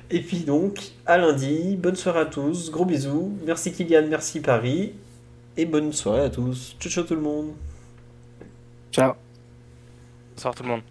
[0.09, 3.33] Et puis donc, à lundi, bonne soirée à tous, gros bisous.
[3.45, 4.93] Merci Kylian, merci Paris.
[5.57, 6.75] Et bonne soirée à tous.
[6.79, 7.51] Ciao ciao tout le monde.
[8.91, 9.13] Ciao.
[10.35, 10.81] Bonsoir tout le monde.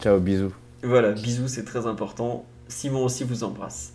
[0.00, 0.52] Ciao, bisous.
[0.82, 2.46] Voilà, bisous, c'est très important.
[2.68, 3.92] Simon aussi vous embrasse.